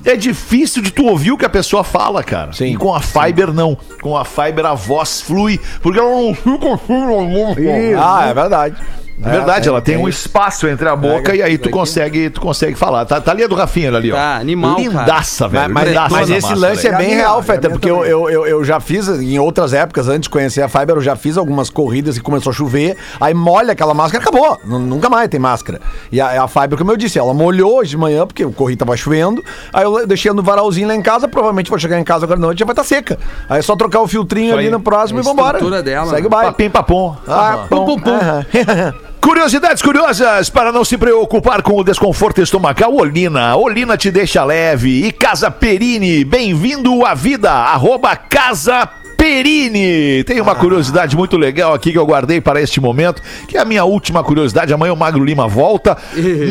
É 0.05 0.17
difícil 0.17 0.83
de 0.83 0.91
tu 0.91 1.07
ouvir 1.07 1.33
o 1.33 1.39
que 1.39 1.45
a 1.45 1.49
pessoa 1.51 1.85
fala, 1.85 2.23
cara. 2.23 2.53
Sim. 2.53 2.73
E 2.73 2.77
com 2.77 2.95
a 2.95 3.01
Fiber, 3.01 3.53
não. 3.53 3.77
Com 4.03 4.17
a 4.17 4.25
Fiber, 4.25 4.65
a 4.67 4.75
voz 4.75 5.21
flui, 5.21 5.61
porque 5.83 5.99
ela 5.99 6.11
não 6.11 6.35
fica 6.35 6.75
assim, 6.75 7.95
Ah, 7.99 8.27
é 8.29 8.35
verdade. 8.35 8.77
É 9.25 9.31
verdade, 9.31 9.67
É, 9.67 9.71
ela 9.71 9.81
tem 9.81 9.95
é 9.95 9.99
um 9.99 10.07
isso. 10.09 10.27
espaço 10.27 10.69
entre 10.69 10.87
a 10.89 10.95
boca 10.95 11.35
e 11.35 11.43
aí 11.43 11.57
tu 11.57 11.71
consegue, 11.71 12.29
tu 12.29 12.41
consegue 12.41 12.75
falar. 12.75 13.05
Tá, 13.07 13.21
tá 13.21 13.31
ali 13.31 13.43
a 13.43 13.47
do 13.47 13.55
Rafinha 13.55 13.89
ali, 13.95 14.13
ó. 14.13 14.15
Tá, 14.15 14.37
animal, 14.37 14.77
cara. 14.77 14.89
Lindaça, 14.89 15.49
velho. 15.49 15.73
Mas, 15.73 15.89
lindaça 15.89 16.09
mas 16.15 16.31
a 16.31 16.37
esse 16.37 16.55
lance 16.55 16.87
é 16.87 16.97
bem 16.97 17.07
minha, 17.07 17.19
real, 17.19 17.37
é 17.39 17.41
a 17.41 17.43
Fetter, 17.43 17.71
minha 17.71 17.71
porque 17.73 17.91
eu, 17.91 18.05
eu, 18.05 18.29
eu, 18.29 18.47
eu 18.47 18.65
já 18.65 18.79
fiz 18.79 19.09
em 19.09 19.39
outras 19.39 19.73
épocas, 19.73 20.07
antes 20.09 20.23
de 20.23 20.31
conhecer 20.31 20.61
a 20.63 20.69
Fiber, 20.69 20.97
eu 20.97 21.01
já 21.01 21.17
fiz 21.17 21.39
algumas 21.39 21.71
corridas 21.71 22.17
e 22.17 22.21
começou 22.21 22.51
a 22.51 22.55
chover, 22.55 22.97
aí 23.21 23.33
molha 23.33 23.73
aquela 23.73 23.95
máscara, 23.95 24.23
acabou. 24.23 24.59
Nunca 24.65 25.09
mais 25.09 25.29
tem 25.29 25.41
máscara. 25.41 25.81
E 26.13 26.21
a, 26.21 26.45
a 26.45 26.49
Fiber, 26.49 26.77
como 26.77 26.93
eu 26.93 26.97
disse, 26.97 27.19
ela 27.19 27.33
molhou 27.33 27.79
hoje 27.79 27.91
de 27.91 27.97
manhã, 27.97 28.27
porque 28.27 28.45
o 28.45 28.53
corri 28.53 28.77
tava 28.77 28.95
chovendo, 28.97 29.43
aí 29.73 29.85
eu 29.85 30.07
deixei 30.07 30.31
no 30.33 30.43
varalzinho 30.43 30.89
lá 30.89 30.95
em 30.95 31.03
casa, 31.03 31.27
provavelmente 31.27 31.71
vou 31.71 31.79
chegar 31.79 31.99
em 31.99 32.05
casa 32.05 32.27
agora 32.27 32.39
à 32.39 32.43
noite 32.43 32.59
e 32.59 32.61
já 32.61 32.67
vai 32.67 32.73
estar 32.75 32.85
seca. 32.85 33.19
Aí 33.49 33.61
é 33.61 33.63
só 33.63 33.75
trocar 33.77 34.01
o 34.03 34.07
filtrinho 34.07 34.49
Isso 34.49 34.55
ali 34.57 34.67
aí. 34.67 34.71
no 34.71 34.81
próximo 34.81 35.21
A 35.21 35.23
e 35.23 35.25
vambora. 35.25 35.57
estrutura 35.57 35.83
dela, 35.83 36.07
Segue 36.11 36.21
né? 36.23 36.27
o 36.27 36.31
baile. 36.31 36.51
Papim 36.53 36.69
papom. 36.71 37.17
Ah. 37.27 37.65
Pum, 37.71 37.85
pum, 37.87 37.99
pum. 37.99 38.19
Curiosidades 39.27 39.83
curiosas 39.83 40.49
para 40.49 40.71
não 40.71 40.85
se 40.85 40.97
preocupar 40.97 41.61
com 41.61 41.73
o 41.77 41.83
desconforto 41.83 42.41
estomacal. 42.41 42.95
Olina, 42.95 43.57
Olina 43.57 43.97
te 43.97 44.09
deixa 44.09 44.45
leve. 44.45 45.05
E 45.05 45.11
Casa 45.11 45.51
Perini, 45.51 46.25
bem-vindo 46.25 47.05
à 47.05 47.13
vida. 47.13 47.51
Arroba 47.51 48.15
Casa 48.15 48.89
Perini. 49.17 50.23
Tem 50.23 50.41
uma 50.41 50.55
curiosidade 50.55 51.17
muito 51.17 51.37
legal 51.37 51.75
aqui 51.75 51.91
que 51.91 51.99
eu 51.99 52.07
guardei 52.07 52.41
para 52.41 52.63
este 52.63 52.81
momento, 52.81 53.21
que 53.49 53.59
é 53.59 53.61
a 53.61 53.65
minha 53.65 53.85
última 53.85 54.23
curiosidade. 54.23 54.73
Amanhã 54.73 54.93
o 54.93 54.97
Magro 54.97 55.25
Lima 55.25 55.49
volta 55.49 55.99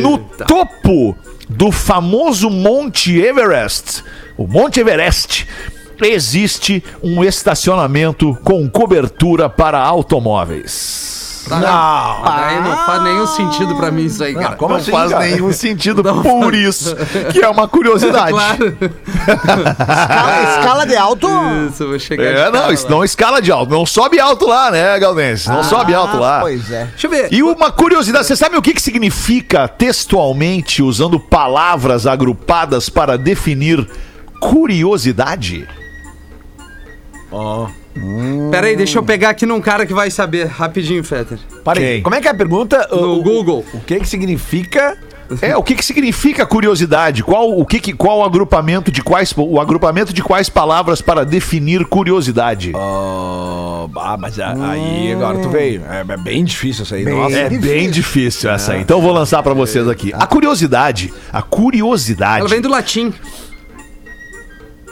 no 0.01 0.17
topo 0.17 1.15
do 1.47 1.71
famoso 1.71 2.49
Monte 2.49 3.17
Everest. 3.17 4.03
O 4.35 4.45
Monte 4.45 4.81
Everest. 4.81 5.47
Existe 6.01 6.83
um 7.01 7.23
estacionamento 7.23 8.37
com 8.43 8.69
cobertura 8.69 9.47
para 9.47 9.79
automóveis. 9.79 11.24
Tá, 11.47 11.59
não. 11.59 12.31
Aí 12.31 12.61
não 12.61 12.85
faz 12.85 13.03
nenhum 13.03 13.27
sentido 13.27 13.75
pra 13.75 13.91
mim 13.91 14.05
isso 14.05 14.23
aí, 14.23 14.33
cara. 14.33 14.55
como 14.55 14.73
não 14.73 14.81
assim, 14.81 14.91
faz 14.91 15.11
cara? 15.11 15.25
nenhum 15.25 15.51
sentido 15.53 16.03
por 16.03 16.53
isso, 16.53 16.95
que 17.31 17.43
é 17.43 17.47
uma 17.47 17.67
curiosidade. 17.67 18.31
Claro. 18.31 18.77
Escala, 18.79 20.57
escala 20.57 20.85
de 20.85 20.95
alto. 20.95 21.27
Isso, 21.69 21.87
vou 21.87 21.99
chegar 21.99 22.23
É, 22.23 22.51
não, 22.51 22.71
isso 22.71 22.89
não 22.89 23.03
escala 23.03 23.41
de 23.41 23.51
alto. 23.51 23.71
Não 23.71 23.85
sobe 23.85 24.19
alto 24.19 24.47
lá, 24.47 24.71
né, 24.71 24.97
Galdense? 24.99 25.49
Não 25.49 25.63
sobe 25.63 25.93
alto 25.93 26.17
lá. 26.17 26.41
Pois 26.41 26.71
é. 26.71 26.85
Deixa 26.85 27.07
eu 27.07 27.11
ver. 27.11 27.31
E 27.31 27.43
uma 27.43 27.71
curiosidade, 27.71 28.25
você 28.25 28.35
sabe 28.35 28.57
o 28.57 28.61
que, 28.61 28.73
que 28.73 28.81
significa 28.81 29.67
textualmente, 29.67 30.81
usando 30.81 31.19
palavras 31.19 32.07
agrupadas 32.07 32.89
para 32.89 33.17
definir 33.17 33.87
curiosidade? 34.39 35.67
Pera 38.51 38.67
aí, 38.67 38.75
deixa 38.75 38.97
eu 38.99 39.03
pegar 39.03 39.29
aqui 39.29 39.45
num 39.45 39.61
cara 39.61 39.85
que 39.85 39.93
vai 39.93 40.11
saber. 40.11 40.45
Rapidinho, 40.47 41.03
Fetter. 41.03 41.39
Para 41.63 41.79
aí. 41.79 41.85
Quem? 41.95 42.01
Como 42.03 42.15
é 42.15 42.21
que 42.21 42.27
é 42.27 42.31
a 42.31 42.35
pergunta? 42.35 42.87
No 42.91 43.19
O- 43.19 43.23
Google. 43.23 43.65
O 43.73 43.79
que 43.79 43.99
que 43.99 44.07
significa... 44.07 44.97
É, 45.41 45.57
o 45.57 45.63
que, 45.63 45.73
que 45.73 45.83
significa 45.83 46.45
curiosidade? 46.45 47.23
Qual 47.23 47.57
o 47.57 47.65
que, 47.65 47.79
que 47.79 47.93
qual 47.93 48.19
o 48.19 48.23
agrupamento 48.23 48.91
de 48.91 49.01
quais 49.01 49.33
o 49.35 49.59
agrupamento 49.59 50.13
de 50.13 50.21
quais 50.21 50.49
palavras 50.49 51.01
para 51.01 51.25
definir 51.25 51.83
curiosidade? 51.85 52.71
Ah, 52.75 53.87
ah, 53.95 54.17
mas 54.19 54.39
a- 54.39 54.53
aí 54.69 55.11
agora 55.11 55.39
tu 55.39 55.49
veio. 55.49 55.81
É, 55.89 56.05
é 56.07 56.17
bem 56.17 56.43
difícil 56.43 56.83
isso 56.83 56.93
aí. 56.93 57.03
Bem- 57.03 57.15
Nossa. 57.15 57.35
É 57.39 57.49
bem 57.49 57.89
difícil 57.89 58.51
essa 58.51 58.73
aí. 58.73 58.81
Então 58.81 58.97
eu 58.97 59.01
vou 59.01 59.11
lançar 59.11 59.41
pra 59.41 59.55
vocês 59.55 59.87
aqui. 59.87 60.11
A 60.13 60.27
curiosidade, 60.27 61.11
a 61.33 61.41
curiosidade. 61.41 62.41
Ela 62.41 62.49
vem 62.49 62.61
do 62.61 62.69
latim. 62.69 63.11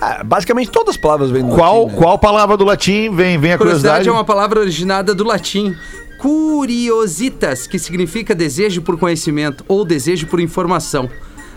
Ah, 0.05 0.21
basicamente 0.21 0.69
todas 0.69 0.95
as 0.95 0.97
palavras 0.97 1.31
vêm 1.31 1.43
do 1.47 1.55
Qual 1.55 1.83
latim, 1.83 1.93
né? 1.95 2.01
qual 2.01 2.19
palavra 2.19 2.57
do 2.57 2.65
latim 2.65 3.09
vem 3.15 3.37
vem 3.37 3.53
a 3.53 3.57
Curiosidade 3.57 3.57
curiosidade? 3.57 4.09
é 4.09 4.11
uma 4.11 4.25
palavra 4.25 4.59
originada 4.59 5.15
do 5.15 5.23
latim. 5.23 5.73
Curiositas, 6.17 7.67
que 7.67 7.79
significa 7.79 8.35
desejo 8.35 8.81
por 8.81 8.97
conhecimento 8.99 9.63
ou 9.65 9.85
desejo 9.85 10.27
por 10.27 10.41
informação. 10.41 11.09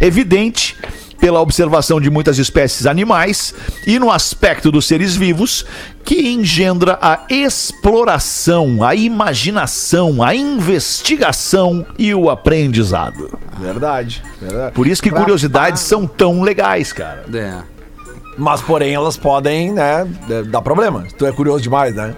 Evidente 0.00 0.76
pela 1.20 1.40
observação 1.40 2.00
de 2.00 2.08
muitas 2.10 2.38
espécies 2.38 2.86
animais 2.86 3.52
e 3.84 3.98
no 3.98 4.08
aspecto 4.10 4.70
dos 4.70 4.86
seres 4.86 5.16
vivos 5.16 5.66
que 6.04 6.28
engendra 6.28 6.96
a 7.02 7.24
exploração, 7.28 8.84
a 8.84 8.94
imaginação, 8.94 10.22
a 10.22 10.32
investigação 10.34 11.84
e 11.98 12.14
o 12.14 12.30
aprendizado. 12.30 13.36
Verdade, 13.58 14.22
verdade. 14.40 14.74
Por 14.76 14.86
isso 14.86 15.02
que 15.02 15.10
curiosidades 15.10 15.82
são 15.82 16.06
tão 16.06 16.40
legais, 16.42 16.92
cara. 16.92 17.24
É. 17.34 17.77
Mas, 18.38 18.60
porém, 18.62 18.94
elas 18.94 19.16
podem, 19.16 19.72
né, 19.72 20.06
d- 20.26 20.44
dar 20.44 20.62
problema. 20.62 21.04
Se 21.08 21.14
tu 21.14 21.26
é 21.26 21.32
curioso 21.32 21.60
demais, 21.62 21.94
né? 21.94 22.14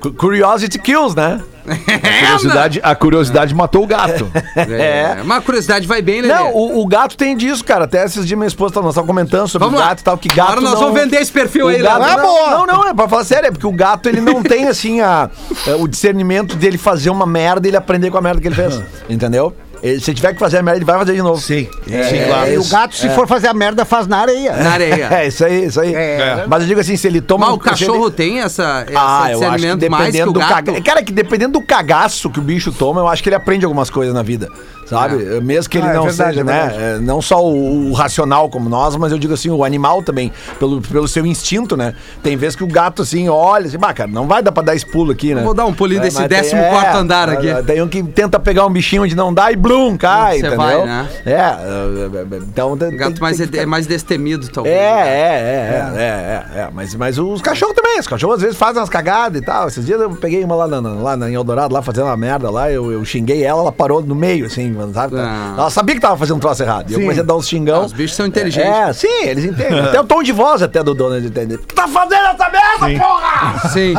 Cu- 0.00 0.12
Curiosity 0.12 0.78
kills, 0.78 1.16
né? 1.16 1.40
A 1.64 2.18
curiosidade, 2.26 2.80
a 2.82 2.94
curiosidade 2.96 3.54
matou 3.54 3.84
o 3.84 3.86
gato. 3.86 4.28
É. 4.56 5.18
Uma 5.22 5.40
curiosidade 5.40 5.86
vai 5.86 6.02
bem, 6.02 6.20
Lelê. 6.20 6.34
Não, 6.34 6.52
o, 6.52 6.82
o 6.82 6.86
gato 6.88 7.16
tem 7.16 7.36
disso, 7.36 7.64
cara. 7.64 7.84
Até 7.84 8.04
esses 8.04 8.26
dias 8.26 8.36
minha 8.36 8.48
esposa 8.48 8.80
nós 8.82 8.96
tava 8.96 9.06
comentando 9.06 9.46
sobre 9.46 9.66
Vamos 9.66 9.78
o 9.78 9.82
lá. 9.82 9.90
gato 9.90 10.00
e 10.00 10.02
tal, 10.04 10.18
que 10.18 10.26
gato 10.28 10.40
Agora 10.48 10.60
nós 10.60 10.72
não- 10.72 10.80
vamos 10.80 11.00
vender 11.00 11.18
esse 11.22 11.30
perfil 11.30 11.66
o 11.66 11.68
aí, 11.68 11.80
gato, 11.80 12.00
Léo. 12.00 12.16
não, 12.16 12.50
não, 12.50 12.66
não, 12.66 12.88
é 12.88 12.92
pra 12.92 13.08
falar 13.08 13.22
sério, 13.24 13.46
é 13.46 13.50
porque 13.52 13.66
o 13.66 13.70
gato 13.72 14.08
ele 14.08 14.20
não 14.20 14.42
tem 14.42 14.66
assim 14.66 15.00
a, 15.00 15.30
é, 15.68 15.74
o 15.76 15.86
discernimento 15.86 16.56
dele 16.56 16.76
fazer 16.76 17.10
uma 17.10 17.26
merda 17.26 17.68
e 17.68 17.70
ele 17.70 17.76
aprender 17.76 18.10
com 18.10 18.18
a 18.18 18.20
merda 18.20 18.40
que 18.40 18.48
ele 18.48 18.56
fez. 18.56 18.82
Entendeu? 19.08 19.54
Se 20.00 20.14
tiver 20.14 20.32
que 20.32 20.38
fazer 20.38 20.58
a 20.58 20.62
merda, 20.62 20.78
ele 20.78 20.84
vai 20.84 20.96
fazer 20.98 21.14
de 21.14 21.22
novo. 21.22 21.40
Sim, 21.40 21.68
É, 21.90 22.02
sim, 22.04 22.16
é, 22.18 22.26
claro. 22.26 22.52
E 22.52 22.58
o 22.58 22.64
gato, 22.68 22.94
se 22.94 23.08
for 23.10 23.26
fazer 23.26 23.48
a 23.48 23.54
merda, 23.54 23.84
faz 23.84 24.06
na 24.06 24.18
areia. 24.18 24.52
Na 24.56 24.70
areia. 24.72 25.08
É, 25.12 25.26
isso 25.26 25.44
aí, 25.44 25.64
isso 25.64 25.80
aí. 25.80 25.92
É. 25.94 26.44
Mas 26.46 26.62
eu 26.62 26.68
digo 26.68 26.80
assim, 26.80 26.96
se 26.96 27.06
ele 27.08 27.20
toma... 27.20 27.46
Mas 27.46 27.54
o 27.56 27.58
se 27.58 27.68
ele- 27.68 27.70
cachorro 27.92 28.10
tem 28.10 28.40
essa, 28.40 28.84
esse 28.86 28.96
Ah, 28.96 29.30
eu 29.32 29.38
acho 29.38 29.50
que 29.50 29.56
discernimento 29.56 29.90
mais 29.90 30.06
que 30.06 30.12
dependendo 30.12 30.30
o 30.30 30.34
do 30.34 30.38
gato. 30.40 30.52
caga... 30.54 30.80
Cara, 30.82 31.02
que 31.02 31.12
dependendo 31.12 31.52
do 31.58 31.62
cagaço 31.66 32.30
que 32.30 32.38
o 32.38 32.42
bicho 32.42 32.70
toma, 32.70 33.00
eu 33.00 33.08
acho 33.08 33.22
que 33.22 33.28
ele 33.28 33.36
aprende 33.36 33.64
algumas 33.64 33.90
coisas 33.90 34.14
na 34.14 34.22
vida. 34.22 34.48
Sabe? 34.96 35.40
Mesmo 35.40 35.70
que 35.70 35.78
ele 35.78 35.86
Ah, 35.86 35.90
é 35.90 35.94
não 35.94 36.04
verdade, 36.04 36.30
seja, 36.30 36.40
é 36.40 36.44
né? 36.44 36.72
é, 36.96 36.98
não 36.98 37.20
só 37.22 37.44
o, 37.44 37.90
o 37.90 37.92
racional 37.92 38.48
como 38.48 38.68
nós, 38.68 38.96
mas 38.96 39.12
eu 39.12 39.18
digo 39.18 39.34
assim, 39.34 39.50
o 39.50 39.64
animal 39.64 40.02
também, 40.02 40.32
pelo, 40.58 40.80
pelo 40.80 41.08
seu 41.08 41.24
instinto, 41.26 41.76
né? 41.76 41.94
Tem 42.22 42.36
vezes 42.36 42.56
que 42.56 42.64
o 42.64 42.66
gato, 42.66 43.02
assim, 43.02 43.28
olha 43.28 43.66
assim, 43.66 43.78
bah, 43.78 43.92
cara, 43.92 44.10
não 44.10 44.26
vai 44.26 44.42
dar 44.42 44.52
pra 44.52 44.62
dar 44.62 44.74
esse 44.74 44.86
pulo 44.86 45.12
aqui, 45.12 45.34
né? 45.34 45.42
Vou 45.42 45.54
dar 45.54 45.66
um 45.66 45.72
pulinho 45.72 46.00
É, 46.00 46.04
desse 46.04 46.18
mas 46.18 46.28
tem- 46.28 46.38
14º 46.60 46.96
andar 46.96 47.28
aqui. 47.28 47.48
Tem 47.66 47.80
um 47.82 47.88
que 47.88 48.02
tenta 48.02 48.38
pegar 48.38 48.66
um 48.66 48.70
bichinho 48.70 49.02
onde 49.02 49.14
não 49.14 49.32
dá 49.32 49.50
e 49.52 49.56
blum, 49.56 49.96
cai, 49.96 50.32
Você 50.34 50.38
entendeu? 50.46 50.56
vai, 50.58 50.84
né? 50.84 51.08
É, 51.24 51.30
é, 51.32 51.34
é, 51.34 52.36
então... 52.38 52.72
O 52.72 52.76
gato 52.76 52.90
tem- 53.14 53.20
mais 53.22 53.36
tem 53.38 53.60
é, 53.60 53.62
é 53.62 53.66
mais 53.66 53.86
destemido, 53.86 54.48
talvez. 54.48 54.74
é, 54.74 54.78
é, 54.78 54.82
é, 54.82 55.92
é, 55.96 56.58
é, 56.58 56.60
é, 56.62 56.68
Mas, 56.72 56.94
mas 56.94 57.18
os 57.18 57.40
cachorros 57.42 57.74
também, 57.74 57.98
os 57.98 58.06
cachorros 58.06 58.36
às 58.36 58.42
vezes 58.42 58.56
fazem 58.56 58.80
umas 58.80 58.88
cagadas 58.88 59.40
e 59.40 59.44
tal. 59.44 59.68
Esses 59.68 59.84
dias 59.86 60.00
eu 60.00 60.10
peguei 60.10 60.42
uma 60.44 60.54
lá, 60.54 60.66
na, 60.66 60.80
lá 61.16 61.28
em 61.28 61.34
Eldorado, 61.34 61.72
lá 61.74 61.82
fazendo 61.82 62.04
uma 62.06 62.16
merda 62.16 62.50
lá, 62.50 62.70
eu, 62.70 62.90
eu 62.92 63.04
xinguei 63.04 63.42
ela, 63.42 63.60
ela 63.62 63.72
parou 63.72 64.02
no 64.02 64.14
meio, 64.14 64.46
assim, 64.46 64.74
sabe? 64.92 65.16
Ah. 65.18 65.54
Ela 65.58 65.70
sabia 65.70 65.94
que 65.94 66.00
tava 66.00 66.16
fazendo 66.16 66.36
um 66.36 66.40
troço 66.40 66.62
errado. 66.62 66.90
E 66.90 66.92
eu 66.94 66.96
Sim. 66.98 67.02
comecei 67.02 67.22
a 67.22 67.26
dar 67.26 67.34
uns 67.36 67.46
xingão. 67.48 67.82
Ah, 67.82 67.86
os 67.86 67.92
bichos 67.92 68.16
são 68.16 68.26
inteligentes. 68.26 68.70
É, 68.70 68.92
sim, 68.92 69.24
eles 69.24 69.44
entendem. 69.44 69.80
até 69.80 70.00
o 70.00 70.04
tom 70.04 70.22
de 70.22 70.32
voz 70.32 70.62
até 70.62 70.82
do 70.82 70.94
dono 70.94 71.16
eles 71.16 71.28
entendem. 71.30 71.56
O 71.56 71.60
que 71.60 71.74
tá 71.74 71.86
fazendo 71.88 72.14
essa 72.26 72.50
merda, 72.50 73.04
porra? 73.04 73.68
Sim. 73.70 73.94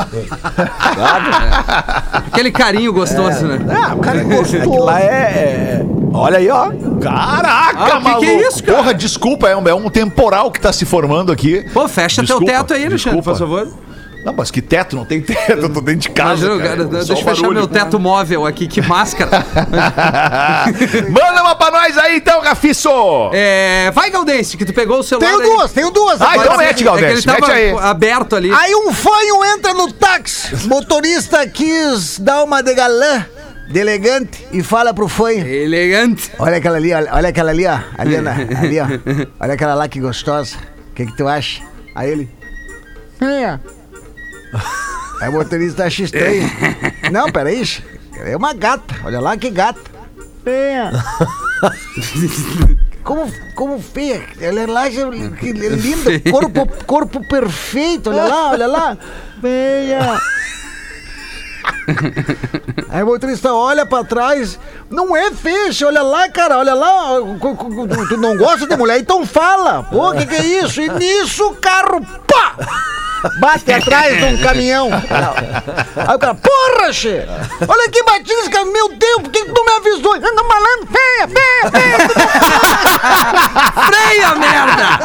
Aquele 2.28 2.52
carinho 2.52 2.92
gostoso, 2.94 3.46
né? 3.46 3.60
Ah, 3.70 3.94
o 3.96 4.00
cara 4.00 4.22
é 4.22 4.24
gostoso. 4.24 4.80
lá 4.84 5.00
é, 5.02 5.06
é- 5.06 5.86
Olha 6.16 6.38
aí, 6.38 6.48
ó. 6.50 6.70
Caraca, 7.02 7.80
Ah, 7.80 7.98
o 7.98 7.98
que 7.98 8.04
maluco. 8.04 8.20
que 8.22 8.26
é 8.28 8.48
isso, 8.48 8.64
cara? 8.64 8.78
Porra, 8.78 8.94
desculpa, 8.94 9.50
é 9.50 9.56
um, 9.56 9.68
é 9.68 9.74
um 9.74 9.90
temporal 9.90 10.52
que 10.52 10.62
tá 10.62 10.72
se 10.72 10.86
formando 10.86 11.32
aqui. 11.32 11.66
Pô, 11.74 11.88
fecha 11.88 12.22
Desculpa, 12.22 12.46
teu 12.46 12.56
teto 12.56 12.74
aí, 12.76 12.86
Alexandre, 12.86 13.20
desculpa. 13.22 13.32
por 13.32 13.38
favor. 13.40 13.68
Não, 14.26 14.32
mas 14.34 14.50
que 14.50 14.62
teto? 14.62 14.96
Não 14.96 15.04
tem 15.04 15.22
teto, 15.22 15.52
eu 15.64 15.70
tô 15.74 15.82
dentro 15.82 16.02
de 16.02 16.10
casa, 16.10 16.46
Imagina, 16.46 16.64
cara. 16.64 16.78
cara, 16.88 16.90
deixa 17.04 17.12
eu 17.14 17.18
fechar 17.18 17.50
meu 17.50 17.68
teto 17.68 18.00
móvel 18.00 18.46
aqui, 18.46 18.68
que 18.68 18.82
máscara. 18.82 19.46
Manda 21.10 21.42
uma 21.44 21.56
pra 21.56 21.72
nós 21.72 21.98
aí 21.98 22.18
então, 22.18 22.42
Gafiço! 22.42 22.90
É, 23.34 23.92
vai, 23.92 24.10
Galdense, 24.10 24.56
que 24.58 24.66
tu 24.66 24.74
pegou 24.74 25.00
o 25.00 25.04
celular 25.04 25.28
Tenho 25.30 25.42
aí. 25.42 25.48
duas, 25.50 25.72
tenho 25.74 25.92
duas. 25.92 26.22
Ah, 26.22 26.38
então 26.38 26.58
mete, 26.58 26.84
Galdense, 26.84 27.28
É 27.30 27.34
tava 27.34 27.48
mete 27.48 27.52
aí. 27.58 27.72
aberto 27.80 28.36
ali. 28.36 28.52
Aí 28.54 28.74
um 28.76 28.94
fanho 28.94 29.44
entra 29.46 29.74
no 29.74 29.92
táxi. 29.92 30.68
Motorista 30.68 31.46
quis 31.48 32.18
dar 32.20 32.44
uma 32.44 32.62
de 32.62 32.74
galã, 32.74 33.26
de 33.70 33.80
elegante, 33.80 34.48
e 34.52 34.64
fala 34.64 34.94
pro 34.94 35.08
fanho. 35.08 35.46
Elegante. 35.46 36.32
Olha 36.40 36.58
aquela 36.58 36.78
ali, 36.78 36.94
olha, 36.94 37.10
olha 37.14 37.30
aquela 37.30 37.52
ali, 37.52 37.66
ó. 37.68 37.78
Ali, 37.98 38.18
na- 38.22 38.32
ali, 38.62 38.80
ó. 38.80 38.86
Olha 39.40 39.54
aquela 39.54 39.74
lá 39.74 39.88
que 39.88 40.00
gostosa. 40.00 40.56
O 40.92 40.96
que, 40.96 41.06
que 41.08 41.18
tu 41.18 41.28
acha? 41.28 41.62
Aí 41.96 42.10
ele. 42.10 42.30
É. 43.22 43.60
O 45.28 45.32
motorista 45.32 45.86
acha 45.86 46.04
estranho. 46.04 46.50
Não, 47.12 47.32
peraí. 47.32 47.64
É 48.18 48.36
uma 48.36 48.54
gata. 48.54 48.96
Olha 49.06 49.20
lá 49.20 49.38
que 49.38 49.50
gata. 49.50 49.80
É. 50.46 50.92
Como, 53.04 53.30
como 53.54 53.82
feia. 53.82 54.24
Olha 54.42 54.66
lá, 54.66 54.90
que 54.90 55.30
que 55.38 55.52
linda. 55.52 56.32
Corpo, 56.32 56.66
corpo 56.86 57.28
perfeito. 57.28 58.10
Olha 58.10 58.24
lá, 58.24 58.52
olha 58.52 58.66
lá. 58.66 58.98
Feia. 59.42 60.18
Aí 62.90 63.04
o 63.04 63.06
motorista 63.06 63.54
olha 63.54 63.86
pra 63.86 64.06
trás. 64.06 64.58
Não 64.90 65.16
é 65.16 65.32
fecha, 65.32 65.88
olha 65.88 66.02
lá, 66.02 66.30
cara, 66.30 66.58
olha 66.58 66.74
lá. 66.74 67.20
tu 68.08 68.18
não 68.18 68.38
gosta 68.38 68.66
de 68.66 68.76
mulher? 68.78 69.00
Então 69.00 69.26
fala. 69.26 69.84
Pô, 69.84 70.12
o 70.12 70.14
que, 70.14 70.26
que 70.26 70.36
é 70.36 70.64
isso? 70.64 70.82
E 70.82 70.88
nisso 70.90 71.46
o 71.48 71.56
carro, 71.56 72.00
pá! 72.26 72.56
Bate 73.40 73.72
atrás 73.72 74.18
de 74.18 74.24
um 74.26 74.38
caminhão. 74.38 74.90
Aí 75.96 76.16
o 76.16 76.20
cara, 76.20 76.36
porra, 76.36 76.92
che! 76.92 77.26
Olha 77.68 77.90
que 77.90 78.04
batisca, 78.04 78.66
meu 78.66 78.90
Deus, 78.90 79.22
por 79.22 79.32
que 79.32 79.46
tu 79.46 79.54
não 79.54 79.66
me 79.66 79.72
avisou? 79.72 80.14
Anda 80.16 80.44
malandro, 80.44 80.88
feia, 80.92 81.28
feia, 81.28 81.72
feia. 81.72 81.98
Freia, 83.88 84.36
merda! 84.36 85.00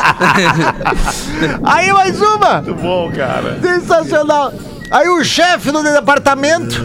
Aí 1.65 1.93
mais 1.93 2.21
uma. 2.21 2.61
Muito 2.63 2.75
bom, 2.75 3.13
cara. 3.13 3.59
Sensacional. 3.61 4.53
Aí 4.91 5.09
o 5.09 5.23
chefe 5.23 5.71
do 5.71 5.83
departamento, 5.83 6.83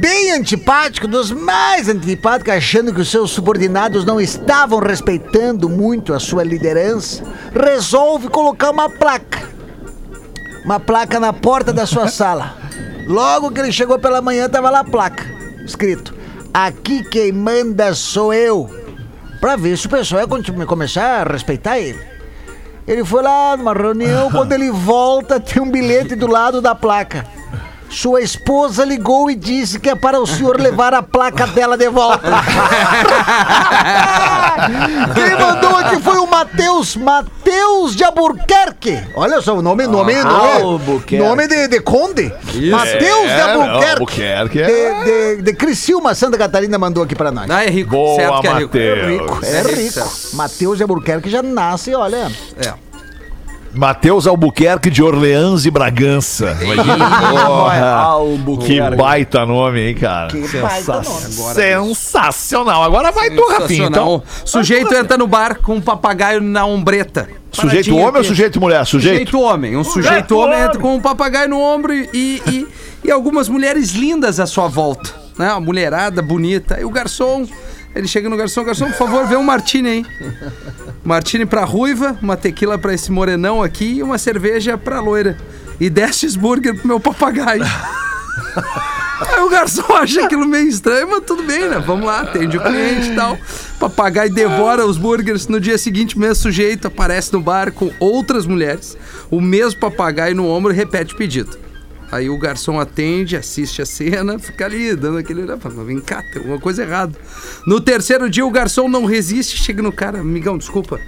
bem 0.00 0.32
antipático, 0.32 1.06
dos 1.06 1.30
mais 1.30 1.88
antipáticos, 1.88 2.52
achando 2.52 2.92
que 2.92 3.00
os 3.00 3.08
seus 3.10 3.30
subordinados 3.30 4.04
não 4.04 4.20
estavam 4.20 4.80
respeitando 4.80 5.68
muito 5.68 6.12
a 6.12 6.18
sua 6.18 6.42
liderança, 6.42 7.22
resolve 7.54 8.28
colocar 8.28 8.70
uma 8.70 8.90
placa. 8.90 9.57
Uma 10.68 10.78
placa 10.78 11.18
na 11.18 11.32
porta 11.32 11.72
da 11.72 11.86
sua 11.86 12.08
sala. 12.08 12.54
Logo 13.06 13.50
que 13.50 13.58
ele 13.58 13.72
chegou 13.72 13.98
pela 13.98 14.20
manhã, 14.20 14.50
tava 14.50 14.68
lá 14.68 14.80
a 14.80 14.84
placa, 14.84 15.24
escrito: 15.64 16.14
Aqui 16.52 17.02
quem 17.04 17.32
manda 17.32 17.94
sou 17.94 18.34
eu. 18.34 18.68
Pra 19.40 19.56
ver 19.56 19.78
se 19.78 19.86
o 19.86 19.88
pessoal 19.88 20.28
ia 20.28 20.66
começar 20.66 21.26
a 21.26 21.32
respeitar 21.32 21.78
ele. 21.78 21.98
Ele 22.86 23.02
foi 23.02 23.22
lá 23.22 23.56
numa 23.56 23.72
reunião, 23.72 24.30
quando 24.30 24.52
ele 24.52 24.70
volta, 24.70 25.40
tem 25.40 25.62
um 25.62 25.70
bilhete 25.70 26.14
do 26.14 26.26
lado 26.26 26.60
da 26.60 26.74
placa. 26.74 27.24
Sua 27.90 28.20
esposa 28.20 28.84
ligou 28.84 29.30
e 29.30 29.34
disse 29.34 29.80
que 29.80 29.88
é 29.88 29.94
para 29.94 30.20
o 30.20 30.26
senhor 30.26 30.60
levar 30.60 30.92
a 30.92 31.02
placa 31.02 31.46
dela 31.46 31.76
de 31.76 31.88
volta. 31.88 32.28
Quem 35.14 35.36
mandou 35.38 35.76
aqui 35.76 36.00
foi 36.02 36.18
o 36.18 36.26
Matheus, 36.26 36.96
Matheus 36.96 37.96
de 37.96 38.04
Albuquerque. 38.04 39.02
Olha 39.14 39.40
só, 39.40 39.56
o 39.56 39.62
nome, 39.62 39.86
nome, 39.86 40.14
nome, 40.22 40.62
Albuquerque. 40.62 41.18
nome 41.18 41.48
de, 41.48 41.68
de 41.68 41.80
conde. 41.80 42.32
Matheus 42.70 43.26
de 43.26 43.40
Albuquerque. 43.40 44.26
Albuquerque. 44.34 44.62
De, 44.62 45.36
de, 45.36 45.42
de 45.42 45.52
Criciúma, 45.54 46.14
Santa 46.14 46.36
Catarina 46.36 46.78
mandou 46.78 47.02
aqui 47.02 47.14
pra 47.14 47.30
nós. 47.32 47.50
Ah, 47.50 47.64
é 47.64 47.70
rico. 47.70 47.90
Boa, 47.90 48.16
certo 48.16 48.40
que 48.40 48.46
é 48.78 49.06
rico. 49.06 49.34
Matheus. 49.34 49.54
É 49.54 49.62
rico. 49.62 50.36
Matheus 50.36 50.76
de 50.76 50.82
Albuquerque 50.82 51.30
já 51.30 51.42
nasce, 51.42 51.94
olha. 51.94 52.30
É. 52.58 52.87
Matheus 53.74 54.26
Albuquerque 54.26 54.90
de 54.90 55.02
Orleans 55.02 55.66
e 55.66 55.70
Bragança. 55.70 56.56
Imagina. 56.60 57.10
Porra, 57.30 58.66
que 58.66 58.96
baita 58.96 59.44
nome, 59.46 59.80
hein, 59.80 59.94
cara? 59.94 60.28
Que 60.28 60.58
baita 60.58 60.94
nome. 60.94 61.54
Sensacional. 61.54 62.82
Agora 62.82 63.12
vai 63.12 63.30
tu, 63.30 63.46
Rafinha. 63.48 63.86
Então. 63.86 64.22
Sujeito 64.44 64.94
entra 64.94 65.16
no 65.16 65.26
bar 65.26 65.58
com 65.60 65.76
um 65.76 65.80
papagaio 65.80 66.40
na 66.40 66.64
ombreta. 66.66 67.28
sujeito 67.52 67.94
homem 67.94 68.06
ou 68.06 68.18
aqui. 68.18 68.28
sujeito 68.28 68.60
mulher? 68.60 68.84
Sujeito? 68.86 69.14
Sujeito 69.14 69.40
homem. 69.40 69.76
Um 69.76 69.84
sujeito 69.84 70.36
homem 70.36 70.60
entra 70.60 70.78
com 70.78 70.96
um 70.96 71.00
papagaio 71.00 71.48
no 71.48 71.60
ombro 71.60 71.92
e, 71.92 72.08
e, 72.12 72.66
e 73.04 73.10
algumas 73.10 73.48
mulheres 73.48 73.92
lindas 73.92 74.40
à 74.40 74.46
sua 74.46 74.68
volta. 74.68 75.14
Né? 75.38 75.50
Uma 75.50 75.60
mulherada 75.60 76.20
bonita. 76.20 76.80
E 76.80 76.84
o 76.84 76.90
garçom, 76.90 77.46
ele 77.94 78.08
chega 78.08 78.28
no 78.28 78.36
garçom, 78.36 78.64
garçom, 78.64 78.86
por 78.86 78.96
favor, 78.96 79.26
vê 79.26 79.36
um 79.36 79.42
martini 79.44 79.88
aí. 79.88 80.06
Martini 81.08 81.46
pra 81.46 81.64
ruiva, 81.64 82.18
uma 82.20 82.36
tequila 82.36 82.76
pra 82.76 82.92
esse 82.92 83.10
morenão 83.10 83.62
aqui 83.62 83.94
e 83.94 84.02
uma 84.02 84.18
cerveja 84.18 84.76
pra 84.76 85.00
loira. 85.00 85.38
E 85.80 85.88
10 85.88 86.14
cheeseburger 86.14 86.76
pro 86.76 86.86
meu 86.86 87.00
papagaio. 87.00 87.64
Aí 89.26 89.40
o 89.40 89.48
garçom 89.48 89.90
acha 89.94 90.26
aquilo 90.26 90.46
meio 90.46 90.68
estranho, 90.68 91.08
mas 91.08 91.24
tudo 91.24 91.42
bem, 91.44 91.66
né? 91.66 91.82
Vamos 91.84 92.04
lá, 92.04 92.20
atende 92.20 92.58
o 92.58 92.62
cliente 92.62 93.12
e 93.12 93.14
tal. 93.14 93.38
Papagaio 93.80 94.30
devora 94.30 94.84
os 94.84 94.98
burgers. 94.98 95.48
No 95.48 95.58
dia 95.58 95.78
seguinte, 95.78 96.14
o 96.14 96.20
mesmo 96.20 96.34
sujeito 96.34 96.88
aparece 96.88 97.32
no 97.32 97.40
bar 97.40 97.72
com 97.72 97.90
outras 97.98 98.44
mulheres, 98.44 98.94
o 99.30 99.40
mesmo 99.40 99.80
papagaio 99.80 100.36
no 100.36 100.46
ombro 100.46 100.74
repete 100.74 101.14
o 101.14 101.16
pedido. 101.16 101.58
Aí 102.10 102.30
o 102.30 102.38
garçom 102.38 102.80
atende, 102.80 103.36
assiste 103.36 103.82
a 103.82 103.86
cena, 103.86 104.38
fica 104.38 104.64
ali 104.64 104.96
dando 104.96 105.18
aquele 105.18 105.44
vem 105.84 106.00
cá, 106.00 106.22
tem 106.22 106.38
alguma 106.38 106.58
coisa 106.58 106.82
errada. 106.82 107.14
No 107.66 107.80
terceiro 107.80 108.30
dia, 108.30 108.46
o 108.46 108.50
garçom 108.50 108.88
não 108.88 109.04
resiste, 109.04 109.58
chega 109.58 109.82
no 109.82 109.92
cara, 109.92 110.20
amigão, 110.20 110.56
desculpa, 110.56 110.98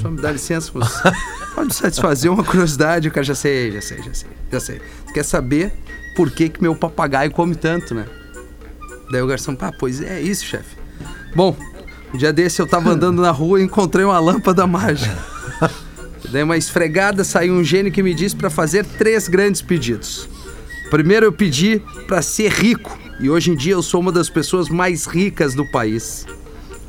só 0.00 0.10
me 0.10 0.20
dá 0.20 0.32
licença, 0.32 0.72
você 0.72 1.12
pode 1.54 1.74
satisfazer 1.74 2.32
uma 2.32 2.42
curiosidade, 2.42 3.08
o 3.08 3.10
cara 3.10 3.24
já 3.24 3.34
sei, 3.34 3.72
já 3.72 3.82
sei, 3.82 3.98
já 3.98 4.14
sei, 4.14 4.28
já 4.50 4.60
sei. 4.60 4.80
Quer 5.12 5.22
saber 5.22 5.72
por 6.16 6.30
que, 6.30 6.48
que 6.48 6.62
meu 6.62 6.74
papagaio 6.74 7.30
come 7.30 7.54
tanto, 7.54 7.94
né? 7.94 8.06
Daí 9.12 9.20
o 9.20 9.26
garçom, 9.26 9.54
pá, 9.54 9.70
pois 9.78 10.00
é 10.00 10.20
isso, 10.20 10.46
chefe. 10.46 10.76
Bom, 11.34 11.54
um 12.12 12.16
dia 12.16 12.32
desse 12.32 12.60
eu 12.60 12.66
tava 12.66 12.90
andando 12.90 13.20
na 13.20 13.30
rua 13.30 13.60
e 13.60 13.64
encontrei 13.64 14.04
uma 14.04 14.18
lâmpada 14.18 14.66
mágica. 14.66 15.14
Dei 16.30 16.42
uma 16.42 16.56
esfregada, 16.56 17.22
saiu 17.22 17.54
um 17.54 17.62
gênio 17.62 17.92
que 17.92 18.02
me 18.02 18.14
disse 18.14 18.34
para 18.34 18.50
fazer 18.50 18.84
três 18.84 19.28
grandes 19.28 19.62
pedidos. 19.62 20.28
Primeiro 20.90 21.26
eu 21.26 21.32
pedi 21.32 21.82
para 22.06 22.22
ser 22.22 22.50
rico, 22.50 22.98
e 23.20 23.28
hoje 23.28 23.50
em 23.50 23.56
dia 23.56 23.74
eu 23.74 23.82
sou 23.82 24.00
uma 24.00 24.10
das 24.10 24.30
pessoas 24.30 24.68
mais 24.68 25.06
ricas 25.06 25.54
do 25.54 25.70
país. 25.70 26.26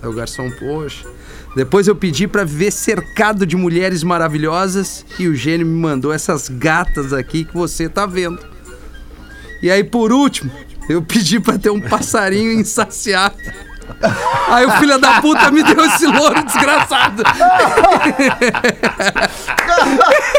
Aí 0.01 0.09
o 0.09 0.13
garçom, 0.13 0.49
poxa. 0.51 1.05
Depois 1.55 1.87
eu 1.87 1.95
pedi 1.95 2.27
para 2.27 2.43
viver 2.43 2.71
cercado 2.71 3.45
de 3.45 3.57
mulheres 3.57 4.03
maravilhosas, 4.03 5.05
e 5.17 5.27
o 5.27 5.35
gênio 5.35 5.65
me 5.65 5.79
mandou 5.79 6.13
essas 6.13 6.47
gatas 6.47 7.11
aqui 7.11 7.43
que 7.43 7.53
você 7.53 7.89
tá 7.89 8.05
vendo. 8.05 8.39
E 9.61 9.69
aí 9.69 9.83
por 9.83 10.13
último, 10.13 10.49
eu 10.87 11.01
pedi 11.01 11.39
para 11.39 11.59
ter 11.59 11.69
um 11.69 11.81
passarinho 11.81 12.53
insaciável. 12.53 13.37
Aí 14.47 14.65
o 14.65 14.71
filho 14.73 14.99
da 14.99 15.19
puta 15.19 15.51
me 15.51 15.63
deu 15.63 15.83
esse 15.85 16.05
louro 16.05 16.45
desgraçado. 16.45 17.23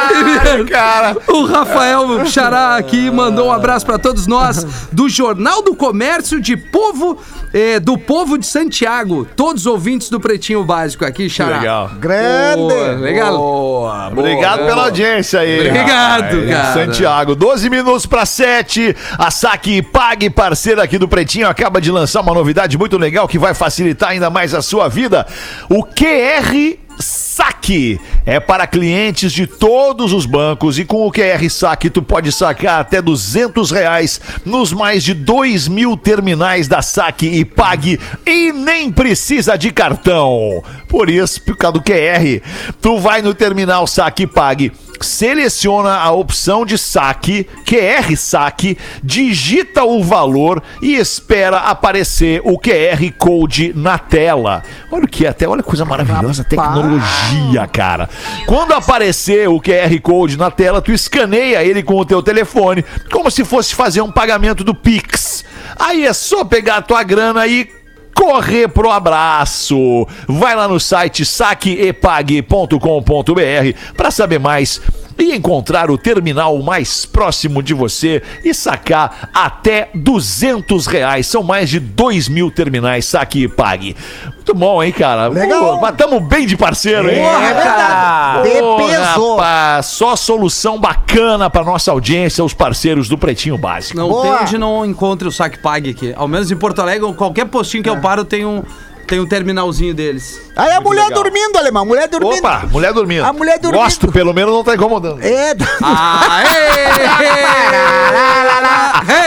Cara, 0.68 1.16
O 1.28 1.44
Rafael 1.44 2.24
Xará 2.26 2.76
aqui 2.76 3.10
mandou 3.10 3.48
um 3.48 3.52
abraço 3.52 3.84
pra 3.86 3.98
todos 3.98 4.26
nós 4.26 4.64
do 4.92 5.08
Jornal 5.08 5.62
do 5.62 5.74
Comércio 5.74 6.40
de 6.40 6.56
Povo, 6.56 7.18
eh, 7.52 7.78
do 7.80 7.96
Povo 7.98 8.38
de 8.38 8.46
Santiago. 8.46 9.26
Todos 9.36 9.62
os 9.62 9.66
ouvintes 9.66 10.08
do 10.08 10.20
Pretinho 10.20 10.64
Básico 10.64 11.04
aqui, 11.04 11.28
Xará. 11.28 11.58
legal. 11.58 11.90
Grande. 11.98 12.56
Boa, 12.62 12.92
legal. 12.92 13.36
Boa, 13.36 14.10
boa. 14.10 14.20
Obrigado 14.20 14.66
pela 14.66 14.84
audiência 14.84 15.40
aí. 15.40 15.68
Obrigado, 15.68 16.36
Aí, 16.36 16.48
cara. 16.48 16.72
Santiago, 16.74 17.34
12 17.34 17.70
minutos 17.70 18.06
para 18.06 18.24
7. 18.26 18.94
A 19.18 19.30
Saque 19.30 19.82
Pague, 19.82 20.30
parceira 20.30 20.82
aqui 20.82 20.98
do 20.98 21.08
Pretinho, 21.08 21.48
acaba 21.48 21.80
de 21.80 21.90
lançar 21.90 22.20
uma 22.20 22.34
novidade 22.34 22.76
muito 22.78 22.96
legal 22.98 23.26
que 23.28 23.38
vai 23.38 23.54
facilitar 23.54 24.10
ainda 24.10 24.30
mais 24.30 24.54
a 24.54 24.62
sua 24.62 24.88
vida. 24.88 25.26
O 25.68 25.84
QR 25.84 26.76
Saque 26.98 28.00
é 28.24 28.40
para 28.40 28.66
clientes 28.66 29.32
de 29.32 29.46
todos 29.46 30.12
os 30.12 30.26
bancos 30.26 30.78
e 30.78 30.84
com 30.84 31.06
o 31.06 31.12
QR 31.12 31.48
Saque 31.50 31.90
tu 31.90 32.02
pode 32.02 32.32
sacar 32.32 32.80
até 32.80 33.02
200 33.02 33.70
reais 33.70 34.20
nos 34.44 34.72
mais 34.72 35.04
de 35.04 35.14
2 35.14 35.68
mil 35.68 35.96
terminais 35.96 36.68
da 36.68 36.80
Saque 36.82 37.26
e 37.26 37.44
Pague 37.44 38.00
e 38.24 38.52
nem 38.52 38.90
precisa 38.90 39.56
de 39.56 39.70
cartão. 39.70 40.62
Por 40.88 41.10
isso, 41.10 41.42
por 41.42 41.56
causa 41.56 41.78
do 41.78 41.82
QR, 41.82 42.40
tu 42.80 42.98
vai 42.98 43.20
no 43.20 43.34
terminal 43.34 43.86
Saque 43.86 44.22
e 44.22 44.26
Pague 44.26 44.72
seleciona 45.04 45.96
a 45.96 46.10
opção 46.12 46.64
de 46.64 46.78
saque, 46.78 47.46
QR 47.66 48.16
saque, 48.16 48.78
digita 49.02 49.84
o 49.84 50.02
valor 50.02 50.62
e 50.80 50.96
espera 50.96 51.58
aparecer 51.58 52.40
o 52.44 52.58
QR 52.58 53.10
Code 53.18 53.72
na 53.74 53.98
tela. 53.98 54.62
Olha 54.90 55.04
o 55.04 55.08
que 55.08 55.26
é 55.26 55.28
até, 55.28 55.48
olha 55.48 55.62
que 55.62 55.68
coisa 55.68 55.84
maravilhosa, 55.84 56.44
tecnologia, 56.44 57.66
cara. 57.72 58.08
Quando 58.46 58.72
aparecer 58.72 59.48
o 59.48 59.60
QR 59.60 60.00
Code 60.00 60.36
na 60.38 60.50
tela, 60.50 60.80
tu 60.80 60.92
escaneia 60.92 61.64
ele 61.64 61.82
com 61.82 61.96
o 61.96 62.04
teu 62.04 62.22
telefone, 62.22 62.84
como 63.10 63.30
se 63.30 63.44
fosse 63.44 63.74
fazer 63.74 64.00
um 64.00 64.10
pagamento 64.10 64.62
do 64.62 64.74
Pix. 64.74 65.44
Aí 65.78 66.06
é 66.06 66.12
só 66.12 66.44
pegar 66.44 66.76
a 66.76 66.82
tua 66.82 67.02
grana 67.02 67.46
e 67.46 67.75
correr 68.16 68.68
pro 68.68 68.90
abraço. 68.90 70.08
Vai 70.26 70.56
lá 70.56 70.66
no 70.66 70.80
site 70.80 71.24
saquepague.com.br 71.24 73.94
para 73.94 74.10
saber 74.10 74.40
mais 74.40 74.80
e 75.18 75.34
encontrar 75.34 75.90
o 75.90 75.98
terminal 75.98 76.58
mais 76.62 77.06
próximo 77.06 77.62
de 77.62 77.72
você 77.74 78.22
e 78.44 78.52
sacar 78.52 79.30
até 79.32 79.90
200 79.94 80.86
reais. 80.86 81.26
São 81.26 81.42
mais 81.42 81.68
de 81.70 81.80
2 81.80 82.28
mil 82.28 82.50
terminais 82.50 83.06
Saque 83.06 83.44
e 83.44 83.48
Pague. 83.48 83.96
Muito 84.34 84.54
bom, 84.54 84.82
hein, 84.82 84.92
cara? 84.92 85.28
Legal. 85.28 85.74
Pô, 85.76 85.80
Mas 85.80 85.96
tamo 85.96 86.20
bem 86.20 86.46
de 86.46 86.56
parceiro, 86.56 87.10
hein? 87.10 87.18
É 87.18 87.54
verdade. 87.54 88.48
De 88.50 88.60
Pô, 88.60 88.76
peso. 88.76 89.32
rapaz, 89.32 89.86
só 89.86 90.14
solução 90.14 90.78
bacana 90.78 91.50
pra 91.50 91.64
nossa 91.64 91.90
audiência, 91.90 92.44
os 92.44 92.54
parceiros 92.54 93.08
do 93.08 93.18
Pretinho 93.18 93.58
Básico. 93.58 93.98
Não 93.98 94.08
Boa. 94.08 94.22
tem 94.22 94.32
onde 94.42 94.58
não 94.58 94.84
encontre 94.84 95.26
o 95.26 95.32
saque 95.32 95.58
pague 95.58 95.90
aqui. 95.90 96.14
Ao 96.16 96.28
menos 96.28 96.50
em 96.50 96.56
Porto 96.56 96.80
Alegre, 96.80 97.12
qualquer 97.14 97.46
postinho 97.46 97.82
que 97.82 97.90
eu 97.90 98.00
paro 98.00 98.24
tem 98.24 98.44
um, 98.44 98.62
tem 99.06 99.20
um 99.20 99.26
terminalzinho 99.26 99.94
deles. 99.94 100.40
Aí 100.56 100.72
a 100.72 100.80
mulher 100.80 101.10
dormindo, 101.10 101.56
alemão. 101.58 101.84
Mulher 101.86 102.08
dormindo. 102.08 102.38
Opa, 102.38 102.62
mulher 102.70 102.92
dormindo. 102.92 103.24
A 103.24 103.32
mulher 103.32 103.58
dormindo. 103.58 103.82
Gosto, 103.82 104.10
pelo 104.10 104.32
menos 104.34 104.52
não 104.52 104.64
tá 104.64 104.74
incomodando. 104.74 105.22
É. 105.22 105.54
Ah, 105.82 106.42
ei, 106.44 106.82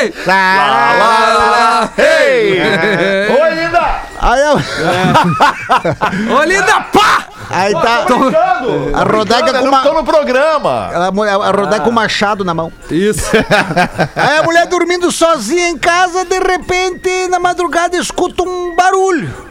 ei, 0.05 0.13
Lá, 0.25 0.93
lá, 0.97 1.33
lá, 1.49 1.91
hey! 1.97 2.59
Oi, 3.41 3.49
linda! 3.55 4.01
Aí, 4.21 4.41
a- 4.41 4.53
Ô, 6.35 6.43
linda, 6.43 6.81
pá! 6.91 7.25
aí 7.49 7.71
tá. 7.73 8.05
brincando! 8.05 8.91
A 8.95 9.03
Rodaica 9.03 9.53
com 9.59 9.65
uma- 9.65 9.81
tô 9.83 9.93
no 9.93 10.03
programa. 10.03 10.89
A, 11.07 11.11
mulher- 11.11 11.33
a 11.35 11.51
Rodaica 11.51 11.83
com 11.85 11.89
o 11.89 11.93
machado 11.93 12.43
na 12.43 12.53
mão. 12.53 12.71
Isso. 12.91 13.29
Aí 14.15 14.37
a 14.39 14.43
mulher 14.43 14.67
dormindo 14.67 15.11
sozinha 15.11 15.69
em 15.69 15.77
casa, 15.77 16.25
de 16.25 16.37
repente, 16.39 17.27
na 17.29 17.39
madrugada, 17.39 17.95
escuta 17.97 18.43
um 18.43 18.75
barulho. 18.75 19.48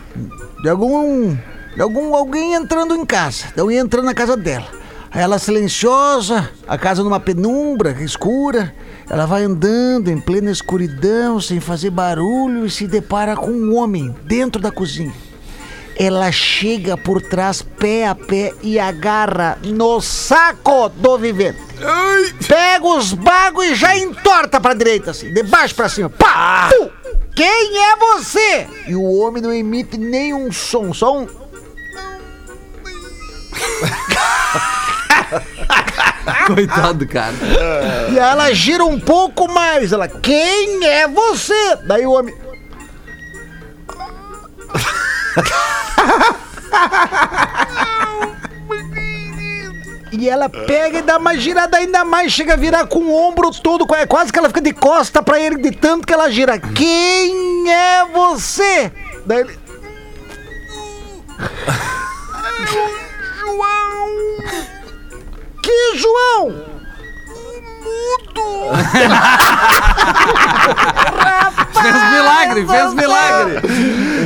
De 0.62 0.68
algum. 0.68 1.36
De 1.74 1.82
algum 1.82 2.14
alguém 2.14 2.54
entrando 2.54 2.94
em 2.94 3.06
casa. 3.06 3.46
Então 3.52 3.70
ia 3.70 3.80
entrando 3.80 4.06
na 4.06 4.14
casa 4.14 4.36
dela. 4.36 4.66
Aí 5.10 5.22
ela 5.22 5.38
silenciosa, 5.38 6.50
a 6.66 6.76
casa 6.76 7.02
numa 7.02 7.20
penumbra 7.20 7.90
escura. 8.02 8.74
Ela 9.08 9.24
vai 9.24 9.42
andando 9.42 10.10
em 10.10 10.20
plena 10.20 10.50
escuridão, 10.50 11.40
sem 11.40 11.60
fazer 11.60 11.90
barulho, 11.90 12.66
e 12.66 12.70
se 12.70 12.86
depara 12.86 13.34
com 13.34 13.50
um 13.50 13.74
homem 13.74 14.14
dentro 14.24 14.60
da 14.60 14.70
cozinha. 14.70 15.14
Ela 15.96 16.30
chega 16.30 16.96
por 16.96 17.22
trás, 17.22 17.62
pé 17.62 18.06
a 18.06 18.14
pé, 18.14 18.52
e 18.62 18.78
agarra 18.78 19.58
no 19.64 20.00
saco 20.00 20.90
do 20.90 21.16
vivente. 21.16 21.58
Pega 22.46 22.86
os 22.86 23.14
bagos 23.14 23.64
e 23.64 23.74
já 23.74 23.96
entorta 23.96 24.60
pra 24.60 24.74
direita, 24.74 25.12
assim, 25.12 25.32
de 25.32 25.42
baixo 25.42 25.74
pra 25.74 25.88
cima. 25.88 26.10
Pá! 26.10 26.68
Pum! 26.70 26.97
Quem 27.38 27.78
é 27.78 27.96
você? 27.96 28.66
E 28.88 28.96
o 28.96 29.20
homem 29.20 29.40
não 29.40 29.52
emite 29.52 29.96
nenhum 29.96 30.50
som, 30.50 30.92
só 30.92 31.20
um. 31.20 31.24
Coitado, 36.48 37.06
cara. 37.06 37.36
E 38.10 38.18
ela 38.18 38.52
gira 38.52 38.84
um 38.84 38.98
pouco 38.98 39.46
mais. 39.46 39.92
Ela, 39.92 40.08
quem 40.08 40.84
é 40.84 41.06
você? 41.06 41.76
Daí 41.84 42.04
o 42.04 42.10
homem. 42.10 42.34
E 50.12 50.28
ela 50.28 50.48
pega 50.48 50.98
e 50.98 51.02
dá 51.02 51.18
uma 51.18 51.36
girada 51.36 51.76
ainda 51.76 52.04
mais, 52.04 52.32
chega 52.32 52.54
a 52.54 52.56
virar 52.56 52.86
com 52.86 53.00
o 53.00 53.14
ombro 53.14 53.50
todo, 53.50 53.86
é 53.94 54.06
quase 54.06 54.32
que 54.32 54.38
ela 54.38 54.48
fica 54.48 54.60
de 54.60 54.72
costa 54.72 55.22
pra 55.22 55.38
ele, 55.38 55.56
de 55.56 55.70
tanto 55.70 56.06
que 56.06 56.12
ela 56.12 56.30
gira. 56.30 56.58
Quem 56.58 57.70
é 57.70 58.06
você? 58.06 58.90
Daí 59.26 59.40
ele. 59.40 59.58
Que 65.62 65.96
João? 65.96 66.64
Fez 71.82 72.10
milagre, 72.12 72.66
fez 72.66 72.94
milagre. 72.94 73.60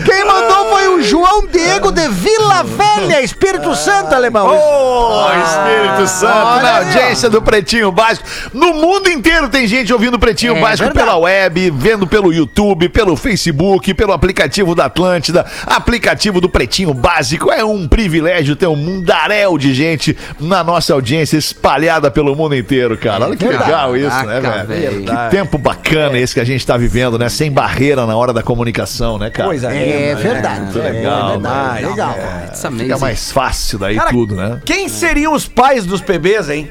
Quem 0.05 0.24
mandou 0.24 0.70
foi 0.70 0.88
o 0.88 1.03
João 1.03 1.46
Diego 1.46 1.90
de 1.92 2.09
Vila 2.09 2.62
Velha, 2.62 3.20
Espírito 3.22 3.74
Santo, 3.74 4.14
alemão. 4.14 4.46
Ô, 4.48 5.26
Espírito 5.30 6.09
Santo, 6.09 6.62
na 6.62 6.72
ó. 6.72 6.76
audiência 6.78 7.28
do 7.30 7.40
Pretinho 7.42 7.92
Básico. 7.92 8.26
No 8.53 8.74
mundo 8.74 9.09
inteiro 9.11 9.48
tem 9.48 9.66
gente 9.66 9.92
ouvindo 9.92 10.14
o 10.14 10.18
Pretinho 10.18 10.57
É 10.57 10.61
Básico 10.61 10.84
verdade. 10.88 11.07
pela 11.07 11.16
web, 11.18 11.70
vendo 11.70 12.07
pelo 12.07 12.32
YouTube, 12.32 12.88
pelo 12.88 13.16
Facebook, 13.16 13.92
pelo 13.94 14.12
aplicativo 14.12 14.74
da 14.74 14.86
Atlântida, 14.86 15.44
aplicativo 15.66 16.40
do 16.40 16.48
Pretinho 16.48 16.92
Básico. 16.94 17.50
É 17.50 17.64
um 17.64 17.86
privilégio 17.86 18.57
ter 18.57 18.66
um 18.66 18.76
mundaréu 18.76 19.57
de 19.59 19.74
gente 19.74 20.16
na 20.40 20.64
nossa 20.64 20.92
audiência 20.94 21.36
espalhada 21.36 22.11
pelo 22.11 22.34
mundo 22.34 22.57
inteiro, 22.57 22.96
cara. 22.96 23.26
Olha 23.26 23.36
que 23.36 23.46
legal 23.46 23.96
isso, 23.96 24.26
né, 24.26 24.40
velho. 24.66 25.05
Que 25.05 25.30
tempo 25.30 25.59
bacana 25.59 26.18
esse 26.18 26.34
que 26.34 26.40
a 26.40 26.44
gente 26.44 26.66
tá 26.66 26.76
vivendo, 26.76 27.18
né? 27.18 27.28
Sem 27.43 27.51
barreira 27.51 28.07
na 28.07 28.16
hora 28.16 28.32
da 28.32 28.40
comunicação, 28.40 29.18
né, 29.18 29.28
cara? 29.28 29.49
Coisa 29.49 29.74
É 29.74 30.14
verdade. 30.14 30.70
Que 30.72 30.78
legal, 30.78 31.28
é 31.28 31.32
verdade. 31.32 31.82
né? 31.82 31.88
Legal. 31.88 32.14
It's 32.47 32.66
Fica 32.78 32.99
mais 32.99 33.32
fácil 33.32 33.80
daí 33.80 33.97
Cara, 33.97 34.11
tudo, 34.11 34.36
né? 34.36 34.61
Quem 34.64 34.88
seriam 34.88 35.34
os 35.34 35.49
pais 35.49 35.84
dos 35.84 36.01
bebês, 36.01 36.49
hein? 36.49 36.70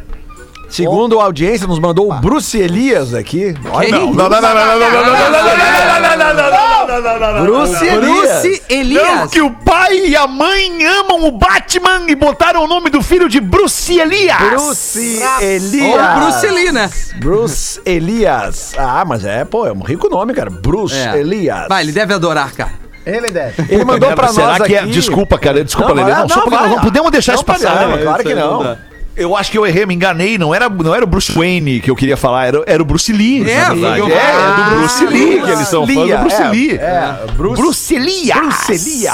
Segundo 0.72 1.20
a 1.20 1.24
audiência, 1.26 1.68
nos 1.68 1.80
mandou 1.80 2.12
o 2.12 2.16
Bruce 2.16 2.58
Elias 2.58 3.14
aqui. 3.14 3.54
Olha? 3.72 3.90
Não, 3.92 4.12
não, 4.14 4.30
não, 4.30 4.30
não, 4.30 4.42
não, 4.42 4.42
não, 4.42 4.80
não, 4.80 4.80
não, 4.80 4.80
não, 4.80 5.32
não, 5.32 5.42
não, 5.42 5.58
não, 6.02 6.18
não, 6.18 6.18
não, 6.18 6.34
não, 6.34 6.88
não, 6.88 7.02
não, 7.02 7.20
não, 7.20 7.34
não. 7.34 7.46
Bruce 7.46 7.86
Elias. 7.86 8.42
Bruce 8.42 8.62
Não, 8.70 8.78
Elias. 8.78 9.32
que 9.32 9.42
o 9.42 9.52
pai 9.52 9.98
e 10.08 10.16
a 10.16 10.28
mãe 10.28 10.86
amam 10.86 11.26
o 11.26 11.32
Batman 11.32 12.06
e 12.08 12.16
botaram 12.16 12.64
o 12.64 12.68
nome 12.68 12.90
do 12.90 13.02
filho 13.02 13.28
de 13.30 13.40
Bruce 13.40 14.00
Elias. 14.00 14.38
Bruce 14.50 15.22
Elias. 15.42 16.16
Ou 16.16 16.22
Bruce 16.22 16.48
Lee, 16.48 16.72
né? 16.72 16.90
Bruce 17.18 17.82
Elias. 17.86 18.74
Ah, 18.78 19.04
mas 19.06 19.26
é, 19.26 19.44
pô, 19.46 19.66
é 19.68 19.72
um 19.72 19.82
rico 19.82 20.10
nome, 20.10 20.34
cara. 20.34 20.50
Bruce 20.50 20.96
É. 20.96 21.18
Elias. 21.20 21.68
Vai, 21.70 21.84
ele 21.84 21.92
deve 21.92 22.14
adorar, 22.14 22.52
cara. 22.54 22.72
Ele 23.06 23.32
deve. 23.32 23.66
Ele 23.74 23.84
mandou 23.84 24.12
pra 24.14 24.28
Será 24.28 24.60
nós 24.60 24.68
que 24.68 24.76
é... 24.76 24.80
aqui... 24.80 24.92
Desculpa, 24.92 25.38
cara, 25.40 25.64
desculpa, 25.64 25.94
Não, 25.94 26.04
Lelê. 26.04 26.16
Não, 26.18 26.30
só 26.30 26.36
não, 26.36 26.44
porque 26.44 26.56
vai. 26.58 26.68
nós 26.68 26.76
não 26.78 26.84
podemos 26.84 27.12
deixar 27.12 27.32
Não, 27.34 27.36
isso 27.38 27.46
passar. 27.46 27.82
não, 27.88 27.96
né? 27.98 28.04
claro 28.04 28.24
que 28.24 28.36
não. 28.36 28.78
Eu 29.22 29.36
acho 29.36 29.52
que 29.52 29.58
eu 29.58 29.66
errei, 29.66 29.86
me 29.86 29.94
enganei. 29.94 30.38
Não 30.38 30.54
era, 30.54 30.68
não 30.70 30.94
era 30.94 31.04
o 31.04 31.08
Bruce 31.08 31.32
Wayne 31.32 31.80
que 31.80 31.92
eu 31.92 31.96
queria 31.96 32.18
falar, 32.18 32.48
era, 32.48 32.64
era 32.66 32.82
o 32.82 32.86
Bruce 32.86 33.12
Lee. 33.12 33.44
É, 33.48 33.54
é, 33.54 33.58
é 33.58 33.62
Ah, 33.62 34.70
do 34.70 34.76
Bruce 34.78 35.06
Lee, 35.06 35.42
que 35.42 35.52
eles 35.52 35.68
são 35.68 35.86
fãs 35.86 36.10
do 36.10 36.18
Bruce 36.18 36.42
é, 36.42 36.48
Lee. 36.50 36.72
É, 36.76 37.16
Bruce, 37.36 37.62
Bruce 37.62 37.96
Elias. 37.96 38.38
Bruce. 38.38 39.08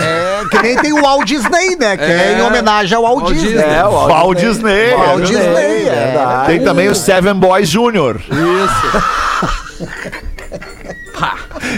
É, 0.00 0.44
que 0.50 0.62
nem 0.62 0.76
tem 0.76 0.92
o 0.92 1.02
Walt 1.02 1.26
Disney, 1.26 1.76
né? 1.78 1.96
Que 1.96 2.04
é, 2.04 2.38
em 2.38 2.42
homenagem 2.42 2.96
ao 2.96 3.02
Walt, 3.02 3.20
Walt 3.20 3.32
Disney. 3.32 3.52
Disney. 3.52 3.74
É, 3.74 3.84
o 3.84 3.90
Walt 3.90 4.38
Disney. 4.38 4.94
Walt 4.94 5.20
é 5.20 5.24
Disney, 5.24 5.88
é 5.88 6.04
verdade. 6.06 6.46
Tem 6.46 6.62
também 6.62 6.88
o 6.88 6.94
Seven 6.94 7.34
Boys 7.34 7.68
Jr. 7.68 8.20
Isso. 8.30 10.18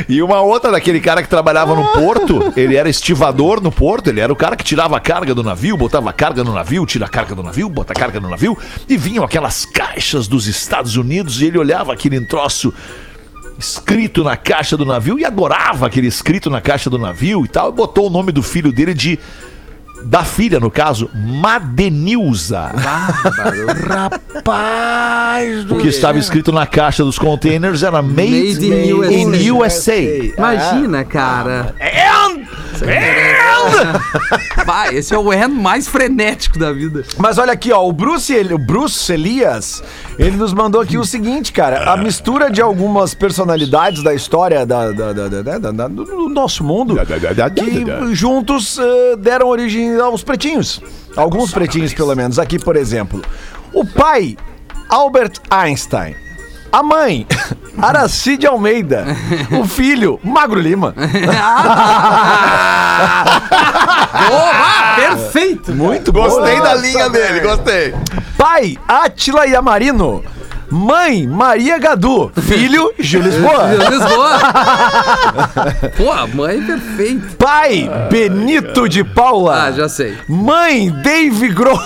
E 0.09 0.23
uma 0.23 0.41
outra 0.41 0.71
daquele 0.71 1.01
cara 1.01 1.23
que 1.23 1.29
trabalhava 1.29 1.75
no 1.75 1.85
porto, 1.93 2.53
ele 2.57 2.77
era 2.77 2.89
estivador 2.89 3.61
no 3.61 3.71
porto, 3.71 4.09
ele 4.09 4.21
era 4.21 4.33
o 4.33 4.37
cara 4.37 4.57
que 4.57 4.65
tirava 4.65 4.97
a 4.97 5.01
carga 5.01 5.35
do 5.35 5.43
navio, 5.43 5.77
botava 5.77 6.11
a 6.11 6.13
carga 6.13 6.45
no 6.45 6.53
navio, 6.53 6.87
tira 6.87 7.07
a 7.07 7.09
carga 7.09 7.35
do 7.35 7.43
navio, 7.43 7.69
bota 7.69 7.93
a 7.93 7.97
carga 7.97 8.21
no 8.21 8.29
navio, 8.29 8.57
e 8.89 8.97
vinham 8.97 9.25
aquelas 9.25 9.65
caixas 9.65 10.27
dos 10.29 10.47
Estados 10.47 10.97
Unidos 10.97 11.41
e 11.41 11.47
ele 11.47 11.59
olhava 11.59 11.93
aquele 11.93 12.21
troço 12.21 12.73
escrito 13.59 14.25
na 14.25 14.37
caixa 14.37 14.77
do 14.77 14.87
navio 14.87 15.19
e 15.19 15.25
adorava 15.25 15.87
aquele 15.87 16.07
escrito 16.07 16.49
na 16.49 16.61
caixa 16.61 16.89
do 16.89 16.99
navio 16.99 17.45
e 17.45 17.49
tal, 17.49 17.69
e 17.69 17.73
botou 17.73 18.07
o 18.07 18.11
nome 18.11 18.33
do 18.33 18.43
filho 18.43 18.73
dele 18.73 18.95
de 18.95 19.19
da 20.05 20.25
filha, 20.25 20.59
no 20.59 20.71
caso, 20.71 21.11
Madenilza. 21.15 22.73
Rapaz 24.35 25.65
do 25.65 25.77
O 25.77 25.79
que 25.81 25.89
estava 25.89 26.19
escrito 26.19 26.53
na 26.53 26.67
caixa 26.67 27.05
dos 27.05 27.19
containers 27.19 27.83
era 27.83 28.03
Made, 28.03 28.55
Made 28.55 28.67
in 28.67 28.93
USA. 28.93 29.15
in 29.15 29.51
USA. 29.51 30.35
Imagina, 30.37 31.05
cara. 31.05 31.75
And, 31.81 32.47
and 32.83 34.01
Vai, 34.65 34.95
esse 34.97 35.15
é 35.15 35.19
o 35.19 35.33
N 35.33 35.49
mais 35.55 35.89
frenético 35.89 36.59
da 36.59 36.73
vida. 36.73 37.05
Mas 37.19 37.39
olha 37.39 37.53
aqui, 37.53 37.73
ó, 37.73 37.87
o 37.87 37.93
Bruce, 37.93 38.33
Eli- 38.33 38.55
o 38.55 38.59
Bruce 38.59 39.13
Elias, 39.13 39.83
ele 40.19 40.37
nos 40.37 40.53
mandou 40.53 40.81
aqui 40.81 40.97
o 40.99 41.05
seguinte, 41.05 41.51
cara, 41.53 41.93
a 41.93 41.97
mistura 41.97 42.51
de 42.51 42.61
algumas 42.61 43.15
personalidades 43.15 44.03
da 44.03 44.15
história 44.15 44.65
da, 44.67 44.93
da- 44.93 45.13
da- 45.13 45.29
da- 45.29 45.59
da- 45.59 45.71
da- 45.73 45.89
do, 45.89 46.05
do 46.05 46.29
nosso 46.29 46.63
mundo 46.63 46.95
que 47.57 48.15
juntos 48.15 48.79
eh, 48.79 49.17
deram 49.19 49.49
origem 49.49 49.99
aos 49.99 50.23
pretinhos. 50.23 50.81
Alguns 51.17 51.51
pretinhos, 51.53 51.93
pelo 51.95 52.15
menos. 52.15 52.39
Aqui, 52.39 52.59
por 52.59 52.77
exemplo, 52.77 53.23
o 53.73 53.85
pai, 53.85 54.37
Albert 54.89 55.33
Einstein. 55.51 56.15
A 56.73 56.85
mãe, 56.85 57.27
Aracide 57.83 58.47
Almeida. 58.47 59.05
O 59.61 59.65
filho, 59.67 60.21
Magro 60.23 60.61
Lima. 60.61 60.95
Oba, 64.29 64.95
perfeito. 64.97 65.73
Muito 65.73 66.13
Gostei 66.13 66.57
boa. 66.57 66.69
da 66.69 66.75
linha 66.75 67.09
dele, 67.09 67.41
gostei. 67.41 67.95
Pai, 68.37 68.77
Átila 68.89 69.45
Yamarino. 69.47 70.23
Mãe, 70.71 71.27
Maria 71.27 71.79
Gadu. 71.79 72.31
Filho, 72.43 72.93
Gil 72.99 73.23
Lisboa. 73.23 73.71
Lisboa. 73.91 74.39
Pô, 75.97 76.13
a 76.13 76.27
mãe 76.29 76.59
é 76.59 76.63
perfeita. 76.63 77.27
Pai, 77.37 77.91
Benito 78.11 78.89
de 78.89 79.03
Paula. 79.03 79.65
Ah, 79.65 79.73
já 79.73 79.89
sei. 79.89 80.17
Mãe, 80.29 80.91
Dave 81.03 81.49
Grohl. 81.49 81.81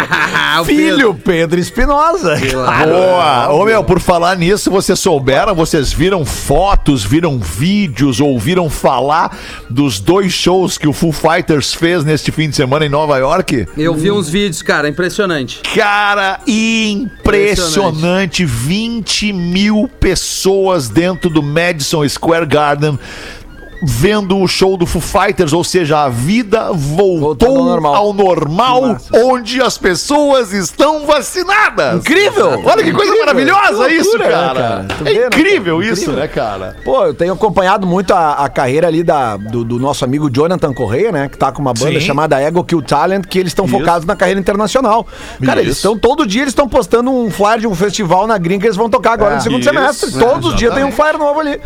Filho, 0.66 1.14
Pedro 1.14 1.58
Espinosa. 1.58 2.36
Boa! 2.84 3.52
Ô 3.52 3.64
meu, 3.64 3.82
por 3.82 4.00
falar 4.00 4.36
nisso, 4.36 4.70
vocês 4.70 4.98
souberam, 4.98 5.54
vocês 5.54 5.92
viram 5.92 6.24
fotos, 6.24 7.04
viram 7.04 7.38
vídeos, 7.38 8.20
ouviram 8.20 8.68
falar 8.68 9.36
dos 9.70 10.00
dois 10.00 10.32
shows 10.32 10.76
que 10.76 10.88
o 10.88 10.92
Foo 10.92 11.12
Fighters 11.12 11.72
fez 11.72 12.04
neste 12.04 12.30
fim 12.30 12.50
de 12.50 12.56
semana 12.56 12.84
em 12.84 12.88
Nova 12.88 13.16
York? 13.18 13.66
Eu 13.76 13.94
vi 13.94 14.10
uns 14.10 14.28
vídeos, 14.28 14.60
cara, 14.62 14.88
impressionante. 14.88 15.60
Cara, 15.74 16.40
impressionante. 16.46 18.17
20 18.44 19.32
mil 19.32 19.88
pessoas 20.00 20.88
dentro 20.88 21.30
do 21.30 21.42
Madison 21.42 22.08
Square 22.08 22.46
Garden 22.46 22.98
vendo 23.82 24.38
o 24.38 24.48
show 24.48 24.76
do 24.76 24.86
Foo 24.86 25.00
Fighters, 25.00 25.52
ou 25.52 25.62
seja, 25.62 26.04
a 26.04 26.08
vida 26.08 26.72
voltou 26.72 27.56
ao 27.58 27.64
normal. 27.64 27.94
ao 27.94 28.12
normal, 28.12 28.96
onde 29.14 29.60
as 29.62 29.78
pessoas 29.78 30.52
estão 30.52 31.06
vacinadas. 31.06 31.96
Incrível! 32.00 32.62
Olha 32.64 32.82
que 32.82 32.92
coisa 32.92 33.12
Incrível! 33.12 33.18
maravilhosa 33.26 33.88
Que 33.88 33.94
isso, 33.94 34.18
né, 34.18 34.28
cara. 34.28 34.86
cara? 34.94 35.10
É 35.10 35.26
incrível 35.26 35.82
isso, 35.82 36.02
Incrível. 36.02 36.14
né, 36.20 36.28
cara? 36.28 36.76
Pô, 36.84 37.04
eu 37.04 37.14
tenho 37.14 37.32
acompanhado 37.32 37.86
muito 37.86 38.12
a, 38.12 38.32
a 38.44 38.48
carreira 38.48 38.86
ali 38.88 39.02
da, 39.02 39.36
do, 39.36 39.64
do 39.64 39.78
nosso 39.78 40.04
amigo 40.04 40.30
Jonathan 40.30 40.72
Correia, 40.72 41.12
né? 41.12 41.28
Que 41.28 41.38
tá 41.38 41.52
com 41.52 41.60
uma 41.62 41.72
banda 41.74 41.92
Sim. 42.00 42.06
chamada 42.06 42.40
Ego 42.40 42.64
Kill 42.64 42.82
Talent, 42.82 43.24
que 43.26 43.38
eles 43.38 43.50
estão 43.50 43.66
focados 43.68 44.06
na 44.06 44.16
carreira 44.16 44.40
internacional. 44.40 45.06
Cara, 45.44 45.60
eles 45.60 45.76
Isso. 45.78 45.86
estão, 45.86 45.98
todo 45.98 46.26
dia 46.26 46.42
eles 46.42 46.52
estão 46.52 46.68
postando 46.68 47.10
um 47.10 47.30
flyer 47.30 47.60
de 47.60 47.66
um 47.66 47.74
festival 47.74 48.26
na 48.26 48.36
gringa 48.38 48.60
que 48.62 48.66
eles 48.66 48.76
vão 48.76 48.90
tocar 48.90 49.12
agora 49.12 49.32
É. 49.34 49.36
no 49.36 49.42
segundo 49.42 49.60
Isso. 49.60 49.70
semestre. 49.70 50.16
É, 50.16 50.18
Todos 50.18 50.46
os 50.50 50.56
dias 50.56 50.74
tem 50.74 50.84
um 50.84 50.92
flyer 50.92 51.16
novo 51.18 51.40
ali. 51.40 51.60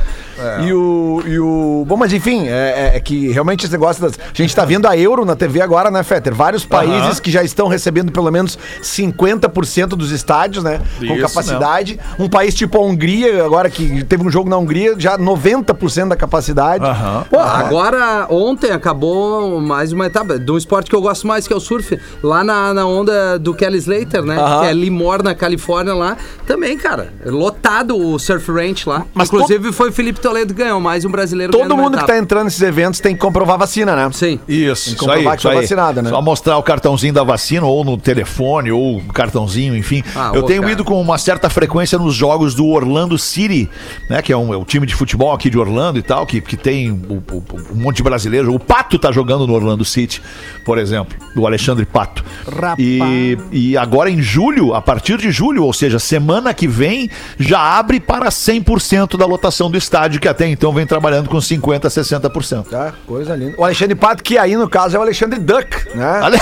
E, 0.66 0.72
o, 0.72 1.22
e 1.26 1.38
o. 1.38 1.84
Bom, 1.86 1.96
mas 2.02 2.12
enfim, 2.12 2.48
é, 2.48 2.90
é- 2.92 2.96
é 2.96 3.00
que 3.00 3.28
realmente 3.30 3.62
esse 3.64 3.72
negócio 3.72 4.02
das. 4.02 4.14
A 4.18 4.34
gente 4.34 4.54
tá 4.56 4.64
vendo 4.64 4.86
a 4.88 4.96
Euro 4.96 5.24
na 5.24 5.36
TV 5.36 5.60
agora, 5.60 5.88
né, 5.88 6.02
Fetter? 6.02 6.34
Vários 6.34 6.64
países 6.64 7.20
que 7.20 7.30
já 7.30 7.44
estão 7.44 7.68
recebendo 7.68 8.10
pelo 8.10 8.28
menos 8.28 8.58
50% 8.82 9.90
dos 9.94 10.10
estádios, 10.10 10.64
né? 10.64 10.80
Com 10.98 11.04
Isso 11.04 11.20
capacidade. 11.28 12.00
Um 12.18 12.28
país 12.28 12.54
tipo 12.56 12.76
a 12.76 12.80
Hungria, 12.84 13.44
agora 13.44 13.70
que 13.70 14.02
teve 14.02 14.26
um 14.26 14.30
jogo 14.30 14.50
na 14.50 14.56
Hungria, 14.56 14.96
já 14.98 15.16
90% 15.16 16.08
da 16.08 16.16
capacidade. 16.16 16.84
Aham. 16.84 17.24
Pô, 17.30 17.38
agora, 17.38 18.26
ontem 18.28 18.72
acabou 18.72 19.60
mais 19.60 19.92
uma 19.92 20.06
etapa 20.06 20.40
de 20.40 20.50
um 20.50 20.56
esporte 20.56 20.90
que 20.90 20.96
eu 20.96 21.00
gosto 21.00 21.24
mais, 21.24 21.46
que 21.46 21.52
é 21.52 21.56
o 21.56 21.60
surf. 21.60 21.98
Lá 22.20 22.42
na, 22.42 22.74
na 22.74 22.84
onda 22.84 23.38
do 23.38 23.54
Kelly 23.54 23.78
Slater, 23.78 24.24
né? 24.24 24.36
Aham. 24.36 24.60
Que 24.62 24.66
é 24.66 24.72
Limor, 24.72 25.22
na 25.22 25.36
Califórnia, 25.36 25.94
lá. 25.94 26.16
Também, 26.46 26.76
cara. 26.76 27.12
Lotado 27.24 27.96
o 27.96 28.18
surf 28.18 28.50
ranch 28.50 28.86
lá. 28.88 29.06
Mas 29.14 29.28
Inclusive, 29.28 29.70
foi 29.70 29.90
o 29.90 29.92
Felipe 29.92 30.18
Toledo 30.20 30.52
que 30.52 30.62
ganhou, 30.62 30.80
mais 30.80 31.04
um 31.04 31.10
brasileiro 31.10 31.52
Todo 31.52 31.60
ganhando 31.62 31.76
mundo 31.76 31.91
mundo 31.92 32.00
que 32.00 32.06
tá 32.06 32.18
entrando 32.18 32.44
nesses 32.44 32.62
eventos 32.62 33.00
tem 33.00 33.14
que 33.14 33.20
comprovar 33.20 33.58
vacina, 33.58 33.94
né? 33.94 34.08
Sim. 34.12 34.38
Isso, 34.48 34.90
que 34.90 35.02
isso 35.02 35.10
aí. 35.10 35.16
comprovar 35.24 35.32
que 35.34 35.38
Isso 35.40 35.48
foi 35.48 35.56
aí. 35.56 35.62
vacinado, 35.62 36.02
né? 36.02 36.10
Só 36.10 36.22
mostrar 36.22 36.58
o 36.58 36.62
cartãozinho 36.62 37.12
da 37.14 37.22
vacina, 37.22 37.66
ou 37.66 37.84
no 37.84 37.96
telefone, 37.96 38.70
ou 38.72 38.98
o 38.98 39.04
cartãozinho, 39.12 39.76
enfim. 39.76 40.02
Ah, 40.14 40.32
eu 40.34 40.42
ô, 40.42 40.46
tenho 40.46 40.60
cara. 40.62 40.72
ido 40.72 40.84
com 40.84 41.00
uma 41.00 41.18
certa 41.18 41.48
frequência 41.50 41.98
nos 41.98 42.14
jogos 42.14 42.54
do 42.54 42.66
Orlando 42.66 43.16
City, 43.18 43.68
né? 44.10 44.20
Que 44.22 44.32
é 44.32 44.36
um, 44.36 44.52
é 44.52 44.56
um 44.56 44.64
time 44.64 44.86
de 44.86 44.94
futebol 44.94 45.32
aqui 45.32 45.48
de 45.50 45.58
Orlando 45.58 45.98
e 45.98 46.02
tal, 46.02 46.26
que, 46.26 46.40
que 46.40 46.56
tem 46.56 46.90
o- 46.90 47.22
o- 47.32 47.44
um 47.72 47.76
monte 47.80 47.96
de 47.98 48.02
brasileiro. 48.02 48.54
O 48.54 48.58
Pato 48.58 48.98
tá 48.98 49.10
jogando 49.12 49.46
no 49.46 49.54
Orlando 49.54 49.84
City, 49.84 50.20
por 50.64 50.78
exemplo, 50.78 51.16
do 51.34 51.46
Alexandre 51.46 51.84
Pato. 51.86 52.24
Rapaz. 52.46 52.76
E, 52.78 53.38
e 53.50 53.76
agora 53.76 54.10
em 54.10 54.20
julho, 54.22 54.74
a 54.74 54.80
partir 54.82 55.18
de 55.18 55.30
julho, 55.30 55.64
ou 55.64 55.72
seja, 55.72 55.98
semana 55.98 56.52
que 56.54 56.66
vem, 56.68 57.10
já 57.38 57.58
abre 57.60 58.00
para 58.00 58.28
100% 58.30 59.16
da 59.16 59.26
lotação 59.26 59.70
do 59.70 59.76
estádio, 59.78 60.20
que 60.20 60.28
até 60.28 60.46
então 60.48 60.72
vem 60.72 60.86
trabalhando 60.86 61.28
com 61.28 61.38
50%, 61.38 61.81
60%. 61.88 62.66
Tá, 62.68 62.92
coisa 63.06 63.34
linda. 63.34 63.54
O 63.58 63.64
Alexandre 63.64 63.94
Pato, 63.94 64.22
que 64.22 64.36
aí 64.38 64.56
no 64.56 64.68
caso 64.68 64.96
é 64.96 64.98
o 64.98 65.02
Alexandre 65.02 65.38
Duck, 65.38 65.96
né? 65.96 66.20
Ale- 66.22 66.38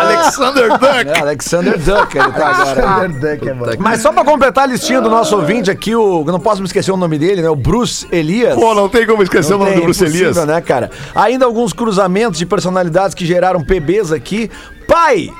Alexander 0.00 0.68
Duck. 0.78 1.08
É, 1.08 1.20
Alexander 1.20 1.78
Duck, 1.78 2.18
ele 2.18 2.32
tá 2.32 2.46
agora. 2.48 3.08
Duck 3.08 3.48
é 3.48 3.54
bom. 3.54 3.66
Mas 3.78 4.00
só 4.00 4.12
pra 4.12 4.24
completar 4.24 4.64
a 4.64 4.66
listinha 4.66 5.00
do 5.00 5.10
nosso 5.10 5.36
ouvinte 5.36 5.70
aqui, 5.70 5.94
o, 5.94 6.24
eu 6.26 6.32
não 6.32 6.40
posso 6.40 6.60
me 6.60 6.66
esquecer 6.66 6.90
o 6.92 6.96
nome 6.96 7.18
dele, 7.18 7.42
né? 7.42 7.48
O 7.50 7.56
Bruce 7.56 8.06
Elias. 8.10 8.54
Pô, 8.54 8.74
não 8.74 8.88
tem 8.88 9.06
como 9.06 9.22
esquecer 9.22 9.54
o 9.54 9.58
nome 9.58 9.70
tem, 9.72 9.80
do 9.80 9.84
Bruce 9.84 10.04
Elias. 10.04 10.36
né, 10.46 10.60
cara? 10.60 10.90
Ainda 11.14 11.44
alguns 11.44 11.72
cruzamentos 11.72 12.38
de 12.38 12.46
personalidades 12.46 13.14
que 13.14 13.26
geraram 13.26 13.62
PBs 13.62 14.12
aqui. 14.12 14.50
Pai! 14.86 15.30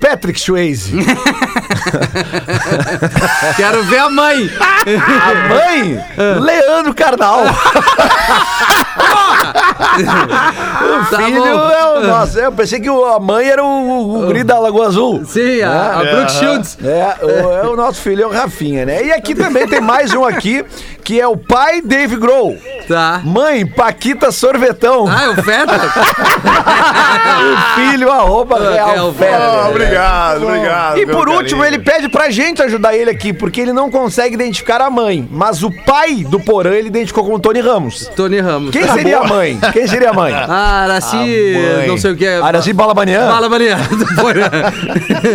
Patrick 0.00 0.40
Swayze. 0.40 0.92
Quero 3.56 3.82
ver 3.84 3.98
a 3.98 4.08
mãe. 4.10 4.50
A 4.56 5.34
mãe, 5.48 6.04
Leandro 6.40 6.94
Carnal. 6.94 7.42
o 9.92 11.04
Tá 11.10 11.16
filho 11.18 11.42
bom. 11.42 11.70
é 11.70 11.98
o 11.98 12.06
nosso. 12.06 12.38
Eu 12.38 12.52
pensei 12.52 12.80
que 12.80 12.88
a 12.88 13.18
mãe 13.20 13.48
era 13.48 13.62
o, 13.62 14.16
o 14.22 14.26
guri 14.26 14.42
da 14.44 14.58
Lagoa 14.58 14.86
Azul. 14.86 15.24
Sim, 15.24 15.62
a, 15.62 15.98
a 16.00 16.04
Brooke 16.04 16.32
Shields. 16.32 16.78
É, 16.82 17.16
o, 17.24 17.30
é 17.30 17.68
o 17.68 17.76
nosso 17.76 18.00
filho, 18.00 18.22
é 18.24 18.26
o 18.26 18.30
Rafinha, 18.32 18.84
né? 18.86 19.04
E 19.04 19.12
aqui 19.12 19.34
também 19.34 19.66
tem 19.66 19.80
mais 19.80 20.12
um 20.14 20.24
aqui, 20.24 20.64
que 21.04 21.20
é 21.20 21.26
o 21.26 21.36
pai 21.36 21.80
Dave 21.82 22.16
Grohl. 22.16 22.56
Tá. 22.88 23.20
Mãe, 23.24 23.64
Paquita 23.66 24.30
Sorvetão. 24.32 25.06
Ah, 25.08 25.24
é 25.24 25.28
o 25.28 25.42
Feta? 25.42 25.74
o 27.42 27.74
filho, 27.74 28.10
arroba 28.10 28.56
é 28.58 28.72
Real 28.74 29.08
o 29.08 29.12
Fera. 29.14 29.38
Fera. 29.38 29.68
obrigado, 29.68 30.42
obrigado. 30.44 30.98
E 30.98 31.06
por 31.06 31.28
último, 31.28 31.64
ele 31.64 31.71
pede 31.78 32.08
pra 32.08 32.30
gente 32.30 32.62
ajudar 32.62 32.94
ele 32.96 33.10
aqui, 33.10 33.32
porque 33.32 33.60
ele 33.60 33.72
não 33.72 33.90
consegue 33.90 34.34
identificar 34.34 34.80
a 34.80 34.90
mãe. 34.90 35.26
Mas 35.30 35.62
o 35.62 35.70
pai 35.84 36.24
do 36.24 36.38
Porã 36.40 36.70
ele 36.72 36.88
identificou 36.88 37.24
como 37.24 37.38
Tony 37.38 37.60
Ramos. 37.60 38.06
Tony 38.16 38.40
Ramos. 38.40 38.70
Quem 38.70 38.86
seria 38.88 39.18
a 39.18 39.24
mãe? 39.24 39.58
Quem 39.72 39.86
seria 39.86 40.10
a 40.10 40.12
mãe? 40.12 40.32
Ah, 40.32 40.82
Araci, 40.84 41.16
mãe. 41.16 41.88
não 41.88 41.96
sei 41.98 42.12
o 42.12 42.16
que. 42.16 42.26
é. 42.26 42.40
Araci 42.40 42.72
Balabanian? 42.72 43.26
Fala, 43.28 43.48
Maria. 43.48 43.76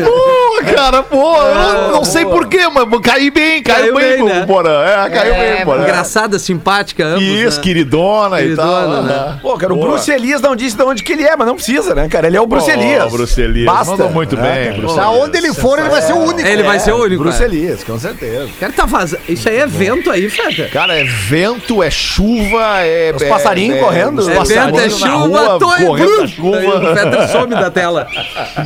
Pô, 0.06 0.74
cara, 0.76 1.04
pô, 1.04 1.38
eu 1.38 1.92
não, 1.92 2.04
sei 2.04 2.26
porquê, 2.26 2.68
mas 2.70 2.86
caiu 3.02 3.32
bem, 3.32 3.62
caiu, 3.64 3.94
Caiu 3.94 3.96
bem, 3.96 4.16
bem, 4.18 4.24
né? 4.26 4.46
Porã. 4.46 4.84
É, 4.84 5.10
caiu 5.10 5.34
bem, 5.36 5.66
Porã. 5.66 5.84
Engraçada, 5.84 6.40
simpática, 6.40 7.06
ambos, 7.06 7.24
Isso, 7.24 7.58
né? 7.58 7.64
queridona, 7.64 8.42
e 8.42 8.56
tal. 8.56 8.88
Né? 8.90 9.02
né? 9.02 9.40
Pô, 9.42 9.58
cara, 9.58 9.74
o 9.74 9.78
Boa. 9.78 9.92
Bruce 9.92 10.12
Elias 10.12 10.42
não 10.42 10.56
disse 10.56 10.76
de 10.76 10.84
onde 10.84 11.04
que 11.04 11.14
ele 11.14 11.24
é, 11.24 11.36
mas 11.36 11.48
não 11.48 11.56
precisa, 11.56 11.94
né, 11.96 12.08
cara? 12.08 12.28
Ele 12.28 12.38
é 12.38 12.42
o 12.42 12.48
Bruce 12.48 12.70
Elias. 12.70 13.12
Bruce 13.12 13.40
Elias. 13.42 13.66
Basta. 13.66 13.92
Mandou 13.92 14.10
muito 14.10 14.36
É, 14.38 14.42
bem, 14.70 14.80
Bruce 14.80 14.98
Elias. 14.98 15.16
onde 15.16 15.38
ele 15.38 15.54
for, 15.54 15.80
ele 15.80 15.90
vai 15.90 16.02
ser 16.02 16.14
o 16.14 16.27
único. 16.28 16.48
Ele 16.48 16.64
vai 16.64 16.80
ser 16.80 16.92
o 16.94 17.04
único. 17.04 17.24
Bruce 17.24 17.42
é. 17.42 17.46
Elias, 17.46 17.84
com 17.84 17.98
certeza. 18.00 18.50
Cara, 18.60 18.72
tá 18.74 18.86
vazando. 18.86 19.22
Isso 19.28 19.48
aí 19.50 19.58
é 19.58 19.68
vento 19.68 20.10
aí, 20.12 20.30
Feta? 20.30 20.68
Cara, 20.70 20.98
é 20.98 21.04
vento, 21.04 21.82
é 21.84 21.90
chuva, 21.90 22.82
é. 22.82 23.14
Os 23.16 23.22
é- 23.22 23.30
passarinhos 23.30 23.78
é- 23.78 23.80
correndo. 23.80 24.20
Os 24.20 24.28
É 24.28 24.34
É 24.34 24.36
passarinhos 24.36 24.82
vento, 24.82 24.86
é 24.86 24.90
chuva, 25.10 25.60
tô 25.60 25.70
correndo 25.86 26.28
chuva. 26.28 26.58
O 26.92 26.96
Feta 26.96 27.28
some 27.30 27.56
da 27.56 27.70
tela. 27.72 28.08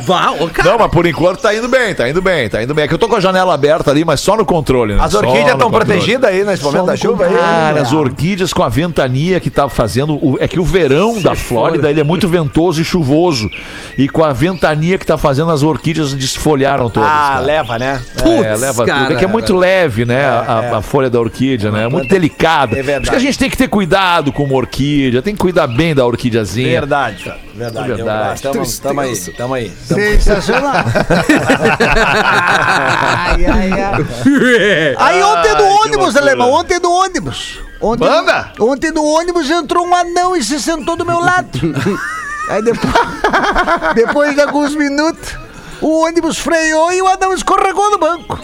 Vá, 0.04 0.30
ô, 0.32 0.48
cara. 0.48 0.70
Não, 0.70 0.78
mas 0.78 0.90
por 0.90 1.06
enquanto 1.06 1.40
tá 1.40 1.54
indo 1.54 1.68
bem, 1.68 1.94
tá 1.94 2.08
indo 2.08 2.20
bem, 2.22 2.48
tá 2.48 2.62
indo 2.62 2.74
bem. 2.74 2.84
É 2.84 2.88
que 2.88 2.94
eu 2.94 2.98
tô 2.98 3.08
com 3.08 3.16
a 3.16 3.20
janela 3.20 3.54
aberta 3.54 3.90
ali, 3.90 4.04
mas 4.04 4.20
só 4.20 4.36
no 4.36 4.44
controle, 4.44 4.94
né? 4.94 5.00
As 5.02 5.14
orquídeas 5.14 5.52
estão 5.52 5.70
protegidas 5.70 6.30
aí 6.30 6.44
nesse 6.44 6.62
momento 6.62 6.86
da 6.86 6.96
chuva 6.96 7.26
aí. 7.26 7.34
Cara, 7.34 7.80
as 7.80 7.92
orquídeas 7.92 8.52
com 8.52 8.62
a 8.62 8.68
ventania 8.68 9.40
que 9.40 9.50
tá 9.50 9.68
fazendo. 9.68 10.14
o- 10.22 10.36
é 10.40 10.48
que 10.48 10.58
o 10.58 10.64
verão 10.64 11.20
da 11.20 11.34
Flórida 11.34 11.90
ele 11.90 12.00
é 12.00 12.04
muito 12.04 12.26
ventoso 12.28 12.80
e 12.80 12.84
chuvoso. 12.84 13.48
E 13.96 14.08
com 14.08 14.24
a 14.24 14.32
ventania 14.32 14.98
que 14.98 15.06
tá 15.06 15.16
fazendo, 15.18 15.50
as 15.50 15.62
orquídeas 15.62 16.12
desfolharam 16.14 16.88
todas. 16.90 17.08
Ah, 17.08 17.28
cara. 17.34 17.40
Leva, 17.52 17.78
né? 17.78 18.02
É, 18.16 18.22
Putz, 18.22 18.60
leva 18.60 18.86
cara. 18.86 19.00
tudo. 19.04 19.12
É 19.12 19.16
que 19.16 19.24
é 19.24 19.28
muito 19.28 19.54
leve, 19.54 20.04
né? 20.04 20.24
a, 20.24 20.78
a 20.78 20.82
folha 20.82 21.10
da 21.10 21.20
orquídea, 21.20 21.70
né? 21.70 21.84
É 21.84 21.88
muito 21.88 22.08
delicada. 22.08 22.72
É 22.78 22.82
verdade. 22.82 23.02
Acho 23.02 23.10
que 23.10 23.16
a 23.16 23.20
gente 23.20 23.38
tem 23.38 23.50
que 23.50 23.56
ter 23.56 23.68
cuidado 23.68 24.32
com 24.32 24.44
uma 24.44 24.54
orquídea, 24.54 25.20
tem 25.20 25.34
que 25.34 25.40
cuidar 25.40 25.66
bem 25.66 25.94
da 25.94 26.04
orquídeazinha. 26.06 26.80
Verdade, 26.80 27.24
cara. 27.24 27.38
Verdade. 27.54 27.92
É 27.92 27.94
verdade. 27.94 28.42
Tamo, 28.42 28.64
tamo 28.82 29.00
aí, 29.00 29.16
tamo 29.36 29.54
aí. 29.54 29.72
Tamo- 29.88 30.00
Sensacional. 30.00 30.72
ai, 31.78 33.46
ai, 33.46 33.72
ai. 33.72 34.96
Aí 34.98 35.22
ontem 35.22 35.54
do 35.54 35.64
ônibus, 35.64 36.16
alemão, 36.16 36.50
ontem 36.52 36.80
do 36.80 36.90
ônibus. 36.90 37.60
Ontem, 37.80 38.08
Manda! 38.08 38.52
Ontem 38.60 38.92
no 38.92 39.04
ônibus 39.04 39.50
entrou 39.50 39.84
um 39.86 39.94
anão 39.94 40.36
e 40.36 40.42
se 40.42 40.60
sentou 40.60 40.96
do 40.96 41.04
meu 41.04 41.18
lado. 41.18 41.58
Aí 42.48 42.62
depois, 42.62 42.92
depois 43.94 44.34
de 44.34 44.40
alguns 44.40 44.74
minutos, 44.74 45.36
o 45.82 46.04
ônibus 46.04 46.38
freou 46.38 46.92
e 46.92 47.02
o 47.02 47.08
anão 47.08 47.34
escorregou 47.34 47.90
no 47.90 47.98
banco. 47.98 48.38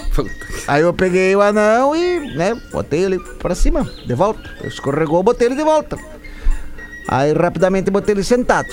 Aí 0.66 0.82
eu 0.82 0.92
peguei 0.92 1.34
o 1.34 1.40
anão 1.40 1.94
e, 1.96 2.34
né, 2.36 2.54
botei 2.72 3.04
ele 3.04 3.18
pra 3.38 3.54
cima, 3.54 3.88
de 4.06 4.14
volta. 4.14 4.50
Escorregou, 4.64 5.22
botei 5.22 5.48
ele 5.48 5.54
de 5.56 5.64
volta. 5.64 5.96
Aí 7.08 7.32
rapidamente 7.32 7.90
botei 7.90 8.14
ele 8.14 8.22
sentado. 8.24 8.68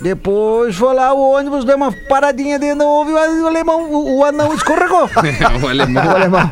Depois 0.00 0.74
foi 0.76 0.92
lá, 0.92 1.12
o 1.12 1.30
ônibus 1.36 1.64
deu 1.64 1.76
uma 1.76 1.92
paradinha 2.08 2.58
de 2.58 2.74
novo 2.74 3.10
e 3.10 3.12
o 3.14 3.46
alemão, 3.46 3.82
o, 3.92 4.18
o 4.18 4.24
anão 4.24 4.52
escorregou. 4.54 5.08
O 5.62 5.68
alemão. 5.68 6.04
O 6.04 6.10
alemão. 6.16 6.50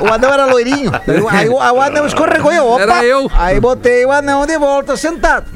O 0.00 0.12
anão 0.12 0.32
era 0.32 0.44
loirinho. 0.46 0.90
Aí, 1.30 1.48
o- 1.48 1.54
o 1.54 1.80
anão 1.80 2.06
escorregou 2.06 2.52
e 2.52 2.56
eu, 2.56 2.66
opa. 2.66 2.82
Era 2.82 3.04
eu. 3.04 3.30
Aí 3.34 3.60
botei 3.60 4.04
o 4.04 4.10
anão 4.10 4.46
de 4.46 4.58
volta 4.58 4.96
sentado. 4.96 5.46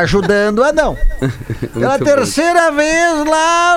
Ajudando 0.00 0.58
o 0.58 0.64
anão. 0.64 0.98
Pela 1.72 1.98
terceira 1.98 2.70
vez 2.72 3.24
lá, 3.24 3.76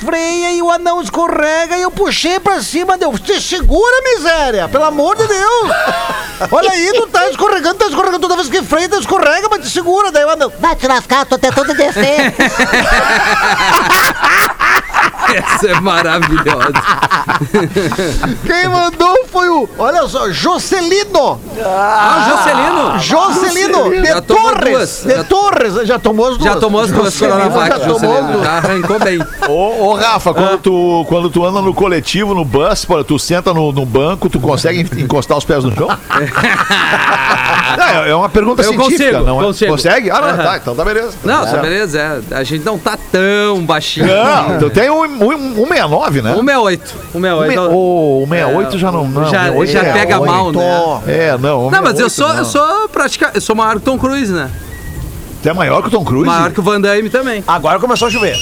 freia 0.00 0.52
e 0.52 0.62
o 0.62 0.70
anão 0.70 1.02
escorrega 1.02 1.76
e 1.76 1.82
eu 1.82 1.90
puxei 1.90 2.40
pra 2.40 2.62
cima. 2.62 2.96
Deu, 2.96 3.16
te 3.18 3.40
segura, 3.40 4.02
miséria! 4.02 4.68
Pelo 4.68 4.84
amor 4.84 5.16
de 5.16 5.26
Deus! 5.26 5.70
Olha 6.50 6.70
aí, 6.70 6.92
tu 6.94 7.06
tá 7.06 7.28
escorregando, 7.28 7.76
tá 7.76 7.86
escorregando 7.86 8.20
toda 8.20 8.36
vez 8.36 8.48
que 8.48 8.62
freia, 8.62 8.88
tu 8.88 8.98
escorrega, 8.98 9.48
mas 9.50 9.62
te 9.62 9.70
segura. 9.70 10.10
Daí 10.10 10.24
o 10.24 10.30
anão, 10.30 10.52
vai 10.58 10.74
te 10.74 10.86
lascar, 10.86 11.26
tô 11.26 11.38
tentando 11.38 11.74
descer. 11.74 12.34
Essa 15.34 15.68
é 15.68 15.80
maravilhosa. 15.80 16.72
Quem 18.46 18.68
mandou 18.68 19.24
foi 19.30 19.48
o, 19.48 19.68
olha 19.78 20.06
só, 20.06 20.30
Jocelino. 20.30 21.40
Ah, 21.64 22.98
Jocelino. 22.98 22.98
Jocelino, 23.00 23.90
de 24.02 24.06
Já 24.08 24.20
tomou 24.22 24.52
Torres. 24.52 24.70
duas. 24.70 25.02
De 25.04 25.14
Já- 25.16 25.24
Torres, 25.24 25.74
já 25.88 25.98
tomou 25.98 26.28
as 26.28 26.38
duas. 26.38 26.52
Já 26.54 26.60
tomou 26.60 26.80
as 26.82 26.90
duas 26.90 27.18
Coronavac, 27.18 27.68
Já 27.68 27.78
tomou 27.80 27.94
as 27.94 28.00
Jocelino. 28.02 28.44
Já 28.44 28.50
arrancou 28.58 28.98
bem. 29.00 29.18
Ô, 29.48 29.86
ô, 29.88 29.94
Rafa, 29.94 30.32
quando, 30.34 30.58
tu, 30.58 31.04
quando 31.08 31.30
tu 31.30 31.44
anda 31.44 31.60
no 31.60 31.74
coletivo, 31.74 32.34
no 32.34 32.44
bus, 32.44 32.86
tu 33.06 33.18
senta 33.18 33.52
no, 33.52 33.72
no 33.72 33.84
banco, 33.86 34.28
tu 34.28 34.38
consegue 34.38 34.80
en- 34.82 35.02
encostar 35.02 35.36
os 35.36 35.44
pés 35.44 35.64
no 35.64 35.74
chão? 35.74 35.88
É- 37.76 38.10
é 38.10 38.14
uma 38.14 38.28
pergunta 38.28 38.62
Eu 38.62 38.68
científica, 38.72 39.04
consigo, 39.12 39.24
não 39.26 39.40
é? 39.40 39.44
consigo. 39.44 39.70
Consegue? 39.72 40.10
Ah, 40.10 40.20
não, 40.20 40.28
Aham. 40.28 40.42
tá, 40.44 40.56
então 40.56 40.74
tá 40.76 40.84
beleza. 40.84 41.12
Não, 41.24 41.44
tá 41.44 41.50
tá 41.52 41.56
beleza. 41.58 41.98
É, 42.30 42.36
a 42.36 42.42
gente 42.44 42.64
não 42.64 42.78
tá 42.78 42.96
tão 43.10 43.60
baixinho. 43.64 44.06
Não, 44.06 44.56
então 44.56 44.70
tem 44.70 44.88
um, 45.00 45.24
um, 45.24 45.62
um 45.62 45.66
69, 45.66 46.22
né? 46.22 46.34
168. 46.34 46.94
168. 47.12 47.60
Um, 47.62 48.22
o 48.22 48.26
68 48.28 48.78
já 48.78 48.92
não. 48.92 49.06
não 49.08 49.24
já 49.24 49.44
68 49.44 49.72
já 49.72 49.82
é 49.82 49.92
pega 49.92 50.20
mal, 50.20 50.52
né? 50.52 50.62
É, 51.06 51.38
não. 51.38 51.70
Não, 51.70 51.82
mas 51.82 51.98
eu 52.00 52.08
68 52.08 52.10
sou, 52.10 52.34
eu 52.34 52.44
sou 52.44 52.88
praticamente. 52.88 53.36
Eu 53.38 53.42
sou 53.42 53.54
maior 53.56 53.72
que 53.72 53.76
o 53.78 53.80
Tom 53.80 53.98
Cruise, 53.98 54.32
né? 54.32 54.50
Tu 55.42 55.48
é 55.50 55.52
maior 55.52 55.82
que 55.82 55.88
o 55.88 55.90
Tom 55.90 56.02
Cruise? 56.04 56.24
Maior 56.26 56.50
que 56.52 56.58
o 56.60 56.62
Van 56.62 56.80
Damme 56.80 57.10
também. 57.10 57.44
Agora 57.46 57.78
começou 57.78 58.08
a 58.08 58.10
chover. 58.10 58.34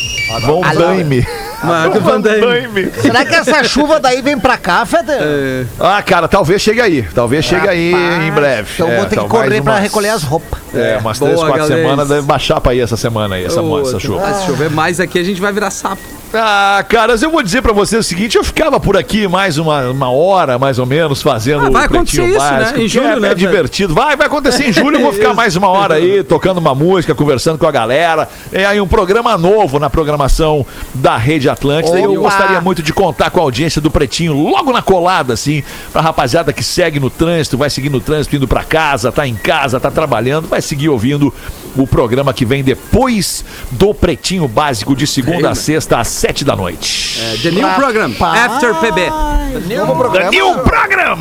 Van 0.43 0.61
Damme. 0.73 1.27
Maior 1.65 1.91
que 1.91 1.99
o 1.99 2.01
Van 2.01 2.21
Damme. 2.21 2.93
Será 3.01 3.25
que 3.25 3.35
essa 3.35 3.65
chuva 3.65 3.99
daí 3.99 4.23
vem 4.23 4.39
pra 4.39 4.57
cá, 4.57 4.87
Feder? 4.87 5.19
É, 5.21 5.65
Ah, 5.81 6.01
cara, 6.01 6.29
talvez 6.29 6.63
chegue 6.63 6.81
aí. 6.81 7.03
Talvez 7.13 7.45
chegue 7.45 7.69
aí 7.69 7.93
em 7.93 8.31
breve. 8.31 8.69
Então 8.75 8.89
É, 8.89 8.97
vou 8.99 9.05
ter 9.07 9.09
que 9.09 9.15
então 9.17 9.29
correr 9.29 9.49
mais 9.51 9.63
pra 9.63 9.73
umas- 9.73 9.83
recolher 9.83 10.09
as 10.11 10.23
roupas. 10.23 10.61
É, 10.73 10.99
umas 11.01 11.19
Boa, 11.19 11.31
três, 11.33 11.41
quatro 11.45 11.59
galera. 11.69 11.83
semanas 11.83 12.09
deve 12.09 12.23
baixar 12.23 12.61
pra 12.61 12.73
ir 12.73 12.81
essa 12.81 12.97
semana 12.97 13.35
aí, 13.35 13.45
essa, 13.47 13.61
ô, 13.61 13.81
essa 13.81 13.99
chuva. 13.99 14.33
Se 14.35 14.47
chover 14.47 14.71
mais 14.71 15.01
aqui, 15.01 15.19
a 15.19 15.25
gente 15.25 15.41
vai 15.41 15.53
virar 15.53 15.71
sapo. 15.73 16.01
Ah, 16.35 16.83
caras, 16.89 17.23
eu 17.23 17.31
vou 17.31 17.43
dizer 17.43 17.61
pra 17.61 17.73
você 17.73 17.97
o 17.97 18.03
seguinte: 18.03 18.37
eu 18.37 18.45
ficava 18.45 18.81
por 18.81 18.97
aqui 18.97 19.29
mais 19.29 19.59
uma, 19.59 19.91
uma 19.91 20.11
hora, 20.11 20.59
mais 20.59 20.79
ou 20.79 20.87
menos, 20.87 21.21
fazendo 21.21 21.67
Ah, 21.67 21.71
vai 21.71 21.87
o 21.87 21.91
Pretinho 21.91 22.25
acontecer 22.25 22.29
isso, 22.29 22.39
né? 22.39 22.59
Básico, 22.61 22.79
Em 22.79 22.83
que 22.83 22.89
julho, 22.89 23.07
é, 23.07 23.21
né, 23.21 23.31
É 23.31 23.35
divertido. 23.35 23.95
Vai, 23.95 24.17
vai 24.17 24.27
acontecer 24.27 24.69
em 24.69 24.73
julho. 24.73 24.97
Eu 24.97 25.03
vou 25.03 25.13
ficar 25.13 25.35
mais 25.35 25.57
uma 25.57 25.69
hora 25.69 25.95
aí, 25.95 26.23
tocando 26.25 26.59
uma 26.59 26.75
música, 26.75 27.15
conversando 27.15 27.59
com 27.59 27.67
a 27.67 27.71
galera. 27.71 28.29
É 28.51 28.65
aí 28.65 28.81
um 28.81 28.89
programa 28.89 29.37
novo 29.37 29.79
na 29.79 29.91
programação 29.91 30.65
da 30.95 31.17
Rede 31.17 31.49
Atlântida. 31.49 32.01
E 32.01 32.03
eu 32.03 32.15
gostaria 32.15 32.61
muito 32.61 32.83
de 32.83 32.93
contar 32.93 33.31
com 33.31 33.41
a 33.41 33.43
audiência 33.43 33.81
do 33.81 33.91
Pretinho 33.91 34.33
logo 34.33 34.73
na 34.73 34.81
colada, 34.81 35.35
assim, 35.35 35.63
pra 35.93 36.01
rapaziada 36.01 36.53
que 36.53 36.65
segue 36.65 36.99
no 36.99 37.11
trânsito, 37.11 37.59
vai 37.59 37.69
seguir 37.69 37.91
no 37.91 38.01
trânsito, 38.01 38.37
indo 38.37 38.49
pra 38.49 38.65
casa, 38.65 39.13
tá 39.13 39.27
em 39.27 39.35
casa, 39.35 39.79
tá 39.79 39.91
trabalhando, 39.91 40.49
vai 40.49 40.63
seguir 40.63 40.89
ouvindo 40.89 41.33
o 41.77 41.87
programa 41.87 42.33
que 42.33 42.45
vem 42.45 42.63
depois 42.63 43.45
do 43.71 43.95
Pretinho 43.95 44.47
Básico, 44.49 44.95
de 44.95 45.07
segunda 45.07 45.51
a 45.51 45.55
sexta, 45.55 45.99
às 45.99 46.09
sete 46.09 46.45
da 46.45 46.55
noite. 46.55 47.19
The 47.43 47.51
new 47.51 47.69
program, 47.75 48.13
After 48.21 48.75
PB. 48.75 49.01
The 49.53 50.31
New 50.31 50.59
Program! 50.61 51.19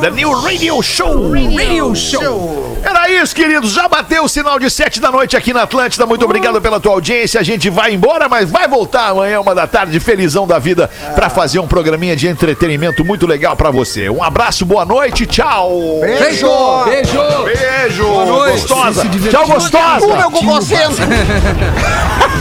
The 0.00 0.10
New 0.10 0.32
Radio 0.40 0.82
Show! 0.82 1.32
Radio 1.32 1.94
Show. 1.94 2.78
Era 2.82 3.08
isso, 3.10 3.34
queridos. 3.34 3.72
Já 3.72 3.88
bateu 3.88 4.24
o 4.24 4.28
sinal 4.28 4.58
de 4.58 4.68
sete 4.70 5.00
da 5.00 5.10
noite 5.10 5.36
aqui 5.36 5.52
na 5.52 5.62
Atlântida. 5.62 6.06
Muito 6.06 6.24
obrigado 6.24 6.60
pela 6.60 6.80
tua 6.80 6.92
audiência. 6.92 7.40
A 7.40 7.42
gente 7.44 7.70
vai 7.70 7.92
embora, 7.94 8.28
mas 8.28 8.50
vai 8.50 8.66
voltar 8.66 9.08
amanhã, 9.08 9.40
uma 9.40 9.54
da 9.54 9.66
tarde, 9.66 9.98
felizão 10.00 10.46
da 10.46 10.58
vida, 10.58 10.90
pra 11.14 11.28
fazer 11.28 11.58
um 11.58 11.66
programinha 11.66 12.16
de 12.16 12.26
entretenimento 12.28 13.04
muito 13.04 13.26
legal 13.26 13.56
pra 13.56 13.70
você. 13.70 14.08
Um 14.08 14.22
abraço, 14.22 14.64
boa 14.64 14.84
noite, 14.84 15.26
tchau! 15.26 16.00
Beijo! 16.00 16.48
Beijo! 16.84 17.18
Beijo! 17.44 18.04
Boa 18.04 18.26
noite. 18.26 18.60
Gostosa! 18.60 19.04
Tchau, 19.30 19.46
gostosa! 19.46 19.87
O 20.02 20.16
meu 20.16 20.30
cococento. 20.30 20.96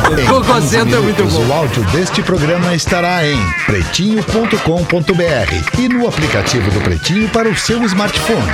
O 0.07 0.43
Cocento 0.43 0.95
é 0.95 0.99
muito 0.99 1.25
bom. 1.25 1.47
O 1.47 1.53
áudio 1.53 1.83
deste 1.85 2.21
programa 2.21 2.73
estará 2.73 3.25
em 3.25 3.37
pretinho.com.br 3.65 5.79
e 5.79 5.89
no 5.89 6.07
aplicativo 6.07 6.71
do 6.71 6.79
Pretinho 6.79 7.27
para 7.29 7.49
o 7.49 7.57
seu 7.57 7.83
smartphone. 7.83 8.53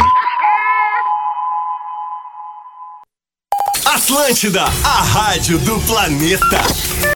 Atlântida, 3.86 4.64
a 4.64 5.02
rádio 5.04 5.60
do 5.60 5.80
planeta. 5.82 6.62